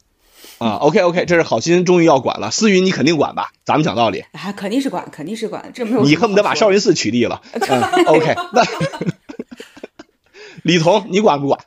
[0.61, 2.51] 啊，OK OK，这是好心终于要管了。
[2.51, 3.49] 思雨你肯定管吧？
[3.65, 6.03] 咱们讲道理，啊，肯定是管，肯定是管，这没有。
[6.03, 7.41] 你恨不得把少林寺取缔了。
[7.57, 8.63] 嗯，OK，那
[10.61, 11.59] 李彤你管不管？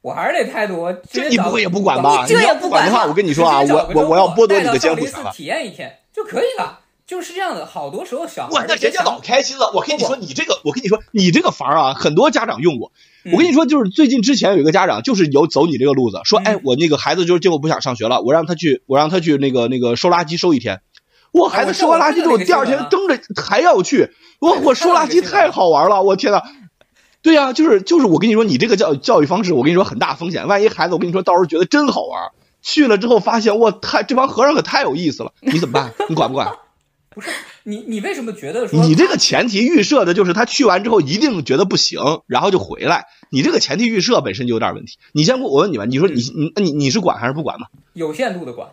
[0.00, 2.24] 我还是这态度，这你不会也不管吧？
[2.26, 5.30] 这也不管的话，我跟你说啊，我我我要剥夺你的监护权了。
[5.32, 7.64] 体验一天就可以了，就是这样的。
[7.64, 9.72] 好多时候小孩，哇，那人家老开心了。
[9.74, 12.92] 我跟你说，你这个，我跟你说，你这个房啊，很多家长用过。
[13.32, 20.82] 我跟你说，就是最近之前有一个家长，就是有走你这个路子，说，哎，我那个孩子就是结果不想上学了，我让他去，我让他去那个那个收垃圾收一天。
[21.32, 24.12] 我孩子收完垃圾之后，第二天争着还要去。
[24.38, 26.42] 我我收垃圾太好玩了，我天呐！
[27.22, 30.46] 对呀、啊，就是就是我跟你说，你这个教教育方式，我跟你说很大风险。
[30.46, 32.30] 万一孩子，我跟你说，到时候觉得真好玩，
[32.62, 35.92] 去了之后发现，我太这帮和尚可太有意思了，你怎么办？
[36.08, 36.52] 你管不管？
[37.10, 37.30] 不是
[37.64, 43.06] 你，你为什么觉得说你这个前提预设的就是他去完之后一定觉得不行，然后就回来？
[43.30, 44.98] 你这个前提预设本身就有点问题。
[45.12, 47.66] 你先我问你吧，你说你你你你是管还是不管嘛？
[47.92, 48.70] 有限度的管，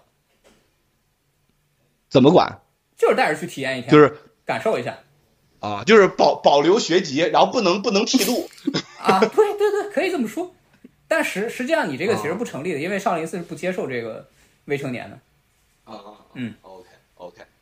[2.10, 2.62] 怎么管？
[2.98, 5.00] 就是带着去体验一天，就是感受一下
[5.60, 8.50] 啊，就是保保留学籍，然后不能不能剃度
[9.00, 10.54] 啊，对对对，可以这么说。
[11.08, 14.28] 但实实际上你这个其实不成立的，因为少林寺是不接受这个
[14.66, 15.20] 未成年的。
[15.84, 16.88] 啊啊，嗯 OK，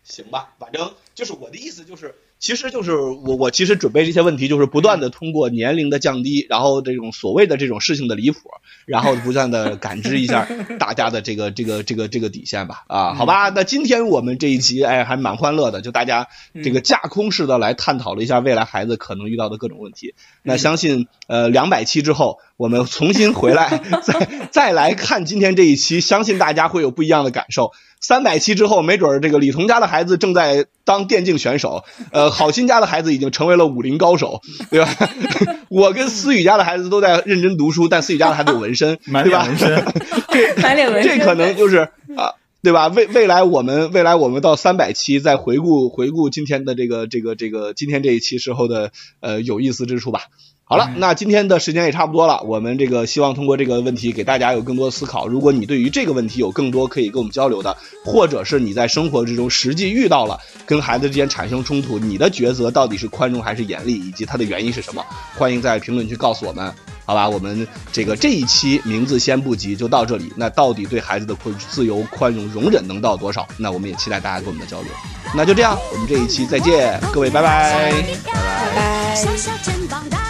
[0.03, 2.15] 行吧，反正就是我的意思就是。
[2.39, 8.37] 其实就是我，我其实准备这些问题，就是不断的通过年龄的降低，然后这种所谓的这种事情的离谱，
[8.85, 10.45] 然后不断的感知一下
[10.77, 12.83] 大家的这个这个这个这个底线吧。
[12.87, 16.27] 啊，好吧，那今天我们这一期哎还蛮欢乐的，就大家
[16.61, 20.13] 这个架空式的来探讨了一下未来孩子可能遇到的各种问题。
[20.41, 27.71] 那相信呃两百期之后，我们重新回来 再再来看今天这一期，相信大家会有不一样的感受。
[28.03, 34.93] 三百期之后，没准儿这个李彤家的孩子正在当电竞选手，呃，郝鑫家的孩子已经成为了武林高手，对吧？
[35.69, 39.47] 我跟思雨家的孩子都在认真读书，但思雨家的孩子有纹身，对吧？
[39.47, 39.85] 脸纹身，
[40.29, 41.77] 这 满脸纹身这可能就是
[42.17, 42.33] 啊。
[42.61, 42.87] 对吧？
[42.87, 50.21] 未未来我们未来我们到三百期再回顾回顾今天的这个这个这个今天这一期时候的呃有意思之处吧。
[50.65, 55.27] 好了，那今天的时间也差不多了，我们这个希望通过这个问题给大家有更多的思考。
[55.27, 65.05] 如果你对于这个问题有更多可以跟我们交流的，或者是你在生活之中实际遇到了跟孩子之间产生冲突，你的抉择到底是宽容还是严厉，以及它的原因是什么？
[65.37, 66.73] 欢迎在评论区告诉我们。
[67.05, 70.31] 好吧，我们这个这一期名字先不急，就到这里。
[70.37, 73.45] 那到底对孩子的宽自由、宽容、容忍能到多少？
[73.57, 74.89] 那我们也期待大家跟我们的交流。
[75.35, 77.91] 那就这样，我们这一期再见，各位拜拜。
[78.23, 78.31] 拜
[78.73, 80.22] 拜。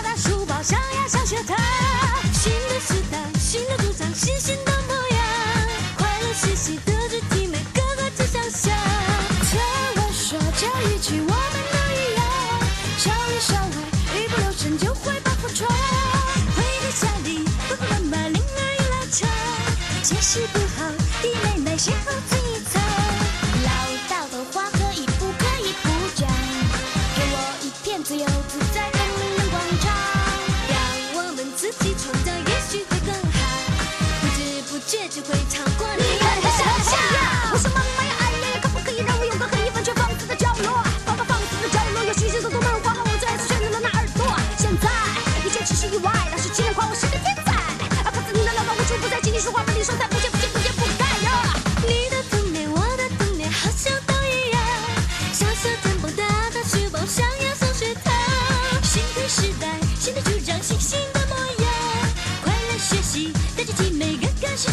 [20.34, 20.90] 是不好，
[21.22, 22.43] 弟妹妹先后自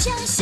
[0.00, 0.39] 相信